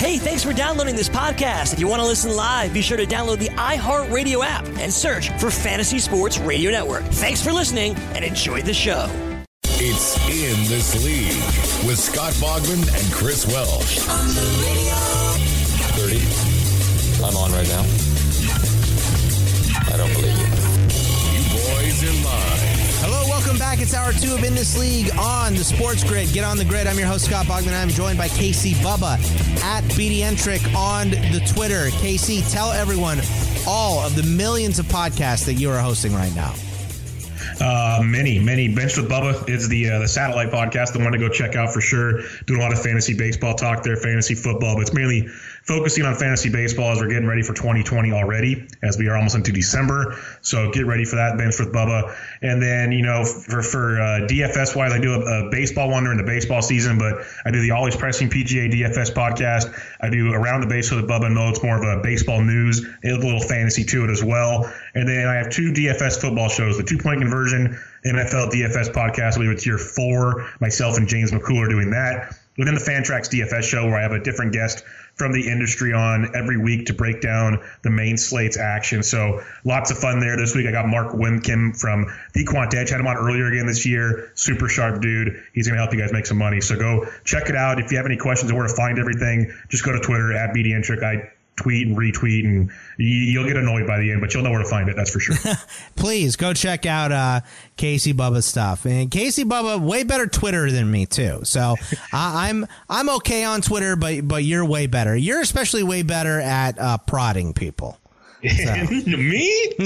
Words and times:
Hey, 0.00 0.16
thanks 0.16 0.42
for 0.42 0.54
downloading 0.54 0.96
this 0.96 1.10
podcast. 1.10 1.74
If 1.74 1.78
you 1.78 1.86
want 1.86 2.00
to 2.00 2.08
listen 2.08 2.34
live, 2.34 2.72
be 2.72 2.80
sure 2.80 2.96
to 2.96 3.04
download 3.04 3.38
the 3.38 3.50
iHeartRadio 3.50 4.42
app 4.42 4.66
and 4.78 4.90
search 4.90 5.28
for 5.38 5.50
Fantasy 5.50 5.98
Sports 5.98 6.38
Radio 6.38 6.70
Network. 6.70 7.02
Thanks 7.02 7.44
for 7.44 7.52
listening 7.52 7.94
and 8.14 8.24
enjoy 8.24 8.62
the 8.62 8.72
show. 8.72 9.10
It's 9.64 10.16
In 10.24 10.56
This 10.70 11.04
League 11.04 11.36
with 11.86 11.98
Scott 11.98 12.32
Bogman 12.40 12.80
and 12.80 13.12
Chris 13.12 13.46
Welsh. 13.46 13.98
30. 15.98 16.16
I'm 17.22 17.36
on 17.36 17.52
right 17.52 17.68
now. 17.68 17.84
I 19.92 19.98
don't 19.98 20.14
believe 20.14 20.38
you. 20.38 20.46
You 21.36 21.42
boys 21.76 22.02
in 22.04 22.24
line. 22.24 22.69
Welcome 23.50 23.66
back. 23.66 23.80
It's 23.80 23.94
hour 23.94 24.12
two 24.12 24.32
of 24.32 24.44
In 24.44 24.54
This 24.54 24.78
League 24.78 25.10
on 25.18 25.54
the 25.54 25.64
Sports 25.64 26.04
Grid. 26.04 26.32
Get 26.32 26.44
on 26.44 26.56
the 26.56 26.64
grid. 26.64 26.86
I'm 26.86 26.96
your 26.96 27.08
host, 27.08 27.24
Scott 27.24 27.46
Bogman. 27.46 27.76
I'm 27.76 27.88
joined 27.88 28.16
by 28.16 28.28
Casey 28.28 28.74
Bubba 28.74 29.18
at 29.64 29.82
BDentric 29.94 30.72
on 30.72 31.10
the 31.10 31.44
Twitter. 31.52 31.90
Casey, 31.98 32.42
tell 32.42 32.70
everyone 32.70 33.18
all 33.66 34.06
of 34.06 34.14
the 34.14 34.22
millions 34.22 34.78
of 34.78 34.86
podcasts 34.86 35.46
that 35.46 35.54
you 35.54 35.68
are 35.68 35.80
hosting 35.80 36.14
right 36.14 36.32
now. 36.36 36.54
Uh, 37.60 38.00
many, 38.04 38.38
many. 38.38 38.72
Bench 38.72 38.96
with 38.96 39.08
Bubba 39.08 39.48
is 39.48 39.68
the 39.68 39.90
uh, 39.90 39.98
the 39.98 40.06
satellite 40.06 40.52
podcast, 40.52 40.92
the 40.92 41.00
one 41.00 41.10
to 41.10 41.18
go 41.18 41.28
check 41.28 41.56
out 41.56 41.74
for 41.74 41.80
sure. 41.80 42.20
Doing 42.46 42.60
a 42.60 42.62
lot 42.62 42.72
of 42.72 42.80
fantasy 42.80 43.14
baseball 43.14 43.54
talk 43.54 43.82
there, 43.82 43.96
fantasy 43.96 44.36
football, 44.36 44.76
but 44.76 44.82
it's 44.82 44.94
mainly 44.94 45.28
focusing 45.70 46.04
on 46.04 46.16
fantasy 46.16 46.50
baseball 46.50 46.90
as 46.90 46.98
we're 46.98 47.06
getting 47.06 47.28
ready 47.28 47.42
for 47.42 47.54
2020 47.54 48.10
already, 48.10 48.66
as 48.82 48.98
we 48.98 49.06
are 49.06 49.14
almost 49.14 49.36
into 49.36 49.52
December. 49.52 50.18
So 50.42 50.72
get 50.72 50.84
ready 50.84 51.04
for 51.04 51.14
that, 51.14 51.38
Bench 51.38 51.60
with 51.60 51.72
Bubba. 51.72 52.12
And 52.42 52.60
then, 52.60 52.90
you 52.90 53.02
know, 53.02 53.24
for, 53.24 53.62
for 53.62 54.00
uh, 54.00 54.26
DFS 54.26 54.74
wise, 54.74 54.92
I 54.92 54.98
do 54.98 55.14
a, 55.14 55.46
a, 55.46 55.50
baseball 55.50 55.88
one 55.88 56.02
during 56.02 56.18
the 56.18 56.24
baseball 56.24 56.60
season, 56.60 56.98
but 56.98 57.22
I 57.46 57.52
do 57.52 57.62
the 57.62 57.70
Always 57.70 57.94
Pressing 57.94 58.28
PGA 58.28 58.68
DFS 58.68 59.14
podcast. 59.14 59.72
I 60.00 60.10
do 60.10 60.32
Around 60.32 60.62
the 60.62 60.66
Base 60.66 60.90
with 60.90 61.06
Bubba 61.06 61.26
and 61.26 61.36
Mo. 61.36 61.50
It's 61.50 61.62
more 61.62 61.76
of 61.76 61.98
a 61.98 62.02
baseball 62.02 62.42
news, 62.42 62.84
a 63.04 63.12
little 63.12 63.40
fantasy 63.40 63.84
to 63.84 64.02
it 64.02 64.10
as 64.10 64.24
well. 64.24 64.68
And 64.96 65.08
then 65.08 65.28
I 65.28 65.36
have 65.36 65.50
two 65.50 65.70
DFS 65.72 66.20
football 66.20 66.48
shows, 66.48 66.78
the 66.78 66.82
two 66.82 66.98
point 66.98 67.20
conversion 67.20 67.78
NFL 68.04 68.50
DFS 68.50 68.92
podcast. 68.92 69.34
I 69.34 69.36
believe 69.36 69.50
it's 69.50 69.66
year 69.66 69.78
four. 69.78 70.48
Myself 70.60 70.96
and 70.96 71.06
James 71.06 71.30
McCool 71.30 71.64
are 71.64 71.68
doing 71.68 71.90
that. 71.90 72.34
Within 72.58 72.74
the 72.74 72.80
Fantrax 72.80 73.30
DFS 73.30 73.62
show, 73.62 73.86
where 73.86 73.96
I 73.96 74.02
have 74.02 74.12
a 74.12 74.20
different 74.20 74.52
guest 74.52 74.84
from 75.20 75.32
the 75.32 75.48
industry 75.50 75.92
on 75.92 76.34
every 76.34 76.56
week 76.56 76.86
to 76.86 76.94
break 76.94 77.20
down 77.20 77.60
the 77.82 77.90
main 77.90 78.16
slate's 78.16 78.56
action. 78.56 79.02
So 79.02 79.42
lots 79.66 79.90
of 79.90 79.98
fun 79.98 80.18
there. 80.18 80.34
This 80.38 80.54
week 80.54 80.66
I 80.66 80.72
got 80.72 80.88
Mark 80.88 81.12
Wimkin 81.12 81.78
from 81.78 82.06
The 82.32 82.46
Quant 82.46 82.72
Edge. 82.72 82.88
Had 82.88 83.00
him 83.00 83.06
on 83.06 83.18
earlier 83.18 83.48
again 83.48 83.66
this 83.66 83.84
year. 83.84 84.32
Super 84.32 84.66
sharp 84.66 85.02
dude. 85.02 85.44
He's 85.52 85.68
going 85.68 85.76
to 85.76 85.82
help 85.82 85.92
you 85.92 86.00
guys 86.00 86.10
make 86.10 86.24
some 86.24 86.38
money. 86.38 86.62
So 86.62 86.74
go 86.74 87.06
check 87.22 87.50
it 87.50 87.54
out. 87.54 87.78
If 87.78 87.90
you 87.92 87.98
have 87.98 88.06
any 88.06 88.16
questions 88.16 88.50
on 88.50 88.56
where 88.56 88.66
to 88.66 88.74
find 88.74 88.98
everything, 88.98 89.52
just 89.68 89.84
go 89.84 89.92
to 89.92 90.00
Twitter 90.00 90.32
at 90.32 90.54
BDentric. 90.54 91.02
I 91.02 91.30
tweet 91.60 91.86
and 91.86 91.96
retweet, 91.96 92.44
and 92.44 92.70
you'll 92.96 93.46
get 93.46 93.56
annoyed 93.56 93.86
by 93.86 93.98
the 93.98 94.10
end, 94.10 94.20
but 94.20 94.32
you'll 94.32 94.42
know 94.42 94.50
where 94.50 94.62
to 94.62 94.68
find 94.68 94.88
it. 94.88 94.96
That's 94.96 95.10
for 95.10 95.20
sure. 95.20 95.36
Please 95.96 96.36
go 96.36 96.52
check 96.52 96.86
out 96.86 97.12
uh, 97.12 97.40
Casey 97.76 98.12
Bubba's 98.12 98.46
stuff. 98.46 98.86
And 98.86 99.10
Casey 99.10 99.44
Bubba, 99.44 99.80
way 99.80 100.02
better 100.04 100.26
Twitter 100.26 100.70
than 100.70 100.90
me 100.90 101.06
too. 101.06 101.40
So 101.44 101.76
I, 102.12 102.48
I'm 102.48 102.66
I'm 102.88 103.08
okay 103.16 103.44
on 103.44 103.60
Twitter, 103.62 103.96
but 103.96 104.26
but 104.26 104.44
you're 104.44 104.64
way 104.64 104.86
better. 104.86 105.16
You're 105.16 105.40
especially 105.40 105.82
way 105.82 106.02
better 106.02 106.40
at 106.40 106.78
uh, 106.78 106.98
prodding 106.98 107.52
people. 107.52 107.98
Me? 108.42 109.72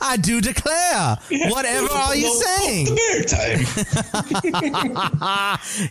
I 0.00 0.16
do 0.20 0.40
declare. 0.40 1.16
Whatever 1.50 1.92
are 1.92 2.16
you 2.16 2.34
saying? 2.34 2.86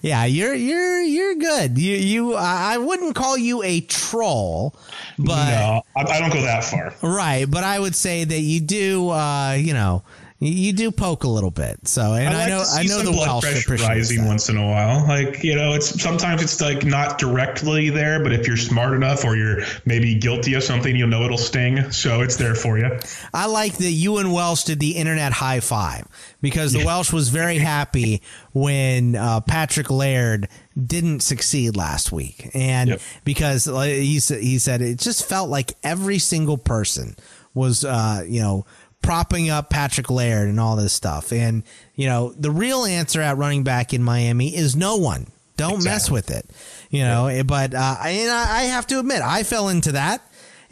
yeah, 0.02 0.26
you're 0.26 0.54
you're 0.54 1.02
you're 1.02 1.36
good. 1.36 1.78
You 1.78 1.96
you 1.96 2.36
I 2.36 2.78
wouldn't 2.78 3.16
call 3.16 3.38
you 3.38 3.64
a 3.64 3.80
troll, 3.82 4.76
but 5.18 5.50
no, 5.50 5.84
I, 5.96 6.02
I 6.02 6.20
don't 6.20 6.34
go 6.34 6.42
that 6.42 6.66
far. 6.66 6.94
Right, 7.02 7.50
but 7.50 7.64
I 7.64 7.80
would 7.80 7.96
say 7.96 8.26
that 8.26 8.42
you 8.42 8.60
do. 8.60 9.10
Uh, 9.10 9.54
you 9.54 9.74
know, 9.74 10.04
you 10.40 10.74
do 10.74 10.92
poke 10.92 11.24
a 11.24 11.30
little 11.30 11.52
bit. 11.52 11.88
So, 11.88 12.14
and 12.14 12.28
I, 12.28 12.34
like 12.34 12.46
I 12.46 12.50
know, 12.50 12.64
I 12.74 12.84
know 12.84 12.98
the 13.04 13.12
blood 13.12 13.28
Welsh 13.28 13.66
pressure 13.66 13.88
rising 13.88 14.22
that. 14.22 14.28
once 14.28 14.50
in 14.50 14.58
a 14.58 14.68
while. 14.68 15.08
Like 15.08 15.44
you 15.44 15.56
know, 15.56 15.74
it's 15.74 16.02
sometimes 16.02 16.44
it's 16.44 16.60
like 16.60 16.84
not 16.84 17.18
directly 17.18 17.90
there, 17.90 18.22
but 18.22 18.34
if 18.34 18.46
you're 18.46 18.58
smart 18.58 18.94
enough 18.94 19.24
or 19.24 19.38
you're 19.38 19.62
maybe 19.86 20.14
guilty 20.16 20.54
of 20.56 20.64
something, 20.64 20.94
you'll 20.94 21.08
know 21.08 21.24
it'll 21.24 21.38
sting. 21.38 21.90
So 21.92 22.22
it's 22.22 22.36
there 22.36 22.54
for 22.54 22.78
you. 22.78 23.00
I 23.34 23.46
like 23.46 23.78
that 23.78 23.92
you 23.92 24.18
and 24.18 24.34
Welsh 24.34 24.64
did 24.64 24.82
the 24.82 24.98
internet 24.98 25.32
high 25.32 25.62
five 25.62 26.06
because 26.42 26.74
the 26.74 26.86
Welsh 26.86 27.14
was 27.14 27.30
very 27.30 27.58
happy 27.58 28.22
when 28.52 29.16
uh, 29.16 29.40
Patrick 29.40 29.90
Laird 29.90 30.50
didn't 30.76 31.22
succeed 31.22 31.78
last 31.78 32.12
week, 32.12 32.50
and 32.54 32.90
yep. 32.90 33.02
because 33.24 33.66
he 33.66 34.20
said 34.20 34.42
he 34.42 34.60
said 34.60 34.82
it 34.82 35.00
just 35.00 35.28
felt 35.30 35.50
like 35.50 35.72
every 35.82 36.20
single 36.20 36.58
person 36.58 37.16
was 37.54 37.86
uh, 37.86 38.24
you 38.28 38.42
know 38.42 38.66
propping 39.06 39.50
up 39.50 39.70
Patrick 39.70 40.10
Laird 40.10 40.50
and 40.50 40.60
all 40.60 40.76
this 40.76 40.94
stuff. 40.94 41.32
And, 41.32 41.64
you 41.96 42.08
know, 42.08 42.34
the 42.34 42.52
real 42.52 42.86
answer 42.86 43.22
at 43.22 43.38
running 43.38 43.64
back 43.64 43.94
in 43.94 44.04
Miami 44.04 44.56
is 44.56 44.76
no 44.76 44.98
one. 44.98 45.28
Don't 45.58 45.76
exactly. 45.76 45.92
mess 45.92 46.12
with 46.12 46.32
it. 46.32 46.50
You 46.90 47.04
know, 47.04 47.28
yeah. 47.28 47.44
but 47.44 47.74
uh, 47.74 47.96
and 48.06 48.30
I 48.30 48.64
have 48.64 48.88
to 48.88 49.00
admit, 49.00 49.22
I 49.22 49.44
fell 49.44 49.70
into 49.70 49.94
that. 49.94 50.22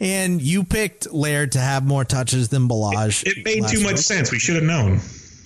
And 0.00 0.42
you 0.42 0.64
picked 0.64 1.12
Laird 1.12 1.52
to 1.52 1.60
have 1.60 1.86
more 1.86 2.04
touches 2.04 2.48
than 2.48 2.68
Ballage. 2.68 3.22
It, 3.24 3.38
it 3.38 3.44
made 3.44 3.68
too 3.68 3.80
much 3.82 3.92
week. 3.92 3.98
sense. 3.98 4.32
We 4.32 4.38
should 4.38 4.56
have 4.56 4.64
known. 4.64 5.00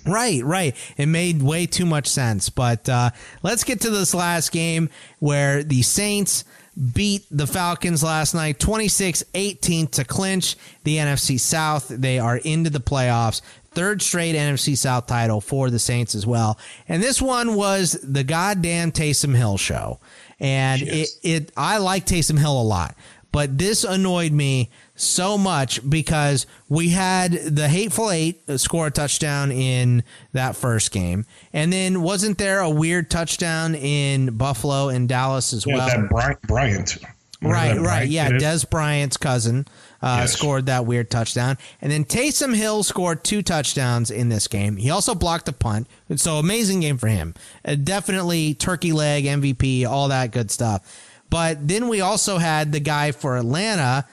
Right, 0.07 0.43
right. 0.43 0.75
It 0.97 1.07
made 1.07 1.43
way 1.43 1.67
too 1.67 1.85
much 1.85 2.07
sense. 2.07 2.49
But 2.49 2.89
uh, 2.89 3.11
let's 3.43 3.63
get 3.63 3.83
to 3.83 3.91
this 3.91 4.15
last 4.15 4.51
game 4.51 4.89
where 5.19 5.63
the 5.63 5.83
Saints 5.83 6.45
beat 6.79 7.27
the 7.31 7.47
Falcons 7.47 8.03
last 8.03 8.35
night 8.35 8.61
26 8.61 9.25
18 9.35 9.89
to 9.89 10.05
clinch 10.05 10.57
the 10.85 10.97
NFC 10.97 11.39
South. 11.39 11.89
They 11.89 12.19
are 12.19 12.37
into 12.37 12.71
the 12.71 12.81
playoffs. 12.81 13.41
Third 13.73 14.01
straight 14.01 14.35
NFC 14.35 14.77
South 14.77 15.07
title 15.07 15.41
for 15.41 15.71
the 15.71 15.79
Saints 15.79 16.15
as 16.15 16.27
well. 16.27 16.59
And 16.89 17.03
this 17.03 17.21
one 17.21 17.55
was 17.55 17.93
the 18.03 18.25
goddamn 18.25 18.93
Taysom 18.93 19.35
Hill 19.35 19.57
show. 19.57 20.01
And 20.41 20.81
yes. 20.81 21.17
it, 21.23 21.29
it 21.29 21.53
I 21.57 21.79
like 21.79 22.07
Taysom 22.07 22.39
Hill 22.39 22.61
a 22.61 22.63
lot, 22.63 22.97
but 23.33 23.59
this 23.59 23.85
annoyed 23.85 24.33
me 24.33 24.71
so 24.99 25.39
much 25.39 25.89
because 25.89 26.47
we 26.69 26.91
had 26.91 27.33
the 27.33 27.69
hateful 27.69 28.11
eight 28.11 28.41
score 28.57 28.89
a 28.89 28.91
touchdown 28.91 29.51
in 29.53 30.03
that 30.33 30.57
first 30.57 30.91
game, 30.91 31.25
and 31.53 31.73
then 31.73 32.03
wasn't 32.03 32.39
there 32.39 32.61
a 32.61 32.71
weird 32.71 33.11
touchdown 33.11 33.75
in 33.75 34.37
Buffalo 34.37 34.89
and 34.89 35.09
Dallas 35.09 35.53
as 35.53 35.65
yeah, 35.67 35.75
well? 35.77 35.87
That 35.89 36.09
Bryant, 36.09 36.43
Bryant. 36.43 36.99
Right, 37.41 37.75
that 37.75 37.81
right, 37.81 38.09
yeah. 38.09 38.31
kid? 38.31 38.41
Dez 38.41 38.69
Bryant's 38.69 39.17
cousin 39.17 39.69
uh, 40.03 40.19
Yes. 40.21 40.33
scored 40.33 40.67
that 40.67 40.87
weird 40.87 41.09
touchdown, 41.09 41.57
and 41.81 41.93
then 41.93 42.05
Taysom 42.05 42.55
Hill 42.55 42.83
scored 42.83 43.23
two 43.23 43.43
touchdowns 43.43 44.11
in 44.11 44.29
this 44.29 44.49
game. 44.49 44.77
He 44.77 44.91
also 44.91 45.15
blocked 45.15 45.49
a 45.49 45.53
punt, 45.53 45.87
so 46.17 46.39
amazing 46.39 46.81
game 46.81 46.99
for 46.99 47.07
him. 47.07 47.35
Uh, 47.65 47.77
definitely 47.77 48.55
turkey 48.55 48.93
leg 48.93 49.25
MVP, 49.25 49.87
all 49.87 50.09
that 50.09 50.33
good 50.33 50.51
stuff. 50.51 50.83
But 51.31 51.69
then 51.69 51.89
we 51.89 52.01
also 52.01 52.39
had 52.39 52.73
the 52.73 52.81
guy 52.81 53.13
for 53.13 53.37
Atlanta, 53.37 54.07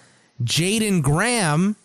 Jaeden 0.44 1.02
Graham, 1.02 1.76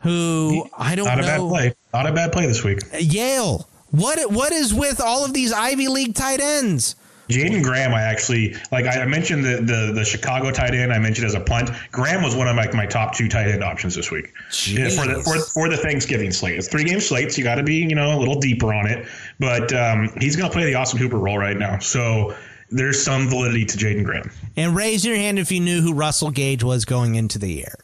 who 0.00 0.68
I 0.76 0.94
don't 0.94 1.06
Not 1.06 1.20
a 1.20 1.22
bad 1.22 1.40
play. 1.40 1.74
Not 1.92 2.06
a 2.06 2.12
bad 2.12 2.32
play 2.32 2.46
this 2.46 2.64
week. 2.64 2.78
Yale. 2.98 3.68
What 3.90 4.30
what 4.30 4.52
is 4.52 4.74
with 4.74 5.00
all 5.00 5.24
of 5.24 5.32
these 5.32 5.52
Ivy 5.52 5.88
League 5.88 6.14
tight 6.14 6.40
ends? 6.40 6.94
Jaeden 7.28 7.62
Graham, 7.62 7.92
I 7.92 8.02
actually 8.02 8.54
like. 8.72 8.86
I 8.86 9.04
mentioned 9.04 9.44
the, 9.44 9.56
the 9.56 9.92
the 9.94 10.04
Chicago 10.04 10.50
tight 10.50 10.74
end. 10.74 10.92
I 10.92 10.98
mentioned 10.98 11.26
as 11.26 11.34
a 11.34 11.40
punt. 11.40 11.70
Graham 11.92 12.22
was 12.22 12.34
one 12.34 12.48
of 12.48 12.56
like 12.56 12.72
my 12.72 12.86
top 12.86 13.14
two 13.14 13.28
tight 13.28 13.48
end 13.48 13.62
options 13.62 13.94
this 13.94 14.10
week 14.10 14.32
Yeah, 14.66 14.88
for 14.88 15.06
the 15.06 15.22
for, 15.22 15.38
for 15.38 15.68
the 15.68 15.76
Thanksgiving 15.76 16.30
slate. 16.30 16.56
It's 16.56 16.68
three 16.68 16.84
game 16.84 17.00
slate, 17.00 17.32
so 17.32 17.38
you 17.38 17.44
got 17.44 17.56
to 17.56 17.62
be 17.62 17.76
you 17.76 17.94
know 17.94 18.16
a 18.16 18.18
little 18.18 18.40
deeper 18.40 18.72
on 18.72 18.86
it. 18.86 19.06
But 19.38 19.72
um, 19.74 20.10
he's 20.18 20.36
going 20.36 20.48
to 20.48 20.52
play 20.52 20.64
the 20.64 20.74
Austin 20.74 20.98
Hooper 20.98 21.18
role 21.18 21.38
right 21.38 21.56
now, 21.56 21.78
so 21.80 22.34
there's 22.70 23.02
some 23.02 23.28
validity 23.28 23.66
to 23.66 23.76
Jaeden 23.76 24.04
Graham. 24.04 24.30
And 24.56 24.74
raise 24.74 25.04
your 25.04 25.16
hand 25.16 25.38
if 25.38 25.52
you 25.52 25.60
knew 25.60 25.82
who 25.82 25.92
Russell 25.92 26.30
Gage 26.30 26.64
was 26.64 26.84
going 26.86 27.14
into 27.14 27.38
the 27.38 27.52
year. 27.52 27.74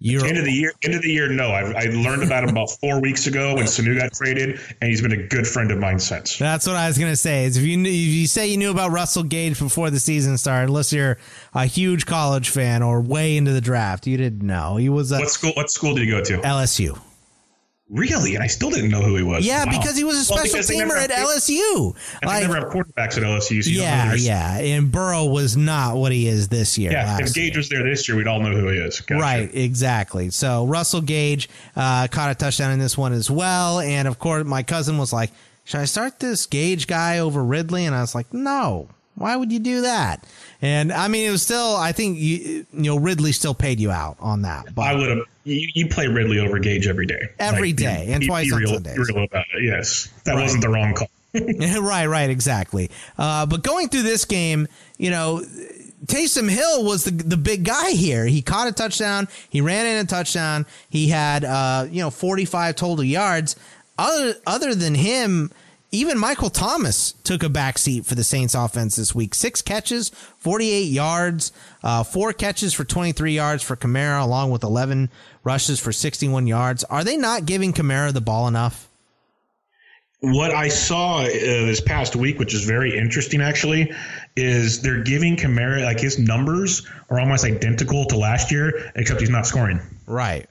You're 0.00 0.24
End 0.24 0.38
of 0.38 0.44
the 0.44 0.52
year, 0.52 0.72
end 0.84 0.94
of 0.94 1.02
the 1.02 1.10
year. 1.10 1.28
No, 1.28 1.48
I, 1.48 1.72
I 1.72 1.84
learned 1.86 2.22
about 2.22 2.44
him 2.44 2.50
about 2.50 2.70
four 2.70 3.00
weeks 3.00 3.26
ago 3.26 3.56
when 3.56 3.64
Sanu 3.66 3.98
got 3.98 4.12
traded, 4.12 4.60
and 4.80 4.88
he's 4.88 5.02
been 5.02 5.12
a 5.12 5.26
good 5.26 5.46
friend 5.46 5.72
of 5.72 5.78
mine 5.78 5.98
since. 5.98 6.38
That's 6.38 6.66
what 6.66 6.76
I 6.76 6.86
was 6.86 6.98
gonna 6.98 7.16
say. 7.16 7.44
Is 7.46 7.56
if 7.56 7.64
you 7.64 7.76
knew, 7.76 7.90
if 7.90 7.94
you 7.94 8.26
say 8.28 8.46
you 8.46 8.56
knew 8.56 8.70
about 8.70 8.92
Russell 8.92 9.24
Gage 9.24 9.58
before 9.58 9.90
the 9.90 9.98
season 9.98 10.38
started, 10.38 10.68
unless 10.68 10.92
you're 10.92 11.18
a 11.52 11.66
huge 11.66 12.06
college 12.06 12.48
fan 12.48 12.82
or 12.82 13.00
way 13.00 13.36
into 13.36 13.52
the 13.52 13.60
draft, 13.60 14.06
you 14.06 14.16
didn't 14.16 14.46
know 14.46 14.76
he 14.76 14.88
was 14.88 15.10
a 15.10 15.18
What 15.18 15.30
school? 15.30 15.52
What 15.54 15.70
school 15.70 15.94
did 15.94 16.04
he 16.04 16.10
go 16.10 16.22
to? 16.22 16.38
LSU. 16.38 16.98
Really? 17.90 18.34
And 18.34 18.44
I 18.44 18.48
still 18.48 18.68
didn't 18.70 18.90
know 18.90 19.00
who 19.00 19.16
he 19.16 19.22
was. 19.22 19.46
Yeah, 19.46 19.64
Wow. 19.64 19.78
because 19.78 19.96
he 19.96 20.04
was 20.04 20.18
a 20.18 20.24
special 20.24 20.56
they 20.60 20.60
teamer 20.84 20.96
at 20.96 21.10
have- 21.10 21.26
LSU. 21.26 21.94
Like, 22.22 22.42
they 22.42 22.46
never 22.48 22.60
have 22.60 22.70
quarterbacks 22.70 23.16
at 23.16 23.22
LSU. 23.22 23.62
So 23.64 23.70
yeah, 23.70 24.12
yeah, 24.14 24.58
and 24.58 24.92
Burrow 24.92 25.24
was 25.24 25.56
not 25.56 25.96
what 25.96 26.12
he 26.12 26.28
is 26.28 26.48
this 26.48 26.76
year. 26.76 26.92
Yeah, 26.92 27.04
last 27.06 27.28
if 27.30 27.34
Gage 27.34 27.56
was 27.56 27.68
there 27.70 27.82
this 27.82 28.06
year, 28.06 28.16
we'd 28.18 28.26
all 28.26 28.40
know 28.40 28.50
who 28.52 28.68
he 28.68 28.78
is. 28.78 29.00
Gotcha. 29.00 29.20
Right, 29.20 29.50
exactly. 29.54 30.28
So 30.30 30.66
Russell 30.66 31.00
Gage 31.00 31.48
uh, 31.76 32.08
caught 32.08 32.30
a 32.30 32.34
touchdown 32.34 32.72
in 32.72 32.78
this 32.78 32.98
one 32.98 33.12
as 33.14 33.30
well, 33.30 33.80
and 33.80 34.06
of 34.06 34.18
course, 34.18 34.44
my 34.44 34.62
cousin 34.62 34.98
was 34.98 35.12
like, 35.12 35.30
"Should 35.64 35.80
I 35.80 35.86
start 35.86 36.20
this 36.20 36.44
Gage 36.44 36.86
guy 36.88 37.20
over 37.20 37.42
Ridley?" 37.42 37.86
And 37.86 37.94
I 37.94 38.02
was 38.02 38.14
like, 38.14 38.34
"No, 38.34 38.88
why 39.14 39.34
would 39.34 39.50
you 39.50 39.60
do 39.60 39.80
that?" 39.82 40.24
And 40.60 40.92
I 40.92 41.08
mean, 41.08 41.26
it 41.26 41.30
was 41.30 41.40
still, 41.42 41.76
I 41.76 41.92
think 41.92 42.18
you, 42.18 42.36
you 42.38 42.66
know, 42.90 42.96
Ridley 42.98 43.32
still 43.32 43.54
paid 43.54 43.78
you 43.80 43.90
out 43.92 44.16
on 44.20 44.42
that. 44.42 44.74
But 44.74 44.82
I 44.82 44.94
would 44.94 45.08
have. 45.08 45.18
You, 45.48 45.68
you 45.74 45.88
play 45.88 46.06
Ridley 46.06 46.38
over 46.38 46.58
Gage 46.58 46.86
every 46.86 47.06
day. 47.06 47.28
Every 47.38 47.68
Like, 47.70 47.76
day, 47.76 48.04
be- 48.06 48.12
and 48.12 48.20
be- 48.20 48.26
twice 48.26 48.46
be 48.46 48.52
on 48.52 48.58
real, 48.60 48.74
Sundays. 48.74 48.94
be 48.94 49.14
real 49.14 49.24
about 49.24 49.44
it. 49.54 49.64
Yes, 49.64 50.08
that 50.24 50.34
Right. 50.34 50.42
wasn't 50.42 50.62
the 50.62 50.68
wrong 50.68 50.94
call. 50.94 51.08
right, 51.34 52.06
right, 52.06 52.30
exactly. 52.30 52.90
Uh, 53.18 53.46
but 53.46 53.62
going 53.62 53.88
through 53.88 54.02
this 54.02 54.24
game, 54.24 54.66
you 54.96 55.10
know, 55.10 55.42
Taysom 56.06 56.48
Hill 56.48 56.84
was 56.84 57.04
the 57.04 57.10
the 57.10 57.36
big 57.36 57.64
guy 57.64 57.90
here. 57.90 58.24
He 58.26 58.40
caught 58.40 58.68
a 58.68 58.72
touchdown. 58.72 59.28
He 59.50 59.60
ran 59.60 59.84
in 59.84 59.96
a 60.04 60.08
touchdown. 60.08 60.64
He 60.88 61.08
had 61.08 61.44
uh, 61.44 61.86
you 61.90 62.00
know 62.00 62.10
45 62.10 62.76
total 62.76 63.04
yards. 63.04 63.56
Other 63.98 64.34
other 64.46 64.74
than 64.74 64.94
him, 64.94 65.50
even 65.90 66.16
Michael 66.16 66.50
Thomas 66.50 67.12
took 67.24 67.42
a 67.42 67.48
back 67.48 67.78
seat 67.78 68.06
for 68.06 68.14
the 68.14 68.22
Saints 68.24 68.54
offense 68.54 68.96
this 68.96 69.14
week. 69.14 69.34
Six 69.34 69.60
catches, 69.60 70.10
48 70.38 70.82
yards, 70.84 71.52
uh, 71.82 72.04
four 72.04 72.32
catches 72.32 72.72
for 72.72 72.84
23 72.84 73.32
yards 73.34 73.62
for 73.62 73.74
Kamara, 73.76 74.22
along 74.22 74.50
with 74.52 74.62
11 74.62 75.10
rushes 75.48 75.80
for 75.80 75.92
61 75.92 76.46
yards. 76.46 76.84
Are 76.84 77.04
they 77.04 77.16
not 77.16 77.46
giving 77.46 77.72
Kamara 77.72 78.12
the 78.12 78.20
ball 78.20 78.48
enough? 78.48 78.86
What 80.20 80.50
I 80.50 80.68
saw 80.68 81.20
uh, 81.20 81.28
this 81.30 81.80
past 81.80 82.14
week, 82.14 82.38
which 82.38 82.52
is 82.52 82.64
very 82.64 82.98
interesting, 82.98 83.40
actually, 83.40 83.94
is 84.36 84.82
they're 84.82 85.02
giving 85.02 85.36
Kamara 85.36 85.82
like 85.82 86.00
his 86.00 86.18
numbers 86.18 86.86
are 87.08 87.18
almost 87.18 87.46
identical 87.46 88.04
to 88.06 88.18
last 88.18 88.52
year, 88.52 88.92
except 88.94 89.20
he's 89.20 89.30
not 89.30 89.46
scoring. 89.46 89.80
Right. 90.06 90.46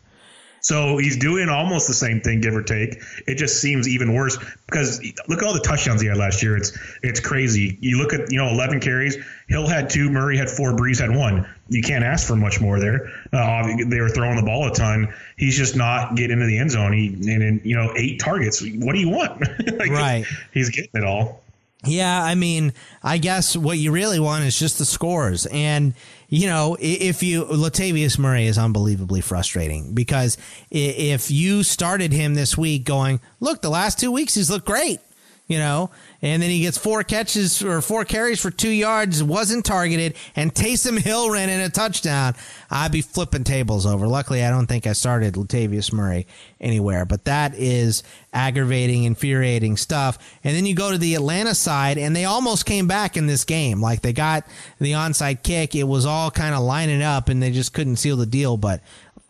So 0.61 0.97
he's 0.97 1.17
doing 1.17 1.47
almost 1.47 1.88
the 1.88 1.93
same 1.93 2.21
thing, 2.21 2.41
give 2.41 2.55
or 2.55 2.63
take. 2.63 2.97
It 3.27 3.35
just 3.35 3.61
seems 3.61 3.88
even 3.88 4.15
worse 4.15 4.38
because 4.65 5.00
look 5.27 5.43
at 5.43 5.47
all 5.47 5.53
the 5.53 5.59
touchdowns 5.59 6.01
he 6.01 6.07
had 6.07 6.17
last 6.17 6.41
year. 6.41 6.57
It's 6.57 6.75
it's 7.03 7.19
crazy. 7.19 7.77
You 7.79 8.00
look 8.00 8.13
at 8.13 8.31
you 8.31 8.39
know 8.39 8.50
11 8.50 8.79
carries. 8.79 9.15
Hill 9.47 9.67
had 9.67 9.91
two, 9.91 10.09
Murray 10.09 10.38
had 10.38 10.50
four, 10.50 10.73
Brees 10.73 11.00
had 11.00 11.15
one. 11.15 11.45
You 11.69 11.81
can't 11.81 12.03
ask 12.03 12.27
for 12.27 12.35
much 12.35 12.61
more 12.61 12.79
there. 12.79 13.11
Uh, 13.33 13.75
they 13.87 13.99
were 13.99 14.09
throwing 14.09 14.37
the 14.37 14.43
ball 14.43 14.67
a 14.67 14.73
ton. 14.73 15.13
He's 15.37 15.57
just 15.57 15.75
not 15.75 16.15
getting 16.15 16.31
into 16.31 16.45
the 16.45 16.57
end 16.57 16.71
zone. 16.71 16.93
He 16.93 17.07
and, 17.07 17.43
and 17.43 17.65
you 17.65 17.75
know 17.75 17.93
eight 17.95 18.19
targets. 18.19 18.61
What 18.61 18.93
do 18.93 18.99
you 18.99 19.09
want? 19.09 19.41
Like, 19.77 19.91
Right. 19.91 20.25
He's 20.53 20.69
getting 20.69 20.91
it 20.93 21.03
all. 21.03 21.41
Yeah, 21.85 22.23
I 22.23 22.33
mean, 22.35 22.73
I 23.03 23.17
guess 23.19 23.55
what 23.55 23.77
you 23.77 23.91
really 23.91 24.19
want 24.19 24.43
is 24.45 24.57
just 24.57 24.79
the 24.79 24.85
scores. 24.85 25.45
And, 25.47 25.93
you 26.27 26.47
know, 26.47 26.75
if 26.79 27.21
you, 27.21 27.45
Latavius 27.45 28.17
Murray 28.17 28.47
is 28.47 28.57
unbelievably 28.57 29.21
frustrating 29.21 29.93
because 29.93 30.37
if 30.71 31.29
you 31.29 31.61
started 31.63 32.11
him 32.11 32.33
this 32.33 32.57
week 32.57 32.83
going, 32.83 33.19
look, 33.39 33.61
the 33.61 33.69
last 33.69 33.99
two 33.99 34.11
weeks 34.11 34.33
he's 34.33 34.49
looked 34.49 34.65
great, 34.65 34.99
you 35.47 35.57
know, 35.57 35.89
and 36.21 36.41
then 36.41 36.49
he 36.49 36.61
gets 36.61 36.77
four 36.77 37.03
catches 37.03 37.63
or 37.63 37.81
four 37.81 38.03
carries 38.03 38.41
for 38.41 38.51
two 38.51 38.69
yards, 38.69 39.23
wasn't 39.23 39.65
targeted, 39.65 40.15
and 40.35 40.53
Taysom 40.53 40.99
Hill 40.99 41.29
ran 41.29 41.49
in 41.49 41.61
a 41.61 41.69
touchdown, 41.69 42.35
I'd 42.69 42.91
be 42.91 43.01
flipping 43.01 43.45
tables 43.45 43.85
over. 43.85 44.07
Luckily, 44.07 44.44
I 44.44 44.49
don't 44.49 44.67
think 44.67 44.85
I 44.85 44.94
started 44.94 45.35
Latavius 45.35 45.94
Murray 45.94 46.27
anywhere, 46.59 47.05
but 47.05 47.25
that 47.25 47.55
is 47.55 48.03
aggravating, 48.33 49.05
infuriating 49.05 49.77
stuff. 49.77 50.17
And 50.44 50.55
then 50.55 50.65
you 50.65 50.75
go 50.75 50.91
to 50.91 50.97
the 50.97 51.15
Atlanta 51.15 51.55
side, 51.55 51.97
and 51.97 52.13
they 52.13 52.25
almost 52.25 52.65
came 52.65 52.88
back 52.88 53.15
in 53.15 53.27
this 53.27 53.45
game. 53.45 53.81
Like 53.81 54.01
they 54.01 54.13
got 54.13 54.45
the 54.79 54.91
onside 54.93 55.43
kick, 55.43 55.75
it 55.75 55.83
was 55.83 56.05
all 56.05 56.29
kind 56.29 56.55
of 56.55 56.61
lining 56.61 57.01
up, 57.01 57.29
and 57.29 57.41
they 57.41 57.51
just 57.51 57.73
couldn't 57.73 57.95
seal 57.95 58.17
the 58.17 58.25
deal. 58.25 58.57
But 58.57 58.81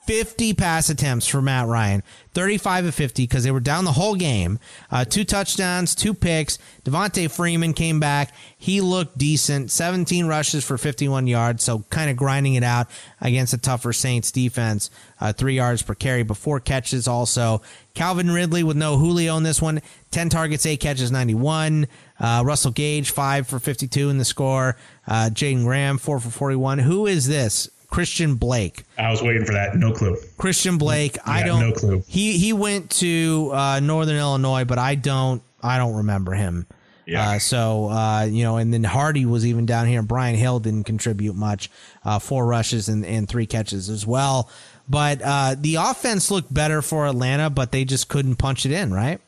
50 0.08 0.54
pass 0.54 0.90
attempts 0.90 1.28
for 1.28 1.42
Matt 1.42 1.68
Ryan, 1.68 2.02
35 2.34 2.86
of 2.86 2.96
50 2.96 3.24
because 3.24 3.44
they 3.44 3.52
were 3.52 3.60
down 3.60 3.84
the 3.84 3.92
whole 3.92 4.16
game. 4.16 4.58
Uh, 4.90 5.04
two 5.04 5.26
touchdowns, 5.26 5.94
two 5.94 6.14
picks. 6.14 6.58
Devonta 6.86 7.30
Freeman 7.30 7.74
came 7.74 8.00
back. 8.00 8.34
He 8.58 8.80
looked 8.80 9.18
decent. 9.18 9.70
17 9.70 10.26
rushes 10.26 10.64
for 10.64 10.78
51 10.78 11.28
yards, 11.28 11.62
so 11.62 11.80
kind 11.90 12.10
of 12.10 12.16
grinding 12.16 12.56
it 12.56 12.64
out 12.64 12.88
against 13.20 13.54
a 13.54 13.58
tougher 13.58 13.92
Saints 13.92 14.32
defense. 14.32 14.90
Uh, 15.20 15.34
three 15.34 15.56
yards 15.56 15.82
per 15.82 15.94
carry, 15.94 16.24
four 16.24 16.62
catches 16.62 17.06
also. 17.06 17.62
Calvin 17.94 18.32
Ridley 18.32 18.64
with 18.64 18.78
no 18.78 18.98
Julio 18.98 19.36
in 19.36 19.44
this 19.44 19.62
one, 19.62 19.82
10 20.12 20.30
targets, 20.30 20.66
eight 20.66 20.80
catches, 20.80 21.12
91. 21.12 21.88
Uh, 22.18 22.44
Russell 22.46 22.72
Gage, 22.72 23.12
five 23.12 23.46
for 23.46 23.60
52 23.60 24.10
in 24.10 24.20
the 24.20 24.26
score. 24.26 24.78
Uh, 25.06 25.30
Jaeden 25.34 25.66
Graham, 25.66 25.98
four 25.98 26.20
for 26.22 26.30
41. 26.30 26.80
Who 26.80 27.08
is 27.08 27.28
this? 27.28 27.70
Christian 27.90 28.36
Blake. 28.36 28.84
I 28.98 29.12
was 29.12 29.22
waiting 29.22 29.46
for 29.46 29.54
that. 29.54 29.76
No 29.76 29.94
clue. 29.94 30.18
Christian 30.38 30.78
Blake. 30.78 31.18
I 31.26 31.44
don't. 31.44 31.62
no 31.62 31.72
clue. 31.72 32.04
He 32.08 32.38
he 32.38 32.54
went 32.54 32.92
to 32.92 33.52
uh, 33.54 33.80
Northern 33.80 34.18
Illinois, 34.18 34.66
but 34.66 34.78
I 34.78 34.96
don't. 34.96 35.42
I 35.64 35.78
don't 35.78 35.96
remember 35.96 36.34
him. 36.34 36.68
Yeah. 37.06 37.32
Uh, 37.32 37.40
so 37.40 37.90
uh, 37.90 38.28
you 38.30 38.44
know, 38.44 38.58
and 38.58 38.74
then 38.74 38.84
Hardy 38.84 39.26
was 39.26 39.46
even 39.46 39.66
down 39.66 39.88
here. 39.88 40.02
Brian 40.02 40.36
Hill 40.36 40.60
didn't 40.60 40.84
contribute 40.84 41.36
much. 41.36 41.72
Uh, 42.04 42.20
four 42.20 42.46
rushes 42.46 42.90
and, 42.90 43.06
and 43.06 43.28
three 43.28 43.46
catches 43.46 43.90
as 43.90 44.06
well. 44.06 44.50
But 44.90 45.22
uh, 45.24 45.56
the 45.58 45.76
offense 45.76 46.30
looked 46.30 46.54
better 46.54 46.82
for 46.82 47.08
Atlanta, 47.08 47.50
but 47.50 47.72
they 47.72 47.86
just 47.86 48.10
couldn't 48.10 48.36
punch 48.36 48.66
it 48.66 48.72
in, 48.74 48.94
right? 48.94 49.20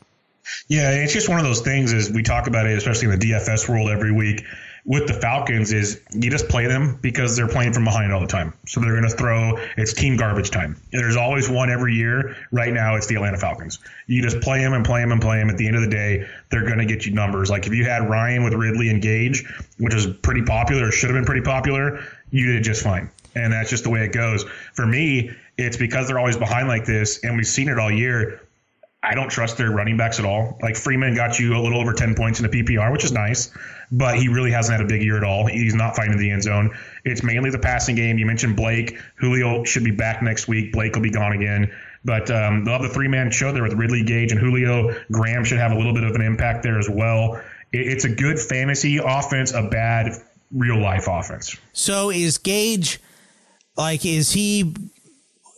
Yeah, 0.67 0.91
it's 0.91 1.13
just 1.13 1.29
one 1.29 1.39
of 1.39 1.45
those 1.45 1.61
things. 1.61 1.93
Is 1.93 2.11
we 2.11 2.23
talk 2.23 2.47
about 2.47 2.65
it, 2.65 2.77
especially 2.77 3.11
in 3.13 3.19
the 3.19 3.31
DFS 3.31 3.69
world 3.69 3.89
every 3.89 4.11
week 4.11 4.43
with 4.85 5.07
the 5.07 5.13
Falcons. 5.13 5.71
Is 5.71 6.01
you 6.13 6.29
just 6.29 6.47
play 6.47 6.67
them 6.67 6.97
because 7.01 7.35
they're 7.35 7.47
playing 7.47 7.73
from 7.73 7.85
behind 7.85 8.13
all 8.13 8.19
the 8.19 8.27
time, 8.27 8.53
so 8.65 8.79
they're 8.79 8.95
going 8.95 9.09
to 9.09 9.15
throw. 9.15 9.57
It's 9.77 9.93
team 9.93 10.17
garbage 10.17 10.51
time. 10.51 10.75
There's 10.91 11.15
always 11.15 11.49
one 11.49 11.69
every 11.69 11.95
year. 11.95 12.35
Right 12.51 12.73
now, 12.73 12.95
it's 12.95 13.07
the 13.07 13.15
Atlanta 13.15 13.37
Falcons. 13.37 13.79
You 14.07 14.21
just 14.21 14.41
play 14.41 14.59
them 14.59 14.73
and 14.73 14.85
play 14.85 15.01
them 15.01 15.11
and 15.11 15.21
play 15.21 15.37
them. 15.37 15.49
At 15.49 15.57
the 15.57 15.67
end 15.67 15.75
of 15.75 15.81
the 15.81 15.89
day, 15.89 16.27
they're 16.49 16.65
going 16.65 16.79
to 16.79 16.85
get 16.85 17.05
you 17.05 17.13
numbers. 17.13 17.49
Like 17.49 17.67
if 17.67 17.73
you 17.73 17.85
had 17.85 18.09
Ryan 18.09 18.43
with 18.43 18.53
Ridley 18.53 18.89
and 18.89 19.01
Gage, 19.01 19.45
which 19.77 19.93
is 19.93 20.07
pretty 20.07 20.43
popular, 20.43 20.87
or 20.87 20.91
should 20.91 21.09
have 21.09 21.17
been 21.17 21.25
pretty 21.25 21.41
popular, 21.41 22.03
you 22.31 22.53
did 22.53 22.63
just 22.63 22.83
fine. 22.83 23.09
And 23.35 23.53
that's 23.53 23.69
just 23.69 23.83
the 23.83 23.89
way 23.89 24.03
it 24.03 24.11
goes. 24.11 24.43
For 24.73 24.85
me, 24.85 25.31
it's 25.57 25.77
because 25.77 26.07
they're 26.07 26.19
always 26.19 26.37
behind 26.37 26.67
like 26.67 26.85
this, 26.85 27.23
and 27.23 27.37
we've 27.37 27.45
seen 27.45 27.69
it 27.69 27.77
all 27.77 27.91
year. 27.91 28.41
I 29.01 29.15
don't 29.15 29.29
trust 29.29 29.57
their 29.57 29.71
running 29.71 29.95
backs 29.95 30.19
at 30.19 30.25
all. 30.25 30.57
Like 30.61 30.75
Freeman 30.75 31.15
got 31.15 31.39
you 31.39 31.55
a 31.55 31.61
little 31.61 31.79
over 31.79 31.93
10 31.93 32.15
points 32.15 32.41
in 32.41 32.49
the 32.49 32.63
PPR, 32.63 32.91
which 32.91 33.05
is 33.05 33.13
nice, 33.13 33.49
but 33.91 34.17
he 34.17 34.27
really 34.27 34.51
hasn't 34.51 34.77
had 34.77 34.85
a 34.85 34.87
big 34.89 35.01
year 35.01 35.15
at 35.15 35.23
all. 35.23 35.45
He's 35.47 35.73
not 35.73 35.95
finding 35.95 36.17
the 36.17 36.29
end 36.29 36.43
zone. 36.43 36.77
It's 37.05 37.23
mainly 37.23 37.49
the 37.49 37.59
passing 37.59 37.95
game. 37.95 38.17
You 38.17 38.25
mentioned 38.25 38.57
Blake. 38.57 38.99
Julio 39.15 39.63
should 39.63 39.85
be 39.85 39.91
back 39.91 40.21
next 40.21 40.49
week. 40.49 40.73
Blake 40.73 40.95
will 40.95 41.01
be 41.01 41.11
gone 41.11 41.31
again. 41.31 41.71
But 42.03 42.29
um, 42.29 42.65
they'll 42.65 42.73
have 42.73 42.81
the 42.81 42.89
three 42.89 43.07
man 43.07 43.31
show 43.31 43.53
there 43.53 43.63
with 43.63 43.73
Ridley 43.73 44.03
Gage 44.03 44.33
and 44.33 44.39
Julio. 44.39 44.93
Graham 45.11 45.45
should 45.45 45.59
have 45.59 45.71
a 45.71 45.75
little 45.75 45.93
bit 45.93 46.03
of 46.03 46.13
an 46.15 46.21
impact 46.21 46.63
there 46.63 46.77
as 46.77 46.89
well. 46.89 47.41
It's 47.71 48.03
a 48.03 48.09
good 48.09 48.39
fantasy 48.39 48.97
offense, 48.97 49.53
a 49.53 49.63
bad 49.63 50.11
real 50.51 50.81
life 50.81 51.07
offense. 51.07 51.55
So 51.71 52.09
is 52.09 52.37
Gage 52.37 52.99
like 53.77 54.05
is 54.05 54.31
he 54.31 54.75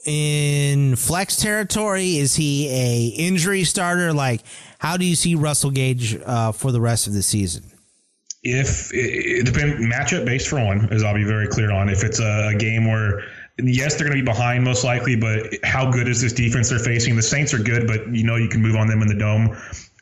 in 0.06 0.96
flex 0.96 1.38
territory? 1.38 2.18
Is 2.18 2.36
he 2.36 2.68
a 2.70 3.08
injury 3.18 3.64
starter? 3.64 4.14
Like, 4.14 4.42
how 4.80 4.98
do 4.98 5.06
you 5.06 5.16
see 5.16 5.36
Russell 5.36 5.72
Gage 5.72 6.20
uh, 6.26 6.52
for 6.52 6.72
the 6.72 6.82
rest 6.82 7.08
of 7.08 7.14
the 7.14 7.24
season? 7.24 7.64
If 8.44 8.92
it, 8.92 8.98
it 8.98 9.46
depends, 9.46 9.86
matchup 9.86 10.26
based 10.26 10.48
for 10.48 10.64
one, 10.64 10.92
as 10.92 11.04
I'll 11.04 11.14
be 11.14 11.24
very 11.24 11.48
clear 11.48 11.72
on. 11.72 11.90
If 11.90 12.04
it's 12.04 12.20
a, 12.20 12.50
a 12.50 12.56
game 12.56 12.90
where 12.90 13.24
yes, 13.60 13.96
they're 13.96 14.08
going 14.08 14.18
to 14.18 14.24
be 14.24 14.32
behind 14.32 14.64
most 14.64 14.84
likely, 14.84 15.16
but 15.16 15.48
how 15.64 15.92
good 15.92 16.08
is 16.08 16.22
this 16.22 16.34
defense 16.34 16.70
they're 16.70 16.80
facing? 16.80 17.16
The 17.16 17.22
Saints 17.22 17.54
are 17.54 17.60
good, 17.60 17.88
but 17.88 18.14
you 18.14 18.24
know 18.24 18.36
you 18.36 18.48
can 18.48 18.62
move 18.62 18.76
on 18.76 18.88
them 18.88 19.02
in 19.02 19.08
the 19.08 19.16
dome. 19.16 19.56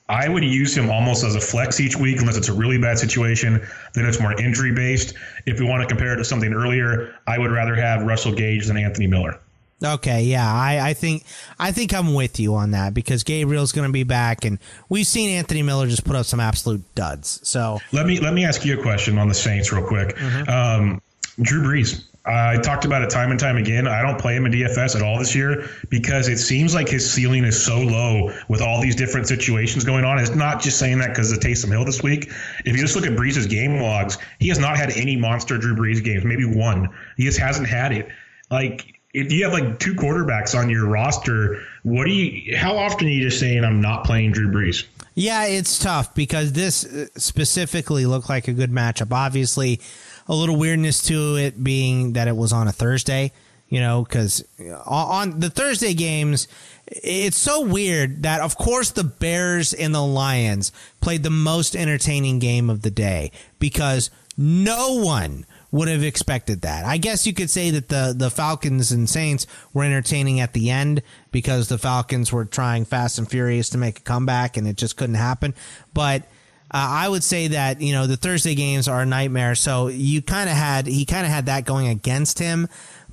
I 0.07 0.27
would 0.27 0.43
use 0.43 0.75
him 0.75 0.89
almost 0.89 1.23
as 1.23 1.35
a 1.35 1.41
flex 1.41 1.79
each 1.79 1.95
week, 1.95 2.19
unless 2.19 2.35
it's 2.35 2.49
a 2.49 2.53
really 2.53 2.79
bad 2.79 2.97
situation. 2.97 3.61
Then 3.93 4.05
it's 4.05 4.19
more 4.19 4.39
injury 4.41 4.71
based. 4.71 5.13
If 5.45 5.59
we 5.59 5.67
want 5.67 5.83
to 5.83 5.87
compare 5.87 6.13
it 6.13 6.17
to 6.17 6.25
something 6.25 6.51
earlier, 6.51 7.13
I 7.27 7.37
would 7.37 7.51
rather 7.51 7.75
have 7.75 8.03
Russell 8.03 8.33
Gage 8.33 8.65
than 8.65 8.77
Anthony 8.77 9.05
Miller. 9.05 9.39
Okay, 9.83 10.23
yeah, 10.23 10.51
I, 10.51 10.89
I 10.89 10.93
think 10.93 11.23
I 11.57 11.71
think 11.71 11.93
I'm 11.93 12.13
with 12.13 12.39
you 12.39 12.55
on 12.55 12.71
that 12.71 12.93
because 12.93 13.23
Gabriel's 13.23 13.71
going 13.71 13.87
to 13.87 13.93
be 13.93 14.03
back, 14.03 14.43
and 14.43 14.59
we've 14.89 15.07
seen 15.07 15.29
Anthony 15.29 15.61
Miller 15.61 15.87
just 15.87 16.03
put 16.03 16.15
up 16.15 16.25
some 16.25 16.39
absolute 16.39 16.83
duds. 16.95 17.39
So 17.47 17.79
let 17.93 18.05
me 18.05 18.19
let 18.19 18.33
me 18.33 18.43
ask 18.43 18.65
you 18.65 18.77
a 18.77 18.81
question 18.81 19.17
on 19.17 19.29
the 19.29 19.33
Saints 19.33 19.71
real 19.71 19.85
quick. 19.85 20.17
Mm-hmm. 20.17 20.49
Um, 20.49 21.01
Drew 21.41 21.63
Brees, 21.63 22.03
I 22.25 22.57
talked 22.57 22.83
about 22.83 23.01
it 23.01 23.09
time 23.09 23.31
and 23.31 23.39
time 23.39 23.55
again. 23.55 23.87
I 23.87 24.01
don't 24.01 24.19
play 24.19 24.35
him 24.35 24.45
in 24.45 24.51
DFS 24.51 24.95
at 24.95 25.01
all 25.01 25.17
this 25.17 25.33
year 25.33 25.69
because 25.89 26.27
it 26.27 26.37
seems 26.37 26.75
like 26.75 26.89
his 26.89 27.09
ceiling 27.09 27.45
is 27.45 27.63
so 27.63 27.79
low 27.79 28.31
with 28.49 28.61
all 28.61 28.81
these 28.81 28.95
different 28.95 29.27
situations 29.27 29.85
going 29.85 30.03
on. 30.03 30.19
It's 30.19 30.35
not 30.35 30.61
just 30.61 30.77
saying 30.77 30.99
that 30.99 31.09
because 31.09 31.31
of 31.31 31.39
Taysom 31.39 31.69
Hill 31.69 31.85
this 31.85 32.03
week. 32.03 32.29
If 32.65 32.75
you 32.75 32.77
just 32.77 32.95
look 32.95 33.05
at 33.05 33.13
Brees's 33.13 33.47
game 33.47 33.81
logs, 33.81 34.17
he 34.39 34.49
has 34.49 34.59
not 34.59 34.77
had 34.77 34.91
any 34.91 35.15
monster 35.15 35.57
Drew 35.57 35.75
Brees 35.75 36.03
games, 36.03 36.25
maybe 36.25 36.45
one. 36.45 36.89
He 37.15 37.23
just 37.23 37.39
hasn't 37.39 37.67
had 37.67 37.93
it. 37.93 38.09
Like 38.51 38.98
if 39.13 39.31
you 39.31 39.43
have 39.43 39.53
like 39.53 39.79
two 39.79 39.95
quarterbacks 39.95 40.57
on 40.57 40.69
your 40.69 40.87
roster, 40.87 41.61
what 41.83 42.05
do 42.05 42.11
you? 42.11 42.55
How 42.55 42.77
often 42.77 43.07
are 43.07 43.09
you 43.09 43.21
just 43.21 43.39
saying 43.39 43.63
I'm 43.63 43.81
not 43.81 44.05
playing 44.05 44.31
Drew 44.31 44.51
Brees? 44.51 44.85
Yeah, 45.15 45.45
it's 45.45 45.79
tough 45.79 46.13
because 46.13 46.53
this 46.53 46.85
uh, 46.85 47.07
specifically 47.17 48.05
looked 48.05 48.29
like 48.29 48.47
a 48.47 48.53
good 48.53 48.71
matchup. 48.71 49.11
Obviously, 49.11 49.81
a 50.27 50.35
little 50.35 50.55
weirdness 50.55 51.01
to 51.07 51.35
it 51.37 51.63
being 51.63 52.13
that 52.13 52.27
it 52.27 52.35
was 52.35 52.53
on 52.53 52.67
a 52.67 52.71
Thursday. 52.71 53.31
You 53.67 53.81
know, 53.81 54.03
because 54.03 54.43
on 54.87 55.41
the 55.41 55.51
Thursday 55.51 55.93
games, 55.93 56.47
it's 56.87 57.37
so 57.37 57.61
weird 57.61 58.23
that 58.23 58.41
of 58.41 58.57
course 58.57 58.89
the 58.89 59.03
Bears 59.03 59.73
and 59.73 59.93
the 59.93 60.01
Lions 60.01 60.71
played 61.01 61.21
the 61.21 61.29
most 61.29 61.75
entertaining 61.75 62.39
game 62.39 62.67
of 62.71 62.81
the 62.81 62.89
day 62.89 63.31
because 63.59 64.09
no 64.35 64.95
one 64.95 65.45
would 65.71 65.87
have 65.87 66.03
expected 66.03 66.61
that. 66.61 66.85
I 66.85 66.97
guess 66.97 67.27
you 67.27 67.33
could 67.33 67.49
say 67.49 67.69
that 67.71 67.89
the 67.89 68.13
the 68.15 68.29
Falcons 68.29 68.91
and 68.91 69.09
Saints 69.09 69.45
were 69.73 69.83
entertaining 69.83 70.39
at 70.39 70.53
the 70.53 70.69
end 70.69 71.01
because 71.31 71.69
the 71.69 71.77
Falcons 71.77 72.31
were 72.31 72.45
trying 72.45 72.85
fast 72.85 73.19
and 73.19 73.29
furious 73.29 73.69
to 73.69 73.77
make 73.77 73.99
a 73.99 74.03
comeback 74.03 74.57
and 74.57 74.67
it 74.67 74.77
just 74.77 74.97
couldn't 74.97 75.15
happen. 75.15 75.53
But 75.93 76.23
uh, 76.71 76.87
I 76.89 77.09
would 77.09 77.23
say 77.23 77.49
that 77.49 77.81
you 77.81 77.93
know 77.93 78.07
the 78.07 78.17
Thursday 78.17 78.55
games 78.55 78.87
are 78.87 79.01
a 79.01 79.05
nightmare. 79.05 79.55
So 79.55 79.87
you 79.87 80.21
kind 80.21 80.49
of 80.49 80.55
had 80.55 80.87
he 80.87 81.05
kind 81.05 81.25
of 81.25 81.31
had 81.31 81.47
that 81.47 81.65
going 81.65 81.87
against 81.87 82.39
him. 82.39 82.67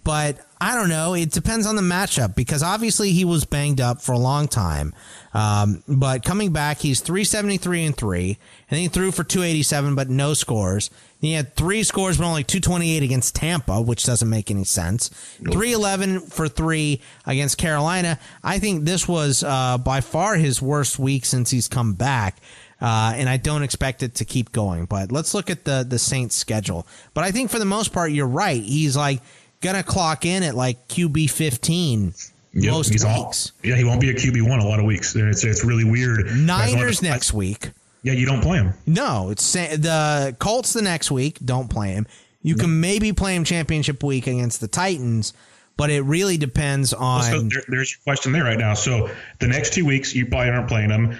But 0.04 0.38
I 0.58 0.74
don't 0.74 0.88
know. 0.88 1.14
It 1.14 1.32
depends 1.32 1.66
on 1.66 1.76
the 1.76 1.82
matchup 1.82 2.34
because 2.34 2.62
obviously 2.62 3.12
he 3.12 3.24
was 3.26 3.44
banged 3.44 3.80
up 3.80 4.00
for 4.00 4.12
a 4.12 4.18
long 4.18 4.48
time. 4.48 4.94
Um, 5.34 5.82
but 5.86 6.24
coming 6.24 6.52
back, 6.52 6.78
he's 6.78 7.00
373 7.00 7.84
and 7.84 7.96
three, 7.96 8.38
and 8.70 8.80
he 8.80 8.88
threw 8.88 9.12
for 9.12 9.22
287, 9.22 9.94
but 9.94 10.08
no 10.08 10.32
scores. 10.32 10.88
He 11.20 11.32
had 11.32 11.54
three 11.54 11.82
scores, 11.82 12.16
but 12.16 12.24
only 12.24 12.42
228 12.42 13.02
against 13.02 13.34
Tampa, 13.34 13.82
which 13.82 14.04
doesn't 14.04 14.30
make 14.30 14.50
any 14.50 14.64
sense. 14.64 15.10
Nope. 15.40 15.54
311 15.54 16.20
for 16.20 16.48
three 16.48 17.02
against 17.26 17.58
Carolina. 17.58 18.18
I 18.42 18.58
think 18.58 18.84
this 18.84 19.06
was 19.06 19.42
uh, 19.42 19.76
by 19.76 20.00
far 20.00 20.36
his 20.36 20.62
worst 20.62 20.98
week 20.98 21.26
since 21.26 21.50
he's 21.50 21.68
come 21.68 21.94
back. 21.94 22.38
Uh, 22.80 23.14
and 23.16 23.28
I 23.28 23.38
don't 23.38 23.62
expect 23.62 24.02
it 24.02 24.16
to 24.16 24.26
keep 24.26 24.52
going. 24.52 24.84
But 24.84 25.10
let's 25.10 25.32
look 25.32 25.48
at 25.48 25.64
the 25.64 25.86
the 25.88 25.98
Saints 25.98 26.36
schedule. 26.36 26.86
But 27.14 27.24
I 27.24 27.30
think 27.30 27.50
for 27.50 27.58
the 27.58 27.64
most 27.64 27.90
part, 27.90 28.12
you're 28.12 28.26
right. 28.26 28.62
He's 28.62 28.94
like 28.94 29.22
gonna 29.66 29.82
clock 29.82 30.24
in 30.24 30.42
at 30.42 30.54
like 30.54 30.88
QB 30.88 31.30
15 31.30 32.14
yep, 32.52 32.72
most 32.72 32.90
weeks. 32.90 33.04
All, 33.04 33.34
yeah, 33.62 33.76
he 33.76 33.84
won't 33.84 34.00
be 34.00 34.10
a 34.10 34.14
QB 34.14 34.48
one 34.48 34.60
a 34.60 34.66
lot 34.66 34.78
of 34.78 34.84
weeks. 34.84 35.14
It's 35.14 35.44
it's 35.44 35.64
really 35.64 35.84
weird. 35.84 36.26
Niners 36.36 37.02
next 37.02 37.32
week. 37.32 37.70
Yeah, 38.02 38.12
you 38.12 38.26
don't 38.26 38.40
play 38.40 38.58
him. 38.58 38.72
No, 38.86 39.30
it's 39.30 39.52
the 39.52 40.36
Colts 40.38 40.72
the 40.72 40.82
next 40.82 41.10
week. 41.10 41.38
Don't 41.44 41.68
play 41.68 41.92
him. 41.92 42.06
You 42.42 42.54
can 42.54 42.80
maybe 42.80 43.12
play 43.12 43.34
him 43.34 43.42
championship 43.42 44.04
week 44.04 44.28
against 44.28 44.60
the 44.60 44.68
Titans, 44.68 45.32
but 45.76 45.90
it 45.90 46.02
really 46.02 46.36
depends 46.36 46.92
on. 46.92 47.22
So 47.24 47.40
there, 47.40 47.62
there's 47.66 47.90
your 47.90 47.98
question 48.04 48.30
there 48.30 48.44
right 48.44 48.58
now. 48.58 48.74
So 48.74 49.10
the 49.40 49.48
next 49.48 49.74
two 49.74 49.84
weeks, 49.84 50.14
you 50.14 50.26
probably 50.26 50.50
aren't 50.50 50.68
playing 50.68 50.90
him. 50.90 51.18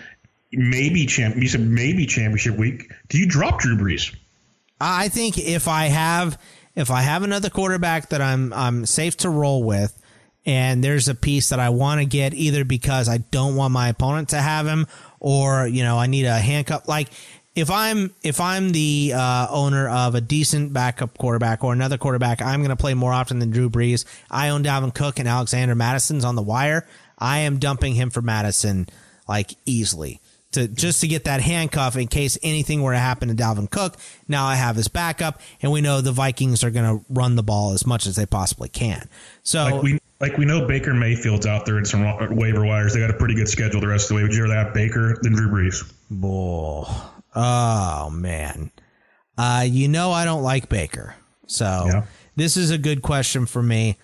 Maybe 0.53 1.07
champ. 1.07 1.35
You 1.37 1.49
said 1.49 1.63
maybe 1.63 2.07
championship 2.07 2.57
week. 2.57 2.93
Do 3.09 3.19
you 3.19 3.27
drop 3.27 3.59
Drew 3.59 3.77
Brees? 3.77 4.15
I 4.81 5.09
think 5.09 5.39
if 5.39 5.67
I 5.67 5.87
have 5.87 6.41
if 6.77 6.91
I 6.91 7.01
have 7.01 7.23
another 7.23 7.51
quarterback 7.51 8.11
that 8.11 8.21
I'm 8.21 8.53
I'm 8.53 8.87
safe 8.87 9.17
to 9.19 9.31
roll 9.31 9.65
with, 9.65 10.01
and 10.45 10.85
there's 10.85 11.09
a 11.09 11.15
piece 11.15 11.49
that 11.49 11.59
I 11.59 11.71
want 11.71 12.01
to 12.01 12.07
get 12.07 12.35
either 12.35 12.65
because 12.65 13.09
I 13.09 13.19
don't 13.19 13.57
want 13.57 13.73
my 13.73 13.89
opponent 13.89 14.29
to 14.29 14.37
have 14.37 14.67
him, 14.67 14.87
or 15.19 15.67
you 15.67 15.83
know 15.83 15.99
I 15.99 16.07
need 16.07 16.27
a 16.27 16.39
handcuff. 16.39 16.87
Like 16.87 17.09
if 17.57 17.71
I'm 17.71 18.15
if 18.23 18.41
I'm 18.41 18.71
the 18.71 19.15
uh, 19.17 19.49
owner 19.51 19.89
of 19.89 20.15
a 20.15 20.21
decent 20.21 20.75
backup 20.75 21.17
quarterback 21.17 21.65
or 21.65 21.73
another 21.73 21.97
quarterback, 21.97 22.43
I'm 22.43 22.61
going 22.61 22.71
to 22.71 22.77
play 22.77 22.95
more 22.95 23.13
often 23.13 23.39
than 23.39 23.51
Drew 23.51 23.71
Brees. 23.71 24.05
I 24.31 24.51
own 24.51 24.63
Dalvin 24.63 24.95
Cook 24.95 25.19
and 25.19 25.27
Alexander 25.27 25.75
Mattison's 25.75 26.25
on 26.25 26.37
the 26.37 26.43
wire. 26.43 26.87
I 27.19 27.39
am 27.39 27.59
dumping 27.59 27.95
him 27.95 28.11
for 28.11 28.21
Mattison 28.21 28.89
like 29.27 29.55
easily 29.65 30.21
to 30.57 30.67
just 30.69 31.03
to 31.03 31.09
get 31.09 31.25
that 31.25 31.41
handcuff 31.41 31.97
in 31.97 32.09
case 32.09 32.39
anything 32.43 32.83
were 32.83 32.93
to 32.93 32.99
happen 32.99 33.29
to 33.29 33.35
Dalvin 33.35 33.71
Cook. 33.71 33.97
Now 34.27 34.47
I 34.47 34.57
have 34.57 34.75
his 34.77 34.89
backup, 34.89 35.41
and 35.63 35.71
we 35.71 35.81
know 35.81 36.01
the 36.01 36.13
Vikings 36.13 36.65
are 36.65 36.71
going 36.71 36.99
to 36.99 37.05
run 37.11 37.37
the 37.37 37.43
ball 37.43 37.73
as 37.73 37.87
much 37.87 38.07
as 38.07 38.17
they 38.17 38.27
possibly 38.27 38.69
can. 38.69 39.09
So 39.43 39.65
like 39.65 39.83
we 39.83 39.99
like 40.21 40.37
we 40.39 40.47
know 40.47 40.67
Baker 40.67 40.95
Mayfield's 40.95 41.47
out 41.47 41.67
there 41.67 41.79
in 41.79 41.85
some 41.85 42.03
waiver 42.35 42.65
wires. 42.65 42.95
They 42.95 43.01
got 43.01 43.11
a 43.11 43.19
pretty 43.19 43.35
good 43.35 43.49
schedule 43.49 43.81
the 43.81 43.89
rest 43.89 44.05
of 44.05 44.09
the 44.09 44.15
way. 44.17 44.23
Would 44.23 44.35
you 44.35 44.43
rather 44.43 44.57
have 44.57 44.75
Baker 44.75 45.17
than 45.21 45.35
Drew 45.35 45.49
Brees? 45.49 45.93
Boy, 46.11 46.87
oh 47.35 48.11
man, 48.11 48.71
uh, 49.37 49.65
you 49.69 49.89
know 49.89 50.11
I 50.11 50.25
don't 50.25 50.43
like 50.43 50.69
Baker, 50.69 51.15
so 51.47 51.85
yeah. 51.87 52.05
this 52.35 52.57
is 52.57 52.71
a 52.71 52.79
good 52.79 53.03
question 53.03 53.45
for 53.45 53.63
me. 53.63 53.99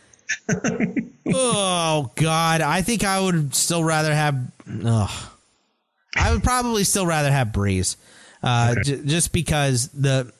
oh 1.34 2.10
God, 2.14 2.60
I 2.60 2.82
think 2.82 3.04
I 3.04 3.20
would 3.20 3.54
still 3.54 3.82
rather 3.82 4.14
have. 4.14 4.38
Oh, 4.84 5.31
I 6.16 6.32
would 6.32 6.42
probably 6.42 6.84
still 6.84 7.06
rather 7.06 7.30
have 7.30 7.48
Brees, 7.48 7.96
uh, 8.42 8.74
okay. 8.78 8.82
j- 8.82 9.02
just 9.04 9.32
because 9.32 9.88
the 9.88 10.32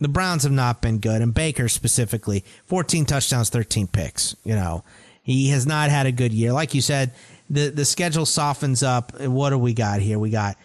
the 0.00 0.08
Browns 0.08 0.44
have 0.44 0.52
not 0.52 0.80
been 0.80 0.98
good, 0.98 1.20
and 1.20 1.34
Baker 1.34 1.68
specifically, 1.68 2.44
fourteen 2.64 3.04
touchdowns, 3.04 3.50
thirteen 3.50 3.86
picks. 3.86 4.34
You 4.44 4.54
know, 4.54 4.84
he 5.22 5.50
has 5.50 5.66
not 5.66 5.90
had 5.90 6.06
a 6.06 6.12
good 6.12 6.32
year. 6.32 6.52
Like 6.52 6.74
you 6.74 6.80
said, 6.80 7.12
the 7.48 7.68
the 7.68 7.84
schedule 7.84 8.26
softens 8.26 8.82
up. 8.82 9.20
What 9.20 9.50
do 9.50 9.58
we 9.58 9.74
got 9.74 10.00
here? 10.00 10.18
We 10.18 10.30
got 10.30 10.56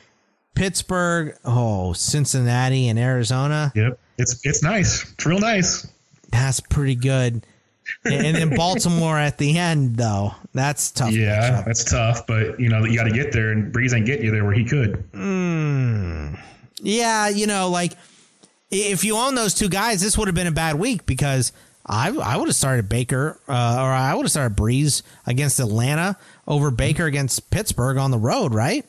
Pittsburgh, 0.55 1.37
oh 1.43 1.93
Cincinnati, 1.93 2.87
and 2.87 2.97
Arizona. 2.97 3.73
Yep, 3.75 3.99
it's 4.17 4.39
it's 4.45 4.63
nice. 4.63 5.11
It's 5.11 5.25
real 5.25 5.39
nice. 5.39 5.87
That's 6.31 6.59
pretty 6.59 6.95
good 6.95 7.45
and 8.03 8.35
then 8.35 8.55
Baltimore 8.55 9.17
at 9.17 9.37
the 9.37 9.57
end, 9.57 9.95
though. 9.95 10.33
That's 10.53 10.91
tough. 10.91 11.11
Yeah, 11.11 11.63
that's 11.65 11.83
tough. 11.83 12.27
But 12.27 12.59
you 12.59 12.69
know, 12.69 12.85
you 12.85 12.97
got 12.97 13.05
to 13.05 13.11
get 13.11 13.31
there, 13.31 13.51
and 13.51 13.73
Brees 13.73 13.93
ain't 13.93 14.05
getting 14.05 14.25
you 14.25 14.31
there 14.31 14.43
where 14.43 14.53
he 14.53 14.65
could. 14.65 15.03
Mm. 15.11 16.39
Yeah, 16.81 17.29
you 17.29 17.47
know, 17.47 17.69
like 17.69 17.93
if 18.71 19.03
you 19.03 19.17
own 19.17 19.35
those 19.35 19.53
two 19.53 19.69
guys, 19.69 20.01
this 20.01 20.17
would 20.17 20.27
have 20.27 20.35
been 20.35 20.47
a 20.47 20.51
bad 20.51 20.75
week 20.75 21.05
because 21.05 21.51
I 21.85 22.09
I 22.09 22.37
would 22.37 22.47
have 22.47 22.55
started 22.55 22.89
Baker 22.89 23.39
uh, 23.47 23.77
or 23.79 23.91
I 23.91 24.13
would 24.13 24.23
have 24.23 24.31
started 24.31 24.57
Brees 24.57 25.01
against 25.25 25.59
Atlanta 25.59 26.17
over 26.47 26.71
Baker 26.71 27.05
against 27.05 27.49
Pittsburgh 27.51 27.97
on 27.97 28.11
the 28.11 28.17
road, 28.17 28.53
right? 28.53 28.85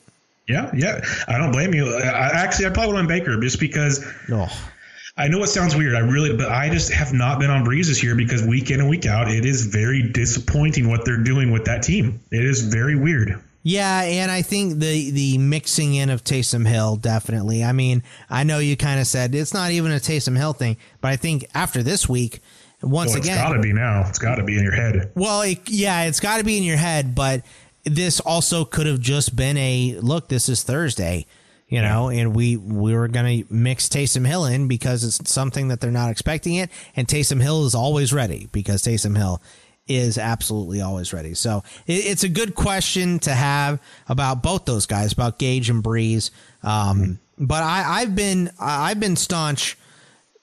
Yeah, 0.49 0.71
yeah. 0.77 1.01
I 1.27 1.39
don't 1.39 1.51
blame 1.51 1.75
you. 1.75 1.93
I, 1.97 2.31
actually, 2.31 2.67
I 2.67 2.71
probably 2.71 2.95
would 2.95 3.01
have 3.01 3.09
Baker 3.09 3.41
just 3.41 3.59
because. 3.59 4.05
Oh 4.31 4.71
I 5.19 5.29
know 5.29 5.43
it 5.43 5.49
sounds 5.49 5.75
weird. 5.75 5.95
I 5.95 6.01
really, 6.01 6.37
but 6.37 6.51
I 6.51 6.69
just 6.69 6.93
have 6.93 7.15
not 7.15 7.39
been 7.39 7.51
on 7.51 7.65
this 7.65 8.03
year 8.03 8.15
because 8.15 8.43
week 8.43 8.71
in 8.71 8.81
and 8.81 8.89
week 8.89 9.07
out, 9.07 9.31
it 9.31 9.47
is 9.47 9.65
very 9.65 10.03
disappointing 10.03 10.89
what 10.89 11.07
they're 11.07 11.23
doing 11.23 11.51
with 11.51 11.65
that 11.65 11.83
team. 11.83 12.21
It 12.31 12.45
is 12.45 12.63
very 12.63 12.97
weird. 12.97 13.43
Yeah, 13.63 14.03
and 14.03 14.31
I 14.31 14.43
think 14.43 14.79
the 14.79 15.11
the 15.11 15.39
mixing 15.39 15.95
in 15.95 16.11
of 16.11 16.23
Taysom 16.23 16.69
Hill 16.69 16.97
definitely. 16.97 17.65
I 17.65 17.73
mean, 17.73 18.03
I 18.31 18.45
know 18.45 18.59
you 18.59 18.77
kind 18.77 19.01
of 19.01 19.09
said 19.09 19.35
it's 19.35 19.53
not 19.55 19.73
even 19.73 19.91
a 19.91 19.97
Taysom 19.97 20.37
Hill 20.37 20.53
thing, 20.53 20.77
but 21.01 21.09
I 21.09 21.17
think 21.17 21.47
after 21.53 21.83
this 21.83 22.09
week, 22.09 22.41
once 22.83 23.11
well, 23.11 23.17
it's 23.17 23.27
again, 23.27 23.39
it's 23.39 23.49
got 23.49 23.57
to 23.57 23.61
be 23.61 23.73
now. 23.73 24.05
It's 24.09 24.19
got 24.21 24.37
to 24.37 24.45
be 24.45 24.57
in 24.57 24.63
your 24.63 24.75
head. 24.75 25.11
Well, 25.17 25.43
it, 25.43 25.69
yeah, 25.69 26.05
it's 26.05 26.21
got 26.21 26.39
to 26.39 26.45
be 26.45 26.59
in 26.59 26.63
your 26.63 26.77
head, 26.77 27.15
but 27.15 27.43
this 27.85 28.21
also 28.21 28.65
could 28.65 28.87
have 28.87 29.01
just 29.01 29.35
been 29.35 29.57
a 29.57 29.97
look. 30.01 30.29
This 30.29 30.49
is 30.49 30.63
Thursday, 30.63 31.27
you 31.69 31.83
know, 31.83 32.11
and 32.11 32.35
we 32.35 32.57
we 32.57 32.95
were 32.95 33.09
gonna 33.09 33.43
mix 33.51 33.89
Taysom 33.89 34.27
Hill 34.27 34.45
in 34.45 34.69
because 34.69 35.03
it's 35.03 35.31
something 35.31 35.69
that 35.69 35.81
they're 35.81 35.91
not 35.91 36.11
expecting 36.11 36.55
it, 36.55 36.71
and 36.95 37.09
Taysom 37.09 37.43
Hill 37.43 37.67
is 37.67 37.75
always 37.75 38.13
ready 38.13 38.49
because 38.53 38.83
Taysom 38.83 39.17
Hill 39.17 39.43
is 39.89 40.19
absolutely 40.19 40.81
always 40.81 41.13
ready. 41.13 41.35
So 41.35 41.63
it, 41.87 42.07
it's 42.07 42.25
a 42.25 42.29
good 42.29 42.55
question 42.55 43.19
to 43.21 43.33
have 43.33 43.81
about 44.09 44.43
both 44.43 44.65
those 44.65 44.87
guys, 44.87 45.13
about 45.13 45.39
Gage 45.39 45.71
and 45.71 45.83
Brees. 45.83 46.31
Um, 46.63 47.19
but 47.39 47.63
I, 47.63 48.01
I've 48.01 48.15
been 48.15 48.51
I've 48.61 49.01
been 49.01 49.17
staunch 49.17 49.77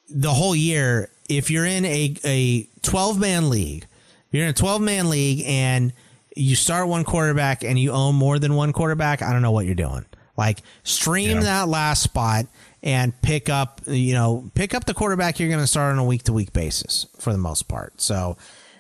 the 0.10 0.32
whole 0.32 0.56
year. 0.56 1.10
If 1.30 1.50
you're 1.50 1.66
in 1.66 1.86
a 1.86 2.16
a 2.26 2.68
12 2.82 3.20
man 3.20 3.50
league, 3.50 3.86
you're 4.32 4.44
in 4.44 4.50
a 4.50 4.54
12 4.54 4.82
man 4.82 5.10
league 5.10 5.44
and 5.46 5.94
you 6.36 6.56
start 6.56 6.88
one 6.88 7.04
quarterback 7.04 7.64
and 7.64 7.78
you 7.78 7.92
own 7.92 8.16
more 8.16 8.40
than 8.40 8.56
one 8.56 8.74
quarterback, 8.74 9.22
I 9.22 9.32
don't 9.32 9.42
know 9.42 9.52
what 9.52 9.66
you're 9.66 9.76
doing. 9.76 10.06
Like 10.38 10.60
stream 10.84 11.38
yeah. 11.38 11.44
that 11.44 11.68
last 11.68 12.04
spot 12.04 12.48
and 12.82 13.20
pick 13.22 13.50
up, 13.50 13.82
you 13.88 14.14
know, 14.14 14.50
pick 14.56 14.74
up 14.74 14.86
the 14.86 14.94
quarterback 14.94 15.40
you're 15.40 15.50
going 15.50 15.62
to 15.62 15.68
start 15.68 15.94
on 15.94 16.00
a 16.00 16.06
week 16.06 16.24
to 16.24 16.34
week 16.34 16.54
basis 16.54 17.06
for 17.20 17.32
the 17.32 17.38
most 17.38 17.68
part. 17.68 18.02
So, 18.02 18.38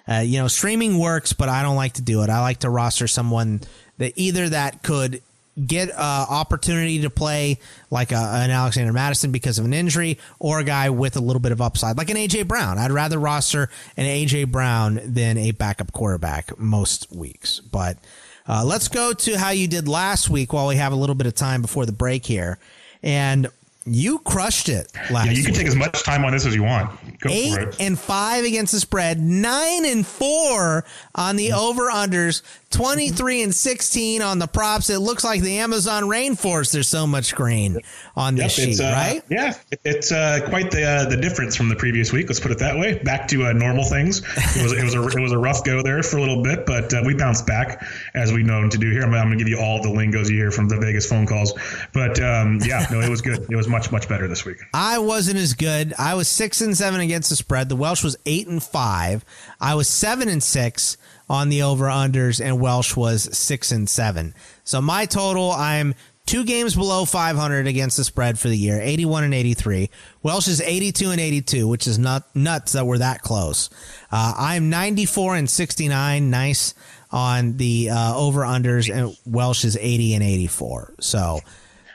uh, 0.07 0.23
you 0.25 0.39
know, 0.39 0.47
streaming 0.47 0.99
works, 0.99 1.31
but 1.33 1.47
I 1.47 1.61
don't 1.61 1.77
like 1.77 1.93
to 1.93 2.01
do 2.01 2.23
it. 2.23 2.29
I 2.29 2.41
like 2.41 2.59
to 2.59 2.69
roster 2.69 3.07
someone 3.07 3.61
that 3.99 4.13
either 4.15 4.49
that 4.49 4.83
could 4.83 5.21
get 5.65 5.89
an 5.89 5.95
opportunity 5.97 7.01
to 7.01 7.09
play 7.09 7.59
like 7.91 8.11
a, 8.11 8.15
an 8.15 8.49
Alexander 8.49 8.91
Mattison 8.91 9.31
because 9.31 9.59
of 9.59 9.65
an 9.65 9.73
injury 9.73 10.17
or 10.39 10.59
a 10.59 10.63
guy 10.63 10.89
with 10.89 11.15
a 11.15 11.19
little 11.19 11.39
bit 11.39 11.51
of 11.51 11.61
upside 11.61 11.97
like 11.97 12.09
an 12.09 12.17
AJ 12.17 12.47
Brown. 12.47 12.77
I'd 12.77 12.91
rather 12.91 13.19
roster 13.19 13.69
an 13.95 14.05
AJ 14.05 14.51
Brown 14.51 14.99
than 15.05 15.37
a 15.37 15.51
backup 15.51 15.91
quarterback 15.91 16.57
most 16.57 17.11
weeks. 17.11 17.59
But 17.59 17.97
uh, 18.47 18.63
let's 18.65 18.87
go 18.87 19.13
to 19.13 19.37
how 19.37 19.49
you 19.51 19.67
did 19.67 19.87
last 19.87 20.29
week 20.29 20.53
while 20.53 20.67
we 20.67 20.75
have 20.75 20.91
a 20.91 20.95
little 20.95 21.15
bit 21.15 21.27
of 21.27 21.35
time 21.35 21.61
before 21.61 21.85
the 21.85 21.91
break 21.91 22.25
here. 22.25 22.57
And 23.01 23.47
you 23.85 24.19
crushed 24.19 24.69
it 24.69 24.91
last. 25.11 25.25
Yeah, 25.25 25.31
you 25.33 25.43
can 25.43 25.51
week. 25.51 25.59
take 25.59 25.67
as 25.67 25.75
much 25.75 26.03
time 26.03 26.23
on 26.23 26.31
this 26.31 26.45
as 26.45 26.55
you 26.55 26.63
want. 26.63 26.89
Go 27.19 27.29
Eight 27.29 27.75
and 27.79 27.99
five 27.99 28.45
against 28.45 28.71
the 28.71 28.79
spread, 28.79 29.19
nine 29.19 29.85
and 29.85 30.05
four 30.05 30.85
on 31.15 31.35
the 31.35 31.51
over 31.51 31.89
unders, 31.89 32.41
23 32.71 33.43
and 33.43 33.53
16 33.55 34.21
on 34.21 34.39
the 34.39 34.47
props. 34.47 34.89
It 34.89 34.99
looks 34.99 35.23
like 35.23 35.41
the 35.41 35.57
Amazon 35.59 36.03
rainforest. 36.03 36.71
There's 36.71 36.87
so 36.87 37.05
much 37.05 37.35
green 37.35 37.79
on 38.15 38.35
this 38.35 38.57
yep, 38.57 38.69
sheet, 38.69 38.79
uh, 38.79 38.91
right? 38.91 39.21
Yeah, 39.29 39.53
it's 39.83 40.11
uh, 40.11 40.39
quite 40.47 40.71
the 40.71 40.83
uh, 40.83 41.09
the 41.09 41.17
difference 41.17 41.55
from 41.55 41.67
the 41.67 41.75
previous 41.75 42.13
week. 42.13 42.27
Let's 42.29 42.39
put 42.39 42.51
it 42.51 42.59
that 42.59 42.77
way. 42.77 42.99
Back 42.99 43.27
to 43.29 43.47
uh, 43.47 43.53
normal 43.53 43.83
things. 43.83 44.21
It 44.55 44.63
was 44.63 44.71
it 44.71 44.83
was 44.83 44.95
a 44.95 45.05
it 45.17 45.21
was 45.21 45.33
a 45.33 45.37
rough 45.37 45.63
go 45.63 45.83
there 45.83 46.01
for 46.03 46.17
a 46.17 46.21
little 46.21 46.41
bit, 46.41 46.65
but 46.65 46.93
uh, 46.93 47.01
we 47.05 47.15
bounced 47.15 47.45
back 47.45 47.85
as 48.13 48.31
we 48.31 48.43
know 48.43 48.67
to 48.69 48.77
do 48.77 48.91
here. 48.91 49.03
I'm, 49.03 49.13
I'm 49.13 49.27
going 49.27 49.37
to 49.37 49.43
give 49.43 49.49
you 49.49 49.59
all 49.59 49.81
the 49.81 49.91
lingos 49.91 50.29
you 50.29 50.37
hear 50.37 50.51
from 50.51 50.69
the 50.69 50.77
Vegas 50.77 51.07
phone 51.07 51.25
calls, 51.25 51.53
but 51.93 52.19
um, 52.21 52.59
yeah, 52.63 52.85
no, 52.89 53.01
it 53.01 53.09
was 53.09 53.21
good. 53.21 53.45
It 53.49 53.55
was 53.55 53.67
much 53.73 53.91
much 53.91 54.07
better 54.07 54.27
this 54.27 54.45
week. 54.45 54.57
I 54.73 54.99
wasn't 54.99 55.39
as 55.39 55.55
good. 55.55 55.93
I 55.97 56.13
was 56.13 56.27
six 56.27 56.61
and 56.61 56.77
seven 56.77 57.01
against 57.01 57.31
the 57.31 57.35
spread. 57.35 57.69
The 57.69 57.75
Welsh 57.75 58.03
was 58.03 58.15
eight 58.25 58.47
and 58.47 58.61
five. 58.61 59.25
I 59.59 59.73
was 59.73 59.87
seven 59.87 60.29
and 60.29 60.43
six 60.43 60.95
on 61.27 61.49
the 61.49 61.63
over 61.63 61.85
unders, 61.85 62.39
and 62.39 62.61
Welsh 62.61 62.95
was 62.95 63.35
six 63.35 63.71
and 63.71 63.89
seven. 63.89 64.35
So 64.63 64.79
my 64.79 65.07
total, 65.07 65.51
I'm 65.51 65.95
two 66.27 66.45
games 66.45 66.75
below 66.75 67.03
500 67.03 67.65
against 67.65 67.97
the 67.97 68.03
spread 68.03 68.37
for 68.37 68.47
the 68.47 68.57
year, 68.57 68.79
81 68.79 69.23
and 69.23 69.33
83. 69.33 69.89
Welsh 70.21 70.47
is 70.47 70.61
82 70.61 71.09
and 71.09 71.19
82, 71.19 71.67
which 71.67 71.87
is 71.87 71.97
not 71.97 72.33
nuts 72.35 72.73
that 72.73 72.85
we're 72.85 72.99
that 72.99 73.23
close. 73.23 73.71
Uh, 74.11 74.35
I'm 74.37 74.69
94 74.69 75.35
and 75.35 75.49
69, 75.49 76.29
nice 76.29 76.75
on 77.11 77.57
the 77.57 77.89
uh, 77.89 78.15
over 78.15 78.41
unders, 78.41 78.93
and 78.93 79.17
Welsh 79.25 79.65
is 79.65 79.77
80 79.77 80.13
and 80.13 80.23
84. 80.23 80.93
So 80.99 81.39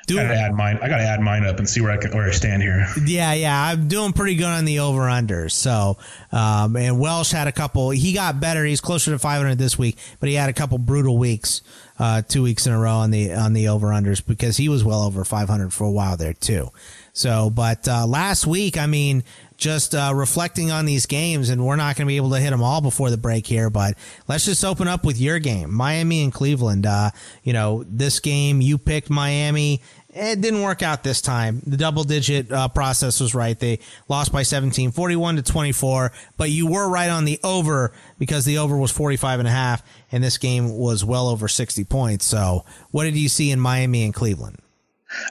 doing, 0.08 0.26
gotta 0.26 0.40
add 0.40 0.54
mine. 0.54 0.78
I 0.82 0.88
gotta 0.88 1.04
add 1.04 1.20
mine 1.20 1.44
up 1.44 1.58
and 1.58 1.68
see 1.68 1.80
where 1.80 1.92
I 1.92 1.96
can 1.96 2.12
where 2.12 2.28
I 2.28 2.32
stand 2.32 2.62
here. 2.62 2.86
Yeah, 3.04 3.32
yeah, 3.34 3.62
I'm 3.62 3.88
doing 3.88 4.12
pretty 4.12 4.34
good 4.34 4.46
on 4.46 4.64
the 4.64 4.80
over 4.80 5.02
unders. 5.02 5.52
So, 5.52 5.98
um, 6.32 6.76
and 6.76 6.98
Welsh 6.98 7.30
had 7.30 7.46
a 7.46 7.52
couple. 7.52 7.90
He 7.90 8.12
got 8.12 8.40
better. 8.40 8.64
He's 8.64 8.80
closer 8.80 9.10
to 9.12 9.18
500 9.18 9.56
this 9.56 9.78
week, 9.78 9.98
but 10.20 10.28
he 10.28 10.34
had 10.34 10.48
a 10.48 10.52
couple 10.52 10.78
brutal 10.78 11.16
weeks, 11.18 11.62
uh, 11.98 12.22
two 12.22 12.42
weeks 12.42 12.66
in 12.66 12.72
a 12.72 12.78
row 12.78 12.96
on 12.96 13.10
the 13.10 13.32
on 13.32 13.52
the 13.52 13.68
over 13.68 13.88
unders 13.88 14.24
because 14.24 14.56
he 14.56 14.68
was 14.68 14.82
well 14.84 15.02
over 15.02 15.24
500 15.24 15.72
for 15.72 15.84
a 15.84 15.90
while 15.90 16.16
there 16.16 16.34
too. 16.34 16.70
So, 17.12 17.50
but 17.50 17.88
uh, 17.88 18.06
last 18.06 18.46
week, 18.46 18.78
I 18.78 18.86
mean, 18.86 19.24
just 19.58 19.92
uh, 19.92 20.12
reflecting 20.14 20.70
on 20.70 20.86
these 20.86 21.04
games, 21.04 21.50
and 21.50 21.66
we're 21.66 21.76
not 21.76 21.96
going 21.96 22.06
to 22.06 22.08
be 22.08 22.16
able 22.16 22.30
to 22.30 22.38
hit 22.38 22.50
them 22.50 22.62
all 22.62 22.80
before 22.80 23.10
the 23.10 23.18
break 23.18 23.46
here, 23.46 23.68
but 23.68 23.94
let's 24.28 24.44
just 24.44 24.64
open 24.64 24.86
up 24.88 25.04
with 25.04 25.20
your 25.20 25.40
game, 25.40 25.74
Miami 25.74 26.22
and 26.22 26.32
Cleveland. 26.32 26.86
Uh, 26.86 27.10
you 27.42 27.52
know, 27.52 27.84
this 27.86 28.20
game 28.20 28.60
you 28.60 28.78
picked 28.78 29.10
Miami. 29.10 29.82
It 30.10 30.40
didn't 30.40 30.62
work 30.62 30.82
out 30.82 31.02
this 31.02 31.20
time. 31.20 31.60
The 31.66 31.76
double 31.76 32.04
digit 32.04 32.50
uh, 32.50 32.68
process 32.68 33.20
was 33.20 33.34
right. 33.34 33.58
They 33.58 33.80
lost 34.08 34.32
by 34.32 34.44
17, 34.44 34.92
41 34.92 35.36
to 35.36 35.42
24, 35.42 36.12
but 36.36 36.50
you 36.50 36.68
were 36.68 36.88
right 36.88 37.10
on 37.10 37.24
the 37.24 37.38
over 37.42 37.92
because 38.16 38.44
the 38.44 38.58
over 38.58 38.76
was 38.76 38.92
45 38.92 39.40
and 39.40 39.48
a 39.48 39.52
half, 39.52 39.82
and 40.10 40.22
this 40.22 40.38
game 40.38 40.70
was 40.70 41.04
well 41.04 41.28
over 41.28 41.48
60 41.48 41.84
points. 41.84 42.24
So, 42.24 42.64
what 42.92 43.04
did 43.04 43.16
you 43.16 43.28
see 43.28 43.50
in 43.50 43.58
Miami 43.60 44.04
and 44.04 44.14
Cleveland? 44.14 44.58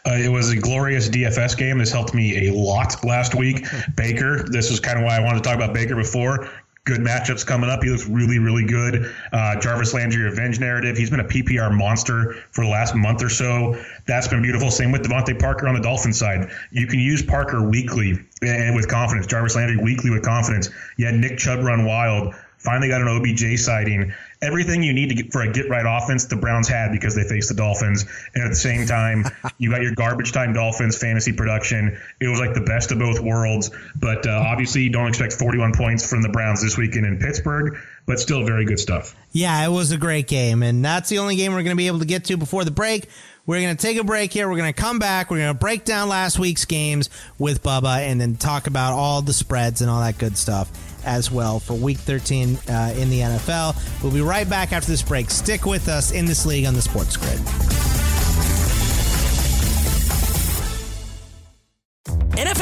Uh, 0.06 0.14
it 0.14 0.30
was 0.30 0.50
a 0.50 0.56
glorious 0.56 1.10
DFS 1.10 1.58
game. 1.58 1.78
This 1.78 1.92
helped 1.92 2.14
me 2.14 2.48
a 2.48 2.54
lot 2.54 3.04
last 3.04 3.36
week. 3.36 3.66
Baker, 3.96 4.44
this 4.44 4.72
is 4.72 4.80
kind 4.80 4.98
of 4.98 5.06
why 5.06 5.18
I 5.18 5.20
wanted 5.20 5.44
to 5.44 5.50
talk 5.50 5.56
about 5.56 5.74
Baker 5.74 5.96
before. 5.96 6.50
Good 6.86 7.02
matchups 7.02 7.46
coming 7.46 7.70
up. 7.70 7.84
He 7.84 7.90
looks 7.90 8.08
really, 8.08 8.40
really 8.40 8.66
good. 8.66 9.14
Uh, 9.34 9.60
Jarvis 9.60 9.94
Landry 9.94 10.24
revenge 10.24 10.60
narrative. 10.60 10.98
He's 10.98 11.10
been 11.10 11.20
a 11.20 11.26
PPR 11.26 11.76
monster 11.78 12.36
for 12.52 12.64
the 12.64 12.70
last 12.70 12.96
month 12.96 13.22
or 13.22 13.28
so. 13.28 13.76
That's 14.06 14.28
been 14.30 14.42
beautiful. 14.42 14.72
Same 14.72 14.94
with 14.94 15.04
DeVante 15.04 15.38
Parker 15.38 15.68
on 15.68 15.76
the 15.76 15.82
Dolphins 15.82 16.18
side. 16.18 16.50
You 16.72 16.88
can 16.88 17.00
use 17.00 17.22
Parker 17.22 17.62
weekly 17.62 18.14
and 18.42 18.74
with 18.74 18.88
confidence. 18.88 19.28
Jarvis 19.28 19.58
Landry 19.58 19.84
weekly 19.84 20.12
with 20.12 20.24
confidence. 20.24 20.70
Yeah, 20.98 21.12
Nick 21.12 21.38
Chubb 21.38 21.60
run 21.60 21.86
wild. 21.86 22.34
Finally 22.58 22.88
got 22.88 23.02
an 23.02 23.10
OBJ 23.10 23.60
sighting 23.60 24.14
everything 24.42 24.84
you 24.84 24.94
need 24.94 25.10
to 25.10 25.16
get 25.16 25.32
for 25.32 25.42
a 25.42 25.52
get 25.52 25.70
right 25.70 25.86
offense 25.86 26.26
the 26.26 26.36
Browns 26.36 26.68
had 26.68 26.92
because 26.92 27.16
they 27.16 27.24
faced 27.24 27.50
the 27.50 27.56
Dolphins. 27.56 28.06
And 28.34 28.44
at 28.44 28.50
the 28.50 28.56
same 28.56 28.86
time, 28.86 29.26
you 29.58 29.72
got 29.72 29.82
your 29.82 29.94
garbage 29.94 30.32
time 30.32 30.54
Dolphins 30.54 30.98
fantasy 30.98 31.34
production. 31.34 32.00
It 32.20 32.28
was 32.28 32.40
like 32.40 32.54
the 32.54 32.62
best 32.62 32.92
of 32.92 33.00
both 33.00 33.20
worlds. 33.20 33.72
But 33.96 34.28
uh, 34.28 34.32
obviously, 34.32 34.84
you 34.84 34.90
don't 34.90 35.08
expect 35.08 35.34
41 35.34 35.74
points 35.74 36.08
from 36.08 36.22
the 36.22 36.30
Browns 36.30 36.62
this 36.62 36.78
weekend 36.78 37.06
in 37.06 37.20
Pittsburgh, 37.20 37.78
but 38.06 38.20
still 38.20 38.46
very 38.46 38.66
good 38.66 38.80
stuff. 38.80 39.16
Yeah, 39.32 39.66
it 39.66 39.72
was 39.72 39.92
a 39.92 39.98
great 39.98 40.28
game. 40.28 40.64
And 40.64 40.84
that's 40.84 41.10
the 41.10 41.20
only 41.20 41.36
game 41.36 41.54
we're 41.54 41.64
going 41.64 41.76
to 41.76 41.78
be 41.78 41.88
able 41.88 42.00
to 42.00 42.06
get 42.06 42.26
to 42.26 42.38
before 42.38 42.64
the 42.64 42.72
break. 42.72 43.08
We're 43.46 43.62
going 43.62 43.78
to 43.78 43.82
take 43.82 43.98
a 43.98 44.04
break 44.04 44.34
here. 44.34 44.50
We're 44.50 44.58
going 44.58 44.74
to 44.74 44.80
come 44.80 45.00
back. 45.00 45.32
We're 45.32 45.38
going 45.38 45.54
to 45.54 45.60
break 45.60 45.86
down 45.86 46.10
last 46.10 46.38
week's 46.38 46.66
games 46.66 47.10
with 47.40 47.64
Bubba 47.64 48.00
and 48.00 48.20
then 48.20 48.36
talk 48.36 48.68
about 48.68 48.92
all 48.92 49.22
the 49.22 49.32
spreads 49.32 49.82
and 49.82 49.90
all 49.90 50.02
that 50.02 50.18
good 50.18 50.38
stuff 50.38 50.70
as 51.08 51.32
well 51.32 51.60
for 51.60 51.74
week 51.74 51.98
13 51.98 52.58
uh, 52.70 52.94
in 52.96 53.10
the 53.10 53.22
NFL. 53.22 54.04
We'll 54.04 54.12
be 54.12 54.22
right 54.22 54.48
back 54.48 54.74
after 54.74 54.92
this 54.92 55.02
break. 55.02 55.32
Stick 55.32 55.66
with 55.66 55.88
us 55.88 56.12
in 56.12 56.26
this 56.26 56.46
league 56.46 56.66
on 56.66 56.76
the 56.76 56.82
Sports 56.82 57.18
Grid. 57.18 57.97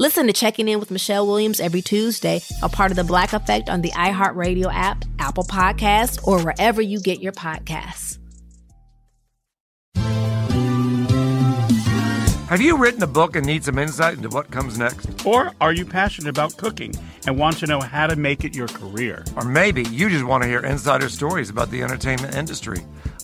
Listen 0.00 0.26
to 0.28 0.32
Checking 0.32 0.66
In 0.66 0.80
with 0.80 0.90
Michelle 0.90 1.26
Williams 1.26 1.60
every 1.60 1.82
Tuesday, 1.82 2.40
a 2.62 2.70
part 2.70 2.90
of 2.90 2.96
the 2.96 3.04
Black 3.04 3.34
Effect 3.34 3.68
on 3.68 3.82
the 3.82 3.90
iHeartRadio 3.90 4.72
app, 4.72 5.04
Apple 5.18 5.44
Podcasts, 5.44 6.26
or 6.26 6.42
wherever 6.42 6.80
you 6.80 6.98
get 7.00 7.20
your 7.20 7.32
podcasts. 7.32 8.16
Have 12.48 12.62
you 12.62 12.78
written 12.78 13.02
a 13.02 13.06
book 13.06 13.36
and 13.36 13.44
need 13.44 13.62
some 13.62 13.78
insight 13.78 14.16
into 14.16 14.30
what 14.30 14.50
comes 14.50 14.78
next? 14.78 15.26
Or 15.26 15.52
are 15.60 15.74
you 15.74 15.84
passionate 15.84 16.30
about 16.30 16.56
cooking 16.56 16.94
and 17.26 17.38
want 17.38 17.58
to 17.58 17.66
know 17.66 17.80
how 17.80 18.06
to 18.06 18.16
make 18.16 18.42
it 18.42 18.56
your 18.56 18.68
career? 18.68 19.22
Or 19.36 19.44
maybe 19.44 19.82
you 19.82 20.08
just 20.08 20.24
want 20.24 20.42
to 20.44 20.48
hear 20.48 20.60
insider 20.60 21.10
stories 21.10 21.50
about 21.50 21.70
the 21.70 21.82
entertainment 21.82 22.34
industry. 22.34 22.78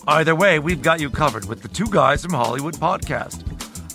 Either 0.07 0.35
way, 0.35 0.59
we've 0.59 0.83
got 0.83 0.99
you 0.99 1.09
covered 1.09 1.45
with 1.45 1.63
the 1.63 1.69
Two 1.69 1.87
Guys 1.87 2.21
from 2.21 2.35
Hollywood 2.35 2.75
podcast. 2.75 3.46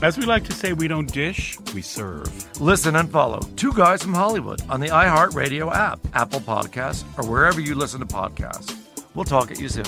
As 0.00 0.16
we 0.16 0.26
like 0.26 0.44
to 0.44 0.52
say, 0.52 0.72
we 0.72 0.86
don't 0.86 1.12
dish, 1.12 1.58
we 1.74 1.82
serve. 1.82 2.60
Listen 2.60 2.94
and 2.94 3.10
follow 3.10 3.40
Two 3.56 3.72
Guys 3.72 4.00
from 4.00 4.14
Hollywood 4.14 4.62
on 4.70 4.78
the 4.78 4.88
iHeartRadio 4.88 5.74
app, 5.74 5.98
Apple 6.14 6.38
Podcasts, 6.38 7.02
or 7.18 7.28
wherever 7.28 7.60
you 7.60 7.74
listen 7.74 7.98
to 7.98 8.06
podcasts. 8.06 8.78
We'll 9.16 9.24
talk 9.24 9.50
at 9.50 9.58
you 9.58 9.68
soon. 9.68 9.86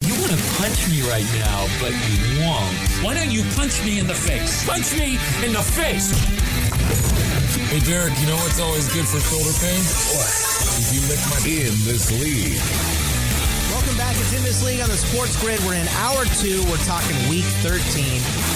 You 0.00 0.14
want 0.16 0.32
to 0.32 0.40
punch 0.56 0.88
me 0.88 1.02
right 1.10 1.28
now, 1.36 1.68
but 1.78 1.92
you 1.92 2.40
won't. 2.40 2.72
Why 3.04 3.12
don't 3.12 3.30
you 3.30 3.44
punch 3.54 3.84
me 3.84 3.98
in 4.00 4.06
the 4.06 4.14
face? 4.14 4.66
Punch 4.66 4.96
me 4.96 5.18
in 5.44 5.52
the 5.52 5.60
face! 5.60 6.10
Hey, 7.68 7.80
Derek, 7.80 8.18
you 8.18 8.26
know 8.28 8.36
what's 8.36 8.60
always 8.60 8.90
good 8.94 9.04
for 9.04 9.20
shoulder 9.20 9.52
pain? 9.60 9.82
What? 10.16 10.32
If 10.80 10.88
you 10.94 11.00
lick 11.06 11.20
my... 11.28 11.36
In 11.44 11.76
this 11.84 12.10
league. 12.18 13.11
Back. 14.02 14.16
In 14.34 14.42
this 14.42 14.64
league 14.64 14.80
on 14.80 14.88
the 14.88 14.96
Sports 14.96 15.38
Grid. 15.40 15.60
We're 15.60 15.74
in 15.74 15.86
hour 16.02 16.24
two. 16.40 16.64
We're 16.66 16.82
talking 16.88 17.14
week 17.28 17.44
13. 17.62 17.78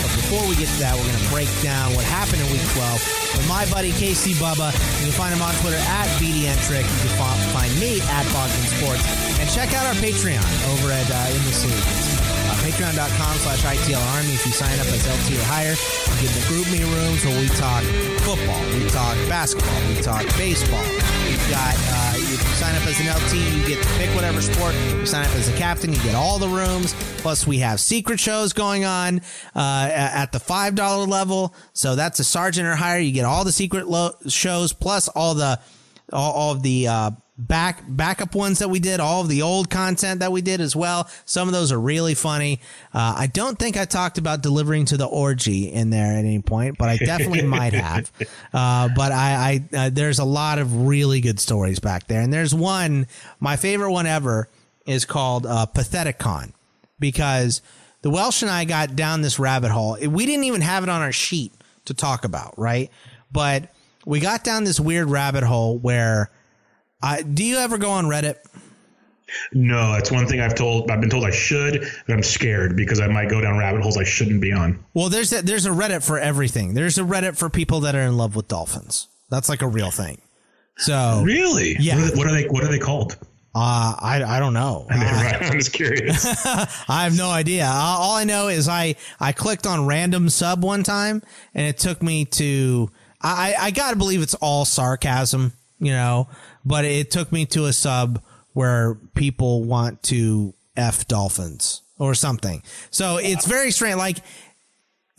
But 0.03 0.11
before 0.19 0.43
we 0.49 0.57
get 0.57 0.67
to 0.67 0.79
that, 0.83 0.97
we're 0.97 1.07
going 1.07 1.23
to 1.23 1.31
break 1.31 1.47
down 1.63 1.95
what 1.95 2.05
happened 2.07 2.43
in 2.43 2.51
week 2.51 2.67
12 2.75 3.39
with 3.39 3.47
my 3.47 3.69
buddy 3.71 3.93
Casey 3.93 4.35
Bubba. 4.35 4.73
You 4.99 5.07
can 5.07 5.15
find 5.15 5.35
him 5.35 5.43
on 5.43 5.55
Twitter 5.63 5.79
at 5.79 6.09
BDNtrick. 6.19 6.83
You 6.83 7.11
can 7.15 7.37
find 7.55 7.71
me 7.79 8.01
at 8.01 8.27
Bogman 8.35 8.67
Sports. 8.75 9.05
And 9.39 9.47
check 9.51 9.75
out 9.75 9.87
our 9.87 9.95
Patreon 10.03 10.43
over 10.75 10.91
at 10.91 11.07
uh, 11.07 11.37
In 11.37 11.45
This 11.45 11.63
League. 11.63 12.16
Patreon.com 12.67 13.37
slash 13.39 13.63
ITL 13.63 14.03
Army. 14.17 14.35
If 14.35 14.45
you 14.45 14.51
sign 14.51 14.75
up 14.81 14.87
as 14.87 15.07
LT 15.07 15.39
or 15.39 15.45
higher, 15.45 15.71
you 15.71 16.27
get 16.27 16.35
the 16.35 16.43
GroupMe 16.51 16.83
rooms 16.83 17.25
where 17.25 17.39
we 17.39 17.47
talk 17.55 17.85
football, 18.27 18.61
we 18.75 18.89
talk 18.91 19.15
basketball, 19.29 19.79
we 19.87 20.03
talk 20.03 20.27
baseball. 20.37 20.83
We've 21.29 21.49
got, 21.49 21.77
uh, 21.79 22.13
if 22.17 22.29
you 22.29 22.37
sign 22.59 22.75
up 22.75 22.85
as 22.85 22.99
an 22.99 23.07
LT, 23.07 23.55
you 23.55 23.69
get 23.69 23.81
to 23.85 23.89
pick 23.99 24.13
whatever 24.17 24.43
sport. 24.43 24.75
If 24.75 24.99
You 24.99 25.07
sign 25.07 25.25
up 25.25 25.35
as 25.37 25.49
a 25.49 25.57
captain, 25.57 25.93
you 25.93 26.03
get 26.03 26.17
all 26.17 26.41
the 26.41 26.49
rooms. 26.49 26.93
Plus, 27.19 27.47
we 27.47 27.59
have 27.59 27.79
secret 27.79 28.19
shows 28.19 28.53
going 28.53 28.85
on 28.85 29.21
uh, 29.55 29.89
at 29.93 30.33
the 30.33 30.39
$5 30.41 31.07
level. 31.07 31.55
So 31.73 31.95
that's 31.95 32.19
a 32.19 32.25
sergeant 32.25 32.67
or 32.67 32.75
higher. 32.75 32.99
You 32.99 33.13
get 33.13 33.27
all 33.27 33.45
the 33.45 33.53
secret 33.53 33.87
lo- 33.87 34.17
shows 34.27 34.73
plus 34.73 35.07
all 35.07 35.35
the 35.35 35.61
all, 36.13 36.33
all 36.33 36.53
of 36.53 36.63
the 36.63 36.89
uh, 36.89 37.11
back 37.39 37.83
backup 37.87 38.35
ones 38.35 38.61
that 38.61 38.69
we 38.69 38.81
did, 38.81 39.01
all 39.01 39.21
of 39.21 39.29
the 39.29 39.43
old 39.43 39.69
content 39.69 40.21
that 40.21 40.33
we 40.33 40.41
did 40.41 40.61
as 40.61 40.75
well. 40.75 41.09
Some 41.25 41.49
of 41.49 41.53
those 41.55 41.71
are 41.71 41.81
really 41.81 42.15
funny. 42.15 42.61
Uh, 42.95 43.15
I 43.17 43.27
don't 43.27 43.59
think 43.59 43.77
I 43.77 43.85
talked 43.85 44.19
about 44.19 44.43
delivering 44.43 44.87
to 44.87 44.97
the 44.97 45.07
orgy 45.07 45.73
in 45.73 45.91
there 45.91 46.13
at 46.13 46.19
any 46.19 46.41
point, 46.41 46.79
but 46.79 46.89
I 46.89 46.97
definitely 46.97 47.43
might 47.47 47.75
have. 47.75 48.11
Uh, 48.53 48.89
but 48.95 49.13
I, 49.13 49.61
I 49.73 49.77
uh, 49.77 49.91
there's 49.91 50.19
a 50.19 50.25
lot 50.25 50.59
of 50.59 50.87
really 50.87 51.21
good 51.21 51.39
stories 51.41 51.79
back 51.79 52.07
there, 52.07 52.21
and 52.21 52.33
there's 52.33 52.55
one. 52.55 53.07
My 53.39 53.57
favorite 53.57 53.93
one 53.93 54.07
ever 54.07 54.49
is 54.87 55.05
called 55.05 55.47
uh, 55.47 55.67
Pathetic 55.67 56.19
Con 56.19 56.55
because 56.99 57.61
the 58.03 58.11
Welsh 58.11 58.43
and 58.43 58.51
I 58.51 58.65
got 58.65 58.97
down 58.97 59.21
this 59.21 59.39
rabbit 59.39 59.71
hole. 59.71 59.99
We 60.01 60.27
didn't 60.27 60.45
even 60.45 60.63
have 60.63 60.83
it 60.85 60.89
on 60.89 61.03
our 61.03 61.13
sheet 61.13 61.53
to 61.87 61.95
talk 61.95 62.25
about, 62.25 62.59
right? 62.59 62.91
But 63.31 63.75
we 64.05 64.21
got 64.21 64.45
down 64.45 64.65
this 64.65 64.79
weird 64.79 65.11
rabbit 65.11 65.43
hole 65.43 65.77
where 65.79 66.31
I 67.03 67.23
do 67.23 67.45
you 67.45 67.57
ever 67.59 67.79
go 67.79 67.91
on 67.91 68.07
Reddit? 68.07 68.37
No, 69.53 69.93
that's 69.93 70.11
one 70.11 70.27
thing 70.27 70.41
I've 70.41 70.55
told. 70.55 70.91
I've 70.91 71.01
been 71.01 71.11
told 71.11 71.25
I 71.25 71.31
should, 71.31 71.85
but 72.07 72.13
I'm 72.13 72.23
scared 72.23 72.77
because 72.77 73.01
I 73.01 73.09
might 73.09 73.29
go 73.29 73.41
down 73.41 73.59
rabbit 73.59 73.83
holes 73.83 73.97
I 73.97 74.05
shouldn't 74.05 74.41
be 74.41 74.53
on. 74.53 74.85
Well, 74.95 75.09
there's 75.09 75.33
a, 75.33 75.43
there's 75.43 75.67
a 75.67 75.71
Reddit 75.71 76.07
for 76.07 76.19
everything. 76.19 76.75
There's 76.75 76.97
a 76.97 77.03
Reddit 77.03 77.37
for 77.37 77.51
people 77.51 77.81
that 77.81 77.95
are 77.97 78.03
in 78.03 78.17
love 78.17 78.37
with 78.37 78.47
dolphins. 78.47 79.09
That's 79.29 79.49
like 79.49 79.63
a 79.63 79.67
real 79.67 79.91
thing. 79.91 80.21
So 80.79 81.23
really, 81.25 81.77
yeah. 81.81 81.97
What 81.97 82.13
are, 82.13 82.17
what 82.17 82.27
are 82.29 82.33
they? 82.33 82.47
What 82.47 82.65
are 82.65 82.69
they 82.69 82.79
called? 82.79 83.17
Uh, 83.59 83.97
I, 83.99 84.23
I 84.23 84.39
don't 84.39 84.53
know. 84.53 84.87
right. 84.91 85.39
I'm 85.41 85.59
just 85.59 85.73
curious. 85.73 86.27
I 86.91 87.05
have 87.05 87.17
no 87.17 87.31
idea. 87.31 87.65
All 87.67 88.15
I 88.15 88.25
know 88.25 88.49
is 88.49 88.69
I, 88.69 88.97
I 89.19 89.33
clicked 89.33 89.67
on 89.67 89.87
random 89.87 90.29
sub 90.29 90.63
one 90.63 90.83
time 90.83 91.23
and 91.55 91.67
it 91.67 91.79
took 91.79 92.03
me 92.03 92.27
to, 92.27 92.91
I, 93.23 93.55
I 93.59 93.71
gotta 93.71 93.97
believe 93.97 94.21
it's 94.21 94.35
all 94.35 94.67
sarcasm, 94.67 95.55
you 95.79 95.93
know, 95.93 96.29
but 96.67 96.85
it 96.85 97.11
took 97.11 97.33
me 97.33 97.47
to 97.47 97.65
a 97.65 97.73
sub 97.73 98.21
where 98.53 98.97
people 99.15 99.65
want 99.65 100.03
to 100.03 100.53
F 100.77 101.07
dolphins 101.07 101.83
or 101.99 102.15
something. 102.15 102.63
So 102.91 103.17
it's 103.19 103.47
very 103.47 103.71
strange. 103.71 103.97
Like 103.97 104.19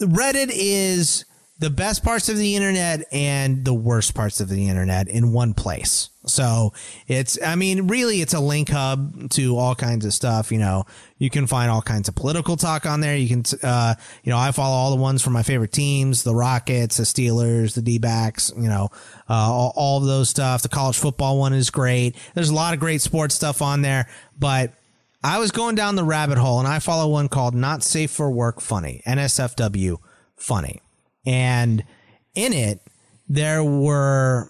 Reddit 0.01 0.51
is 0.51 1.25
the 1.59 1.69
best 1.71 2.03
parts 2.03 2.29
of 2.29 2.37
the 2.37 2.55
internet 2.55 3.05
and 3.11 3.65
the 3.65 3.73
worst 3.73 4.13
parts 4.13 4.39
of 4.39 4.49
the 4.49 4.69
internet 4.69 5.07
in 5.07 5.33
one 5.33 5.53
place. 5.55 6.09
So 6.25 6.73
it's, 7.07 7.41
I 7.41 7.55
mean, 7.55 7.87
really, 7.87 8.21
it's 8.21 8.33
a 8.33 8.39
link 8.39 8.69
hub 8.69 9.29
to 9.31 9.57
all 9.57 9.73
kinds 9.73 10.05
of 10.05 10.13
stuff. 10.13 10.51
You 10.51 10.59
know, 10.59 10.85
you 11.17 11.29
can 11.31 11.47
find 11.47 11.71
all 11.71 11.81
kinds 11.81 12.09
of 12.09 12.15
political 12.15 12.57
talk 12.57 12.85
on 12.85 12.99
there. 12.99 13.15
You 13.15 13.27
can, 13.27 13.43
uh, 13.63 13.95
you 14.23 14.29
know, 14.29 14.37
I 14.37 14.51
follow 14.51 14.75
all 14.75 14.91
the 14.91 15.01
ones 15.01 15.23
from 15.23 15.33
my 15.33 15.41
favorite 15.41 15.71
teams, 15.71 16.23
the 16.23 16.35
Rockets, 16.35 16.97
the 16.97 17.03
Steelers, 17.03 17.73
the 17.73 17.81
D-backs, 17.81 18.51
you 18.55 18.69
know, 18.69 18.89
uh, 19.29 19.33
all, 19.33 19.73
all 19.75 19.97
of 19.97 20.05
those 20.05 20.29
stuff. 20.29 20.61
The 20.61 20.69
college 20.69 20.97
football 20.97 21.39
one 21.39 21.53
is 21.53 21.71
great. 21.71 22.15
There's 22.35 22.49
a 22.49 22.55
lot 22.55 22.75
of 22.75 22.79
great 22.79 23.01
sports 23.01 23.33
stuff 23.33 23.61
on 23.63 23.81
there, 23.81 24.07
but 24.37 24.73
I 25.23 25.39
was 25.39 25.51
going 25.51 25.75
down 25.75 25.95
the 25.95 26.03
rabbit 26.03 26.37
hole 26.37 26.59
and 26.59 26.67
I 26.67 26.79
follow 26.79 27.07
one 27.09 27.29
called 27.29 27.55
Not 27.55 27.81
Safe 27.81 28.11
for 28.11 28.29
Work 28.29 28.61
Funny, 28.61 29.01
NSFW 29.07 29.97
Funny. 30.35 30.81
And 31.27 31.83
in 32.35 32.53
it, 32.53 32.79
there 33.27 33.63
were, 33.63 34.49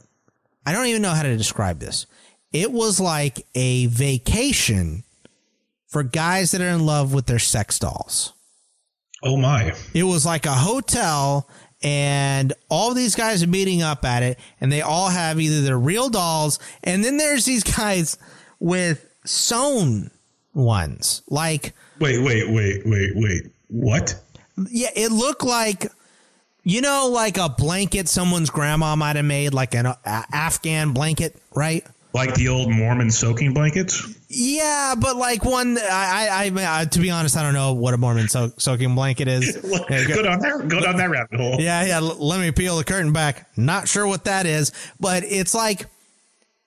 I 0.65 0.71
don't 0.71 0.85
even 0.85 1.01
know 1.01 1.09
how 1.11 1.23
to 1.23 1.35
describe 1.35 1.79
this. 1.79 2.05
It 2.53 2.71
was 2.71 2.99
like 2.99 3.45
a 3.55 3.87
vacation 3.87 5.03
for 5.87 6.03
guys 6.03 6.51
that 6.51 6.61
are 6.61 6.69
in 6.69 6.85
love 6.85 7.13
with 7.13 7.25
their 7.25 7.39
sex 7.39 7.79
dolls. 7.79 8.33
Oh 9.23 9.37
my. 9.37 9.73
It 9.95 10.03
was 10.03 10.25
like 10.25 10.45
a 10.45 10.53
hotel 10.53 11.49
and 11.81 12.53
all 12.69 12.93
these 12.93 13.15
guys 13.15 13.41
are 13.41 13.47
meeting 13.47 13.81
up 13.81 14.05
at 14.05 14.21
it 14.21 14.39
and 14.61 14.71
they 14.71 14.81
all 14.81 15.09
have 15.09 15.39
either 15.39 15.61
their 15.61 15.79
real 15.79 16.09
dolls 16.09 16.59
and 16.83 17.03
then 17.03 17.17
there's 17.17 17.45
these 17.45 17.63
guys 17.63 18.17
with 18.59 19.09
sewn 19.25 20.11
ones. 20.53 21.23
Like 21.27 21.73
Wait, 21.99 22.21
wait, 22.21 22.49
wait, 22.51 22.85
wait, 22.85 23.11
wait. 23.15 23.41
What? 23.69 24.15
Yeah, 24.69 24.89
it 24.95 25.11
looked 25.11 25.43
like 25.43 25.91
you 26.67 26.81
know, 26.81 27.07
like 27.09 27.37
a 27.37 27.47
blanket 27.47 28.09
someone's 28.09 28.49
grandma 28.49 28.93
might 28.97 29.15
have 29.15 29.23
made, 29.23 29.53
like 29.53 29.73
an 29.73 29.85
uh, 29.85 29.95
Afghan 30.03 30.91
blanket, 30.91 31.41
right? 31.55 31.87
Like 32.13 32.33
the 32.35 32.49
old 32.49 32.69
Mormon 32.69 33.09
soaking 33.09 33.53
blankets. 33.53 34.17
Yeah, 34.27 34.95
but 34.99 35.15
like 35.15 35.45
one, 35.45 35.77
I, 35.77 36.51
I, 36.57 36.81
I, 36.81 36.85
to 36.85 36.99
be 36.99 37.09
honest, 37.09 37.37
I 37.37 37.43
don't 37.43 37.53
know 37.53 37.73
what 37.73 37.93
a 37.93 37.97
Mormon 37.97 38.27
so, 38.27 38.51
soaking 38.57 38.95
blanket 38.95 39.29
is. 39.29 39.55
go 39.61 40.21
down 40.21 40.41
there, 40.41 40.61
go 40.63 40.81
down 40.81 40.97
that 40.97 41.09
rabbit 41.09 41.39
hole. 41.39 41.55
Yeah, 41.57 41.85
yeah. 41.85 41.99
Let 41.99 42.41
me 42.41 42.51
peel 42.51 42.77
the 42.77 42.83
curtain 42.83 43.13
back. 43.13 43.49
Not 43.55 43.87
sure 43.87 44.05
what 44.05 44.25
that 44.25 44.45
is, 44.45 44.73
but 44.99 45.23
it's 45.23 45.53
like 45.53 45.85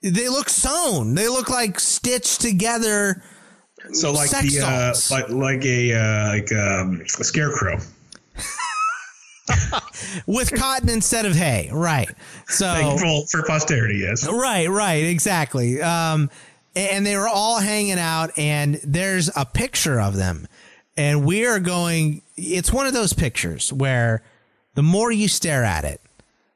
they 0.02 0.30
look 0.30 0.48
sewn. 0.48 1.14
They 1.14 1.28
look 1.28 1.50
like 1.50 1.78
stitched 1.78 2.40
together. 2.40 3.22
So 3.92 4.12
like 4.12 4.30
the 4.30 4.60
uh, 4.64 4.94
like 5.14 5.28
like 5.28 5.64
a 5.66 5.92
uh, 5.92 6.28
like 6.28 6.52
um, 6.52 7.02
a 7.02 7.24
scarecrow. 7.24 7.78
with 10.26 10.52
cotton 10.54 10.88
instead 10.88 11.26
of 11.26 11.34
hay, 11.34 11.68
right? 11.72 12.10
So 12.48 12.96
for, 12.98 13.26
for 13.30 13.46
posterity, 13.46 13.98
yes. 13.98 14.28
Right, 14.28 14.68
right, 14.68 15.04
exactly. 15.04 15.80
Um, 15.80 16.30
and 16.76 17.04
they 17.04 17.16
were 17.16 17.28
all 17.28 17.58
hanging 17.58 17.98
out, 17.98 18.30
and 18.38 18.80
there's 18.84 19.28
a 19.36 19.44
picture 19.44 20.00
of 20.00 20.16
them, 20.16 20.46
and 20.96 21.24
we 21.24 21.46
are 21.46 21.58
going. 21.58 22.22
It's 22.36 22.72
one 22.72 22.86
of 22.86 22.94
those 22.94 23.12
pictures 23.12 23.72
where 23.72 24.22
the 24.74 24.82
more 24.82 25.10
you 25.10 25.28
stare 25.28 25.64
at 25.64 25.84
it, 25.84 26.00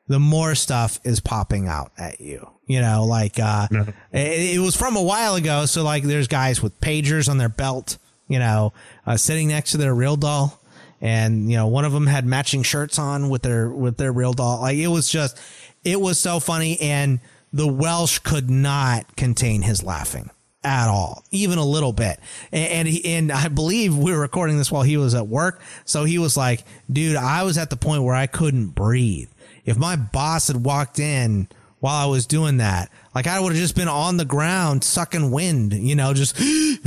the 0.07 0.21
more 0.21 0.55
stuff 0.55 1.01
is 1.05 1.21
popping 1.21 1.67
out 1.69 1.93
at 1.99 2.21
you. 2.21 2.49
You 2.67 2.81
know, 2.81 3.05
like 3.05 3.39
uh, 3.39 3.69
no. 3.71 3.83
it, 4.13 4.57
it, 4.57 4.59
was 4.59 4.75
from 4.75 4.97
a 4.97 5.03
while 5.03 5.35
ago, 5.35 5.67
so 5.67 5.83
like 5.83 6.03
there's 6.05 6.29
guys 6.29 6.63
with 6.63 6.81
pagers 6.81 7.29
on 7.29 7.37
their 7.37 7.51
belt, 7.51 7.99
you 8.27 8.39
know, 8.39 8.73
uh, 9.07 9.19
sitting 9.19 9.49
next 9.49 9.73
to 9.73 9.77
their 9.77 9.95
real 9.95 10.17
doll, 10.17 10.59
and 11.05 11.51
you 11.51 11.57
know 11.59 11.67
one 11.67 11.85
of 11.85 11.93
them 11.93 12.07
had 12.07 12.25
matching 12.25 12.63
shirts 12.63 12.99
on 12.99 13.29
with 13.29 13.43
their 13.43 13.69
with 13.69 13.99
their 13.99 14.11
real 14.11 14.33
doll. 14.33 14.63
Like 14.63 14.79
it 14.79 14.89
was 14.89 15.09
just, 15.09 15.39
it 15.85 16.01
was 16.01 16.19
so 16.19 16.41
funny, 16.41 16.81
and 16.81 17.21
the 17.53 17.69
Welsh 17.69 18.21
could 18.21 18.49
not 18.51 19.15
contain 19.15 19.61
his 19.61 19.83
laughing 19.83 20.31
at 20.65 20.89
all, 20.89 21.23
even 21.31 21.59
a 21.59 21.65
little 21.65 21.93
bit. 21.93 22.19
And 22.51 22.73
and, 22.73 22.89
he, 22.89 23.05
and 23.17 23.31
I 23.31 23.49
believe 23.49 23.97
we 23.97 24.13
were 24.13 24.19
recording 24.19 24.57
this 24.57 24.73
while 24.73 24.83
he 24.83 24.97
was 24.97 25.15
at 25.15 25.29
work, 25.29 25.61
so 25.85 26.05
he 26.05 26.19
was 26.19 26.39
like, 26.39 26.65
"Dude, 26.91 27.17
I 27.17 27.43
was 27.43 27.59
at 27.59 27.69
the 27.69 27.77
point 27.77 28.03
where 28.03 28.17
I 28.17 28.27
couldn't 28.27 28.69
breathe. 28.69 29.29
If 29.67 29.77
my 29.77 29.97
boss 29.97 30.49
had 30.49 30.65
walked 30.65 30.99
in." 30.99 31.49
While 31.85 32.03
I 32.03 32.11
was 32.11 32.27
doing 32.27 32.57
that. 32.57 32.91
Like 33.15 33.27
I 33.27 33.39
would 33.39 33.53
have 33.53 33.61
just 33.61 33.77
been 33.77 33.89
on 33.89 34.17
the 34.17 34.25
ground 34.25 34.83
sucking 34.83 35.31
wind, 35.31 35.75
you 35.75 35.95
know, 35.95 36.15
just 36.15 36.35
because 36.35 36.87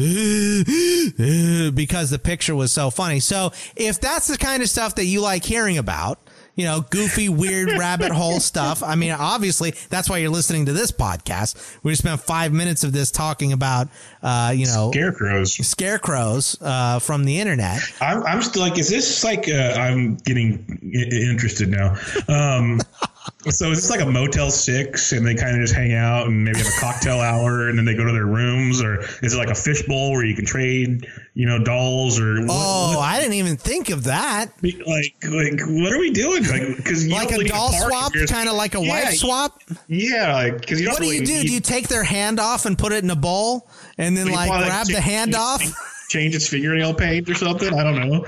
the 2.10 2.18
picture 2.18 2.56
was 2.56 2.72
so 2.72 2.90
funny. 2.90 3.20
So 3.20 3.52
if 3.76 4.02
that's 4.02 4.26
the 4.26 4.40
kind 4.40 4.64
of 4.64 4.70
stuff 4.70 4.96
that 4.96 5.06
you 5.06 5.22
like 5.22 5.46
hearing 5.46 5.78
about, 5.78 6.20
you 6.58 6.66
know, 6.66 6.82
goofy, 6.90 7.30
weird 7.30 7.72
rabbit 7.78 8.12
hole 8.12 8.42
stuff. 8.42 8.84
I 8.84 8.96
mean, 8.96 9.12
obviously, 9.12 9.74
that's 9.90 10.10
why 10.10 10.18
you're 10.18 10.32
listening 10.32 10.66
to 10.66 10.74
this 10.74 10.92
podcast. 10.92 11.78
We 11.84 11.92
just 11.92 12.02
spent 12.02 12.20
five 12.20 12.52
minutes 12.52 12.84
of 12.84 12.92
this 12.92 13.12
talking 13.12 13.54
about, 13.54 13.88
uh, 14.22 14.52
you 14.54 14.66
know, 14.66 14.92
scarecrows, 14.92 15.54
scarecrows 15.66 16.58
uh, 16.62 17.00
from 17.00 17.24
the 17.24 17.40
internet. 17.40 17.80
I'm, 18.02 18.24
I'm 18.24 18.42
still 18.42 18.64
like, 18.64 18.78
is 18.78 18.90
this 18.90 19.24
like? 19.24 19.48
Uh, 19.48 19.76
I'm 19.78 20.16
getting 20.16 20.80
interested 21.12 21.70
now. 21.70 21.96
Um, 22.28 22.82
so 23.50 23.72
is 23.72 23.78
this 23.78 23.90
like 23.90 24.02
a 24.02 24.06
Motel 24.06 24.50
Six, 24.50 25.12
and 25.12 25.26
they 25.26 25.36
kind 25.36 25.56
of 25.56 25.62
just 25.62 25.76
hang 25.76 25.94
out 25.94 26.28
and 26.28 26.44
maybe 26.44 26.58
have 26.58 26.68
a 26.68 26.80
cocktail 26.80 27.20
hour, 27.20 27.70
and 27.70 27.78
then 27.78 27.86
they 27.86 27.94
go 27.94 28.04
to 28.04 28.12
their 28.12 28.26
rooms, 28.26 28.82
or 28.82 29.02
is 29.22 29.34
it 29.34 29.38
like 29.38 29.50
a 29.50 29.56
fishbowl 29.56 30.12
where 30.12 30.26
you 30.26 30.36
can 30.36 30.46
trade, 30.46 31.08
you 31.38 31.46
know, 31.46 31.60
dolls 31.60 32.20
or? 32.20 32.42
What, 32.42 32.50
oh, 32.50 32.98
what? 32.98 33.04
I 33.04 33.20
didn't 33.20 33.36
even 33.36 33.58
think 33.58 33.92
of 33.92 34.06
that. 34.06 34.48
Like, 34.64 34.82
like, 34.88 35.62
what 35.68 35.94
are 35.94 36.00
we 36.00 36.10
doing? 36.10 36.44
Like, 36.44 36.78
because 36.78 37.08
like 37.08 37.30
a 37.30 37.44
doll 37.44 37.72
swap, 37.72 38.12
kind 38.28 38.50
of 38.50 38.56
like 38.56 38.74
a 38.74 38.82
yeah, 38.82 38.90
wife 38.90 39.14
swap. 39.14 39.62
Yeah, 39.88 40.34
like 40.34 40.62
because 40.62 40.84
what 40.84 40.98
do 40.98 41.06
you 41.06 41.24
do? 41.24 41.44
do 41.44 41.54
you 41.54 41.60
take 41.60 41.90
their 41.90 42.04
hand 42.04 42.40
off 42.40 42.66
and 42.66 42.76
put 42.76 42.92
it 42.92 43.04
in 43.04 43.12
a 43.12 43.16
bowl, 43.16 43.70
and 44.00 44.18
then 44.18 44.32
like 44.32 44.50
grab 44.50 44.88
the 44.88 45.00
hand 45.00 45.36
off? 45.36 45.62
Change 46.10 46.34
its 46.34 46.48
fingernail 46.50 46.96
paint 46.96 47.30
or 47.30 47.36
something. 47.36 47.72
I 47.72 47.84
don't 47.84 48.10
know. 48.10 48.26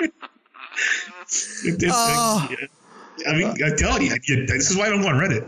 oh. 1.92 2.48
I 3.24 3.32
mean, 3.34 3.54
I 3.64 3.70
tell 3.76 4.02
you, 4.02 4.18
this 4.46 4.68
is 4.68 4.76
why 4.76 4.86
I 4.86 4.88
don't 4.88 5.02
go 5.02 5.08
on 5.08 5.14
Reddit. 5.14 5.46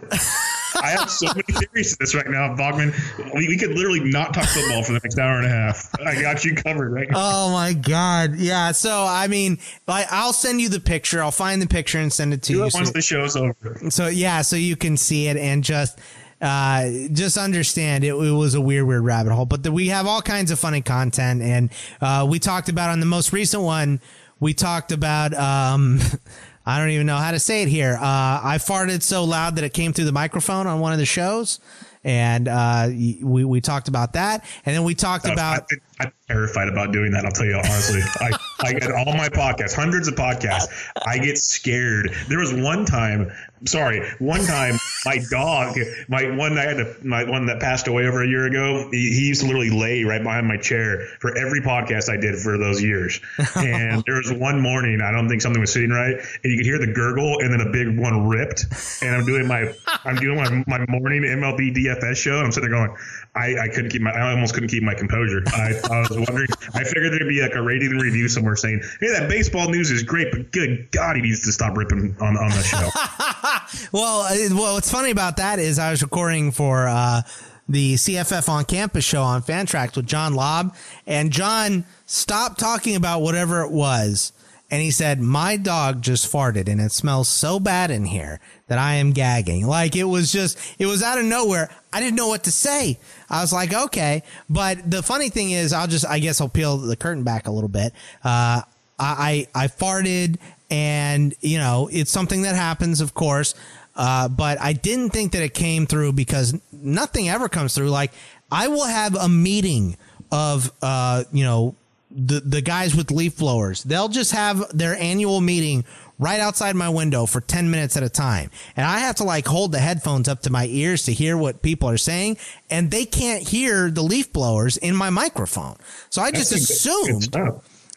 I 0.81 0.91
have 0.91 1.11
so 1.11 1.27
many 1.29 1.43
theories 1.43 1.93
to 1.93 1.99
this 1.99 2.15
right 2.15 2.29
now, 2.29 2.55
Bogman. 2.55 2.95
We, 3.35 3.49
we, 3.49 3.57
could 3.57 3.71
literally 3.71 4.01
not 4.01 4.35
talk 4.35 4.47
football 4.47 4.83
for 4.83 4.93
the 4.93 5.01
next 5.03 5.19
hour 5.19 5.39
and 5.39 5.47
a 5.47 5.51
half. 5.51 5.91
I 6.01 6.21
got 6.21 6.45
you 6.45 6.55
covered 6.55 6.93
right 6.93 7.11
now. 7.11 7.19
Oh 7.19 7.53
my 7.53 7.73
god, 7.73 8.37
yeah. 8.37 8.73
So 8.73 9.05
I 9.09 9.29
mean, 9.29 9.59
I, 9.89 10.25
will 10.25 10.33
send 10.33 10.61
you 10.61 10.69
the 10.69 10.81
picture. 10.81 11.23
I'll 11.23 11.31
find 11.31 11.61
the 11.61 11.67
picture 11.67 11.99
and 11.99 12.13
send 12.13 12.33
it 12.33 12.43
to 12.43 12.53
Do 12.53 12.59
you. 12.59 12.65
It 12.65 12.75
once 12.75 12.89
so, 12.89 12.93
the 12.93 13.03
show's 13.03 13.37
over. 13.37 13.91
So 13.91 14.09
yeah, 14.09 14.43
so 14.43 14.57
you 14.57 14.77
can 14.77 14.97
see 14.97 15.29
it 15.29 15.37
and 15.37 15.63
just. 15.65 15.99
Uh, 16.41 17.07
just 17.13 17.39
understand 17.39 18.03
it, 18.03 18.09
it, 18.09 18.33
was 18.33 18.57
a 18.57 18.61
weird, 18.61 18.85
weird 18.85 19.05
rabbit 19.05 19.33
hole, 19.33 19.47
but 19.47 19.63
the, 19.63 19.71
we 19.71 19.87
have 19.87 20.09
all 20.09 20.21
kinds 20.21 20.51
of 20.51 20.59
funny 20.59 20.81
content. 20.83 21.41
And, 21.41 21.71
uh, 22.01 22.27
we 22.29 22.41
talked 22.41 22.69
about 22.69 22.91
on 22.91 22.99
the 22.99 23.07
most 23.07 23.33
recent 23.33 23.63
one, 23.63 24.01
we 24.41 24.53
talked 24.53 24.91
about, 24.91 25.35
um, 25.35 26.01
I 26.65 26.79
don't 26.79 26.91
even 26.91 27.07
know 27.07 27.17
how 27.17 27.33
to 27.33 27.41
say 27.41 27.63
it 27.63 27.69
here. 27.69 27.95
Uh, 27.95 28.41
I 28.43 28.59
farted 28.59 29.03
so 29.03 29.25
loud 29.25 29.57
that 29.57 29.65
it 29.65 29.73
came 29.73 29.93
through 29.93 30.05
the 30.05 30.13
microphone 30.13 30.67
on 30.67 30.81
one 30.81 30.93
of 30.93 30.99
the 30.99 31.07
shows, 31.07 31.61
and 32.05 32.49
uh, 32.49 32.89
we 32.89 33.45
we 33.45 33.61
talked 33.61 33.89
about 33.89 34.13
that, 34.15 34.45
and 34.65 34.75
then 34.75 34.85
we 34.85 34.95
talked 34.95 35.29
uh, 35.29 35.33
about. 35.33 35.67
I, 36.01 36.07
am 36.07 36.13
terrified 36.29 36.69
about 36.69 36.93
doing 36.93 37.13
that. 37.13 37.25
I'll 37.25 37.33
tell 37.33 37.47
you 37.47 37.57
honestly. 37.57 38.01
I, 38.21 38.31
I 38.61 38.73
get 38.75 38.91
all 38.91 39.13
my 39.15 39.29
podcasts, 39.29 39.75
hundreds 39.75 40.09
of 40.09 40.15
podcasts. 40.15 40.67
I 41.07 41.19
get 41.19 41.39
scared. 41.39 42.15
There 42.29 42.39
was 42.39 42.53
one 42.53 42.85
time 42.85 43.31
sorry. 43.67 44.09
One 44.19 44.45
time, 44.45 44.79
my 45.05 45.19
dog, 45.31 45.77
my 46.09 46.31
one 46.37 46.59
I 46.59 46.63
had 46.63 46.77
to, 46.79 46.97
my 47.03 47.25
one 47.25 47.47
that 47.47 47.61
passed 47.61 47.89
away 47.89 48.07
over 48.07 48.23
a 48.23 48.29
year 48.29 48.47
ago. 48.47 48.89
He, 48.91 49.13
he, 49.13 49.29
used 49.29 49.41
to 49.41 49.47
literally 49.47 49.71
lay 49.71 50.05
right 50.05 50.23
behind 50.23 50.47
my 50.47 50.57
chair 50.57 51.07
for 51.21 51.37
every 51.37 51.61
podcast 51.61 52.09
I 52.09 52.17
did 52.21 52.39
for 52.39 52.59
those 52.59 52.83
years. 52.83 53.21
And 53.57 54.03
there 54.07 54.17
was 54.17 54.33
one 54.33 54.61
morning, 54.61 55.01
I 55.01 55.13
don't 55.13 55.29
think 55.29 55.43
something 55.43 55.61
was 55.61 55.73
sitting 55.73 55.91
right, 55.91 56.15
and 56.15 56.53
you 56.53 56.57
could 56.59 56.67
hear 56.67 56.79
the 56.79 56.93
gurgle, 56.93 57.39
and 57.41 57.53
then 57.53 57.61
a 57.61 57.71
big 57.71 57.99
one 57.99 58.29
ripped. 58.29 58.67
And 59.03 59.15
I'm 59.15 59.25
doing 59.25 59.47
my, 59.47 59.73
I'm 60.05 60.17
doing 60.17 60.37
my, 60.37 60.79
my 60.79 60.85
morning 60.89 61.23
MLB 61.23 61.75
DFS 61.75 62.17
show, 62.17 62.37
and 62.37 62.47
I'm 62.47 62.53
sitting 62.53 62.71
there 62.71 62.87
going, 62.87 62.97
I, 63.35 63.65
I 63.65 63.69
couldn't 63.69 63.91
keep 63.91 64.03
my, 64.03 64.11
I 64.11 64.33
almost 64.33 64.55
couldn't 64.55 64.69
keep 64.69 64.83
my 64.83 64.95
composure. 64.95 65.43
I, 65.47 65.73
I 65.91 66.01
was 66.01 66.11
wondering, 66.11 66.49
I 66.75 66.85
figured 66.85 67.13
there'd 67.13 67.29
be 67.29 67.41
like 67.41 67.55
a 67.55 67.63
rating 67.63 67.93
and 67.93 68.03
review 68.03 68.29
somewhere 68.29 68.57
saying, 68.57 68.83
hey, 69.01 69.09
that 69.19 69.29
baseball 69.29 69.69
news 69.71 69.91
is 69.91 70.03
great, 70.03 70.31
but 70.31 70.53
good 70.53 70.91
God, 70.91 71.17
he 71.17 71.23
needs 71.23 71.43
to 71.45 71.53
stop 71.53 71.77
ripping 71.77 72.17
on 72.21 72.37
on 72.37 72.51
the 72.51 72.63
show. 72.63 72.89
well, 73.93 74.21
uh, 74.23 74.55
well, 74.55 74.75
what's 74.75 74.91
funny 74.91 75.11
about 75.11 75.37
that 75.37 75.59
is 75.59 75.79
I 75.79 75.91
was 75.91 76.03
recording 76.03 76.53
for 76.53 76.87
uh, 76.87 77.23
the 77.69 77.95
CFF 77.95 78.49
on 78.49 78.65
campus 78.65 79.05
show 79.05 79.23
on 79.23 79.43
Fantrax 79.43 79.97
with 79.97 80.07
John 80.07 80.35
Lobb, 80.35 80.75
and 81.07 81.31
John 81.31 81.85
stopped 82.07 82.59
talking 82.59 82.97
about 82.97 83.23
whatever 83.23 83.63
it 83.63 83.71
was. 83.71 84.33
And 84.71 84.81
he 84.81 84.91
said, 84.91 85.21
My 85.21 85.59
dog 85.59 86.01
just 86.01 86.33
farted 86.33 86.67
and 86.67 86.81
it 86.81 86.93
smells 86.93 87.29
so 87.29 87.61
bad 87.61 87.91
in 87.91 88.07
here 88.07 88.41
that 88.69 88.79
I 88.79 88.95
am 88.95 89.13
gagging. 89.13 89.67
Like 89.67 89.97
it 89.97 90.05
was 90.05 90.33
just, 90.33 90.59
it 90.79 90.87
was 90.87 91.03
out 91.03 91.19
of 91.19 91.27
nowhere. 91.27 91.69
I 91.93 92.01
didn't 92.01 92.17
know 92.17 92.29
what 92.29 92.45
to 92.45 92.51
say. 92.51 92.99
I 93.29 93.43
was 93.43 93.53
like, 93.53 93.75
okay. 93.75 94.23
But 94.49 94.91
the 94.91 95.03
funny 95.03 95.29
thing 95.29 95.51
is, 95.51 95.75
I'll 95.75 95.87
just, 95.87 96.07
I 96.07 96.21
guess 96.21 96.41
I'll 96.41 96.49
peel 96.49 96.79
the 96.79 96.97
curtain 96.97 97.23
back 97.23 97.49
a 97.49 97.51
little 97.51 97.69
bit. 97.69 97.93
Uh, 98.25 98.63
I, 98.99 99.47
I 99.55 99.67
farted 99.67 100.39
and 100.73 101.35
you 101.43 101.59
know 101.59 101.89
it's 101.93 102.11
something 102.11 102.43
that 102.43 102.57
happens, 102.57 103.01
of 103.01 103.15
course. 103.15 103.55
Uh, 103.95 104.27
but 104.27 104.59
I 104.59 104.73
didn't 104.73 105.11
think 105.11 105.33
that 105.33 105.43
it 105.43 105.53
came 105.53 105.87
through 105.87 106.15
because 106.15 106.59
nothing 106.73 107.29
ever 107.29 107.49
comes 107.49 107.75
through. 107.75 107.91
Like 107.91 108.11
I 108.51 108.69
will 108.69 108.87
have 108.87 109.15
a 109.15 109.29
meeting 109.29 109.99
of 110.33 110.73
uh, 110.81 111.25
you 111.31 111.45
know 111.45 111.77
the 112.11 112.41
the 112.41 112.63
guys 112.63 112.97
with 112.97 113.11
leaf 113.11 113.37
blowers. 113.37 113.85
They'll 113.85 114.09
just 114.09 114.33
have 114.33 114.77
their 114.77 114.97
annual 114.97 115.43
meeting 115.43 115.85
right 116.19 116.41
outside 116.41 116.77
my 116.77 116.89
window 116.89 117.27
for 117.27 117.41
10 117.41 117.71
minutes 117.71 117.97
at 117.97 118.03
a 118.05 118.09
time. 118.09 118.49
And 118.77 118.87
I 118.87 119.01
have 119.01 119.17
to 119.17 119.25
like 119.25 119.45
hold 119.47 119.73
the 119.73 119.81
headphones 119.81 120.29
up 120.29 120.41
to 120.43 120.51
my 120.51 120.67
ears 120.67 121.03
to 121.05 121.13
hear 121.13 121.37
what 121.37 121.63
people 121.63 121.89
are 121.89 121.97
saying. 121.99 122.37
And 122.71 122.93
they 122.93 123.05
can't 123.05 123.49
hear 123.49 123.91
the 123.91 124.03
leaf 124.03 124.33
blowers 124.33 124.77
in 124.77 124.95
my 124.95 125.11
microphone. 125.11 125.77
So 126.11 126.23
I 126.23 126.31
just 126.31 126.53
assumed 126.53 127.35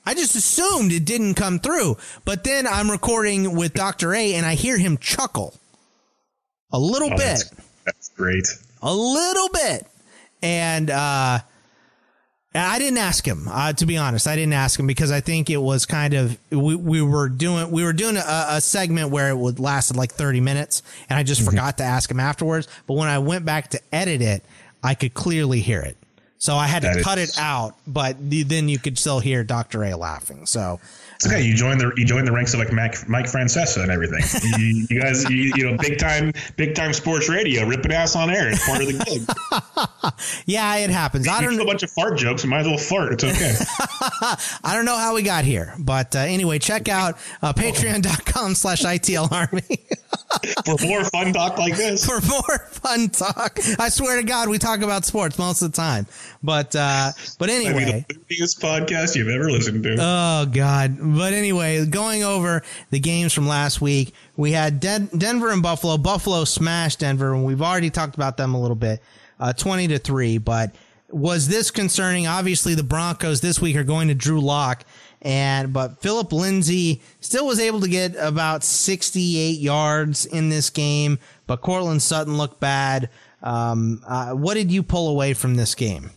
I 0.06 0.14
just 0.14 0.36
assumed 0.36 0.92
it 0.92 1.06
didn't 1.06 1.36
come 1.36 1.60
through. 1.60 1.98
But 2.26 2.44
then 2.44 2.68
I'm 2.68 2.90
recording 2.92 3.56
with 3.56 3.74
Dr. 3.74 4.14
A 4.14 4.36
and 4.36 4.46
I 4.46 4.56
hear 4.56 4.78
him 4.78 4.98
chuckle 4.98 5.54
a 6.72 6.80
little 6.80 7.14
oh, 7.14 7.18
bit. 7.18 7.20
That's, 7.20 7.52
that's, 7.86 8.10
great. 8.10 8.46
A 8.82 8.94
little 8.94 9.50
bit. 9.50 9.88
And, 10.42 10.90
uh, 10.90 11.40
I 12.58 12.80
didn't 12.80 13.00
ask 13.00 13.28
him, 13.28 13.48
uh, 13.50 13.74
to 13.74 13.86
be 13.86 13.98
honest. 13.98 14.28
I 14.28 14.36
didn't 14.36 14.54
ask 14.54 14.80
him 14.80 14.88
because 14.88 15.12
I 15.12 15.20
think 15.20 15.50
it 15.50 15.58
was 15.58 15.86
kind 15.86 16.14
of 16.14 16.38
we, 16.50 16.76
we 16.76 17.02
were 17.02 17.28
doing 17.28 17.70
we 17.70 17.84
were 17.84 17.92
doing 17.92 18.16
a, 18.16 18.46
a 18.50 18.62
segment 18.62 19.10
where 19.10 19.30
it 19.30 19.38
would 19.38 19.60
lasted 19.60 19.98
like 19.98 20.14
thirty 20.14 20.40
minutes, 20.40 20.82
and 21.10 21.20
I 21.20 21.24
just 21.24 21.42
mm-hmm. 21.42 21.50
forgot 21.50 21.78
to 21.80 21.84
ask 21.84 22.10
him 22.10 22.20
afterwards. 22.20 22.70
But 22.88 22.94
when 22.94 23.10
I 23.10 23.20
went 23.20 23.44
back 23.44 23.72
to 23.72 23.82
edit 23.92 24.22
it, 24.22 24.42
I 24.82 24.96
could 24.96 25.14
clearly 25.14 25.60
hear 25.60 25.82
it. 25.82 25.98
So 26.38 26.56
I 26.56 26.68
had 26.68 26.82
to 26.84 26.90
that 26.90 27.04
cut 27.04 27.18
is... 27.18 27.32
it 27.32 27.40
out, 27.40 27.76
but 27.88 28.18
then 28.20 28.70
you 28.70 28.78
could 28.78 28.98
still 28.98 29.20
hear 29.20 29.44
Dr. 29.44 29.84
A 29.84 29.96
laughing. 29.96 30.46
So 30.46 30.80
It's 31.16 31.26
okay. 31.26 31.38
Uh, 31.38 31.40
you 31.40 31.56
join 31.56 31.78
the 31.78 31.92
you 31.96 32.06
join 32.06 32.26
the 32.26 32.32
ranks 32.32 32.54
of 32.54 32.60
like 32.60 32.72
Mac, 32.72 33.08
Mike 33.08 33.26
Francesa 33.26 33.82
and 33.82 33.92
everything. 33.92 34.22
you, 34.60 34.86
you, 34.90 35.02
guys, 35.02 35.30
you, 35.30 35.54
you, 35.56 35.72
know, 35.72 35.78
big 35.78 35.98
time, 35.98 36.34
big 36.58 36.76
time 36.76 36.94
sports 36.94 37.30
radio, 37.30 37.66
ripping 37.66 37.92
ass 37.92 38.16
on 38.16 38.30
air. 38.30 38.50
It's 38.50 38.66
part 38.66 38.82
of 38.82 38.88
the 38.88 39.04
gig. 39.06 39.90
yeah, 40.46 40.76
it 40.78 40.90
happens. 40.90 41.28
I 41.28 41.42
don't 41.42 41.56
know 41.56 41.64
a 41.64 41.66
bunch 41.66 41.84
of 41.84 41.92
fart 41.92 42.18
jokes. 42.18 42.44
You 42.44 42.50
might 42.50 42.62
as 42.62 42.68
well 42.68 42.78
fart. 42.78 43.14
It's 43.14 43.24
okay. 43.24 43.54
I 44.64 44.76
don't 44.76 44.86
know 44.86 44.98
how 44.98 45.16
we 45.16 45.24
got 45.24 45.46
here, 45.46 45.74
but 45.80 46.16
uh, 46.16 46.20
anyway, 46.20 46.60
check 46.60 46.90
out 46.90 47.18
uh, 47.42 47.54
patreon.com 47.54 48.56
slash 48.56 48.82
ITL 48.84 49.32
Army. 49.32 49.62
For 50.66 50.76
more 50.86 51.04
fun 51.06 51.34
talk 51.34 51.58
like 51.58 51.78
this. 51.78 52.06
For 52.06 52.20
more 52.28 52.60
fun 52.70 53.10
talk. 53.10 53.60
I 53.80 53.90
swear 53.90 54.18
to 54.18 54.24
God, 54.24 54.50
we 54.50 54.58
talk 54.58 54.82
about 54.82 55.06
sports 55.06 55.38
most 55.38 55.62
of 55.62 55.72
the 55.72 55.76
time. 55.76 56.08
But 56.44 56.76
uh, 56.76 57.12
but 57.40 57.50
anyway. 57.50 58.06
The 58.08 58.20
biggest 58.28 58.60
podcast 58.60 59.16
you've 59.16 59.30
ever 59.30 59.50
listened 59.50 59.84
to. 59.84 59.98
Oh, 60.00 60.46
God. 60.52 60.98
But 61.00 61.34
anyway, 61.34 61.86
going 61.86 62.24
over 62.24 62.64
the 62.90 63.00
games 63.00 63.34
from 63.34 63.48
last 63.48 63.82
week, 63.82 64.14
we 64.36 64.52
had 64.52 64.80
Den- 64.80 65.10
Denver 65.18 65.52
and 65.52 65.62
Buffalo. 65.64 65.98
Buffalo 65.98 66.44
smashed 66.44 67.00
Denver, 67.00 67.34
and 67.34 67.46
we've 67.46 67.62
already 67.62 67.90
talked 67.90 68.16
about 68.16 68.38
them 68.38 68.54
a 68.54 68.62
little 68.62 68.76
bit, 68.76 69.02
uh, 69.40 69.54
20 69.54 69.90
to 69.90 70.00
3. 70.00 70.38
But 70.40 70.76
was 71.10 71.48
this 71.48 71.72
concerning? 71.72 72.28
Obviously, 72.28 72.76
the 72.76 72.84
Broncos 72.84 73.42
this 73.42 73.62
week 73.62 73.76
are 73.76 73.84
going 73.84 74.08
to 74.08 74.16
Drew 74.16 74.42
Lock 74.42 74.86
and 75.26 75.74
but 75.74 76.02
Phillip 76.02 76.32
Lindsay 76.32 77.02
still 77.20 77.48
was 77.48 77.60
able 77.60 77.82
to 77.82 77.88
get 77.88 78.16
about 78.16 78.64
68 78.64 79.60
yards 79.60 80.28
in 80.28 80.50
this 80.50 80.70
game, 80.70 81.18
but 81.48 81.62
Courtland 81.62 82.04
Sutton 82.04 82.38
looked 82.38 82.60
bad. 82.60 83.10
Um, 83.42 84.04
uh, 84.08 84.34
what 84.34 84.54
did 84.54 84.72
you 84.72 84.84
pull 84.84 85.10
away 85.10 85.34
from 85.34 85.56
this 85.56 85.74
game? 85.74 86.12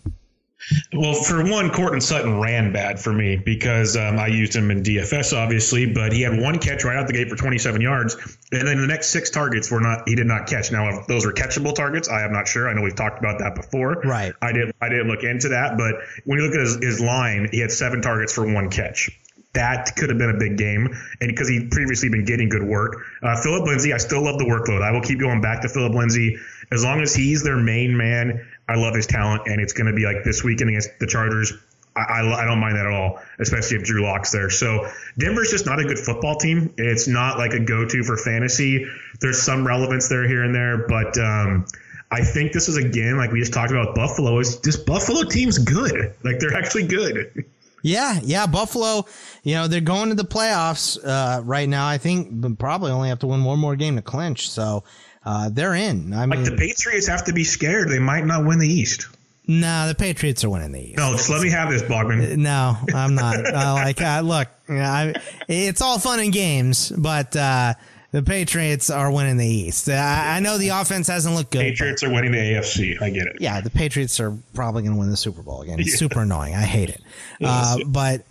Well, 0.93 1.15
for 1.15 1.45
one, 1.45 1.71
Courtland 1.71 2.03
Sutton 2.03 2.41
ran 2.41 2.73
bad 2.73 3.01
for 3.01 3.13
me 3.13 3.37
because 3.37 3.97
um, 3.97 4.19
I 4.19 4.27
used 4.27 4.55
him 4.55 4.71
in 4.71 4.83
DFS, 4.83 5.37
obviously, 5.37 5.87
but 5.87 6.13
he 6.13 6.23
had 6.23 6.39
one 6.39 6.59
catch 6.59 6.85
right 6.85 6.97
out 6.97 7.07
the 7.07 7.13
gate 7.13 7.29
for 7.29 7.37
27 7.37 7.81
yards, 7.81 8.17
and 8.53 8.67
then 8.67 8.81
the 8.81 8.87
next 8.87 9.09
six 9.09 9.31
targets 9.31 9.71
were 9.71 9.81
not 9.81 10.09
he 10.09 10.15
did 10.15 10.27
not 10.27 10.47
catch. 10.47 10.71
Now, 10.73 10.89
if 10.89 11.07
those 11.07 11.25
were 11.25 11.33
catchable 11.33 11.75
targets, 11.75 12.09
I 12.09 12.25
am 12.25 12.33
not 12.33 12.49
sure. 12.49 12.69
I 12.69 12.75
know 12.75 12.83
we've 12.83 12.95
talked 12.95 13.19
about 13.19 13.39
that 13.41 13.55
before. 13.55 14.01
Right. 14.05 14.33
I 14.43 14.53
didn't 14.53 14.75
I 14.81 14.89
didn't 14.89 15.09
look 15.09 15.25
into 15.25 15.51
that, 15.51 15.79
but 15.79 15.95
when 16.25 16.39
you 16.39 16.47
look 16.47 16.55
at 16.55 16.61
his, 16.61 16.77
his 16.77 17.01
line, 17.01 17.49
he 17.51 17.61
had 17.61 17.73
seven 17.73 18.03
targets 18.03 18.33
for 18.33 18.47
one 18.53 18.71
catch 18.71 19.11
that 19.55 19.97
could 19.97 20.09
have 20.11 20.19
been 20.19 20.31
a 20.31 20.39
big 20.39 20.57
game, 20.57 20.89
and 21.21 21.29
because 21.29 21.49
he'd 21.49 21.71
previously 21.71 22.09
been 22.09 22.25
getting 22.25 22.49
good 22.49 22.63
work. 22.63 22.97
Uh, 23.23 23.41
Phillip 23.41 23.67
Lindsay, 23.67 23.93
I 23.93 23.97
still 23.97 24.23
love 24.23 24.39
the 24.39 24.45
workload. 24.45 24.83
I 24.83 24.93
will 24.93 25.01
keep 25.01 25.19
going 25.19 25.41
back 25.41 25.63
to 25.63 25.69
Phillip 25.69 25.95
Lindsay 25.95 26.37
as 26.71 26.85
long 26.85 27.01
as 27.01 27.15
he's 27.15 27.43
their 27.43 27.57
main 27.57 27.97
man. 27.97 28.47
I 28.69 28.77
love 28.77 28.95
his 28.95 29.07
talent, 29.07 29.43
and 29.47 29.61
it's 29.61 29.73
going 29.73 29.87
to 29.87 29.95
be 29.95 30.05
like 30.05 30.25
this 30.25 30.45
weekend 30.45 30.71
against 30.71 30.99
the 30.99 31.07
Chargers. 31.07 31.53
I, 31.97 32.01
I, 32.01 32.43
I, 32.43 32.45
don't 32.45 32.61
mind 32.61 32.77
that 32.77 32.87
at 32.87 32.93
all, 32.93 33.21
especially 33.41 33.79
if 33.79 33.85
Drew 33.85 34.03
Lock's 34.03 34.31
there. 34.31 34.51
So 34.51 34.89
Denver's 35.19 35.51
just 35.51 35.67
not 35.67 35.81
a 35.81 35.85
good 35.85 35.99
football 35.99 36.37
team. 36.37 36.73
It's 36.77 37.09
not 37.09 37.39
like 37.39 37.53
a 37.53 37.61
go-to 37.61 38.05
for 38.05 38.17
fantasy. 38.17 38.87
There's 39.21 39.43
some 39.43 39.67
relevance 39.67 40.09
there 40.09 40.29
here 40.29 40.45
and 40.45 40.55
there, 40.55 40.87
but 40.87 41.19
um, 41.19 41.67
I 42.11 42.23
think 42.23 42.53
this 42.53 42.69
is 42.69 42.77
again 42.77 43.17
like 43.17 43.33
we 43.33 43.41
just 43.41 43.53
talked 43.53 43.71
about 43.71 43.95
Buffalo. 43.95 44.39
Is 44.39 44.61
this 44.61 44.77
Buffalo 44.77 45.25
team's 45.25 45.59
good? 45.59 46.15
Like 46.23 46.39
they're 46.39 46.55
actually 46.55 46.87
good. 46.87 47.45
Yeah, 47.83 48.19
yeah, 48.23 48.47
Buffalo. 48.47 49.07
You 49.43 49.55
know 49.55 49.69
they're 49.69 49.81
going 49.81 50.09
to 50.09 50.15
the 50.15 50.25
playoffs 50.25 50.99
uh, 51.05 51.43
right 51.43 51.69
now. 51.69 51.87
I 51.87 51.99
think 51.99 52.59
probably 52.59 52.91
only 52.91 53.09
have 53.09 53.21
to 53.21 53.27
win 53.27 53.45
one 53.45 53.59
more 53.59 53.77
game 53.77 53.97
to 53.97 54.03
clinch. 54.03 54.51
So 54.51 54.85
uh, 55.29 55.51
they're 55.51 55.75
in. 55.75 56.15
I 56.15 56.25
mean, 56.25 56.43
like 56.43 56.51
the 56.51 56.57
Patriots 56.57 57.07
have 57.07 57.27
to 57.27 57.35
be 57.35 57.45
scared; 57.45 57.91
they 57.91 57.99
might 57.99 58.25
not 58.25 58.47
win 58.47 58.59
the 58.59 58.67
East. 58.67 59.09
No, 59.47 59.67
nah, 59.67 59.87
the 59.87 59.95
Patriots 59.95 60.43
are 60.43 60.49
winning 60.49 60.73
the 60.73 60.81
East. 60.81 60.97
No, 60.97 61.13
just 61.13 61.29
let 61.29 61.43
me 61.43 61.51
have 61.51 61.69
this, 61.69 61.83
Bogman. 61.83 62.33
Uh, 62.33 62.37
no, 62.37 62.77
I'm 62.95 63.15
not. 63.15 63.37
uh, 63.55 63.75
like, 63.75 64.01
uh, 64.01 64.23
look, 64.25 64.49
you 64.71 64.77
know, 64.77 64.81
I, 64.83 65.15
it's 65.47 65.83
all 65.83 65.99
fun 65.99 66.21
and 66.21 66.33
games, 66.33 66.91
but 66.97 67.37
uh, 67.37 67.75
the 68.11 68.23
Patriots 68.23 68.89
are 68.89 69.13
winning 69.13 69.37
the 69.37 69.47
East. 69.47 69.91
I, 69.91 70.37
I, 70.37 70.41
know 70.41 70.57
the 70.57 70.71
offense 70.71 71.09
hasn't 71.09 71.35
looked 71.35 71.51
good. 71.51 71.61
Patriots 71.61 72.03
are 72.03 72.11
winning 72.11 72.33
the 72.33 72.39
AFC. 72.39 73.01
I 73.03 73.11
get 73.11 73.27
it. 73.27 73.37
Yeah, 73.39 73.61
the 73.61 73.69
Patriots 73.69 74.19
are 74.21 74.35
probably 74.55 74.83
going 74.83 74.95
to 74.95 74.99
win 74.99 75.11
the 75.11 75.17
Super 75.17 75.43
Bowl 75.43 75.61
again. 75.61 75.79
It's 75.79 75.93
yeah. 75.93 75.97
super 75.97 76.23
annoying. 76.23 76.55
I 76.55 76.63
hate 76.63 76.89
it. 76.89 77.03
Uh, 77.41 77.77
but 77.87 78.25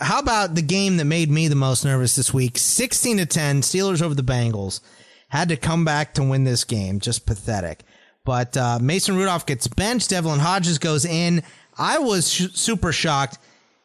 how 0.00 0.18
about 0.18 0.54
the 0.54 0.62
game 0.62 0.98
that 0.98 1.06
made 1.06 1.30
me 1.30 1.48
the 1.48 1.54
most 1.54 1.82
nervous 1.82 2.14
this 2.16 2.34
week? 2.34 2.58
16 2.58 3.16
to 3.16 3.26
10, 3.26 3.62
Steelers 3.62 4.02
over 4.02 4.14
the 4.14 4.22
Bengals 4.22 4.80
had 5.30 5.48
to 5.48 5.56
come 5.56 5.84
back 5.84 6.14
to 6.14 6.22
win 6.22 6.44
this 6.44 6.64
game. 6.64 7.00
Just 7.00 7.24
pathetic. 7.26 7.82
But 8.24 8.56
uh, 8.56 8.78
Mason 8.80 9.16
Rudolph 9.16 9.46
gets 9.46 9.66
benched. 9.66 10.10
Devlin 10.10 10.40
Hodges 10.40 10.78
goes 10.78 11.04
in. 11.04 11.42
I 11.78 11.98
was 11.98 12.30
sh- 12.30 12.48
super 12.52 12.92
shocked 12.92 13.38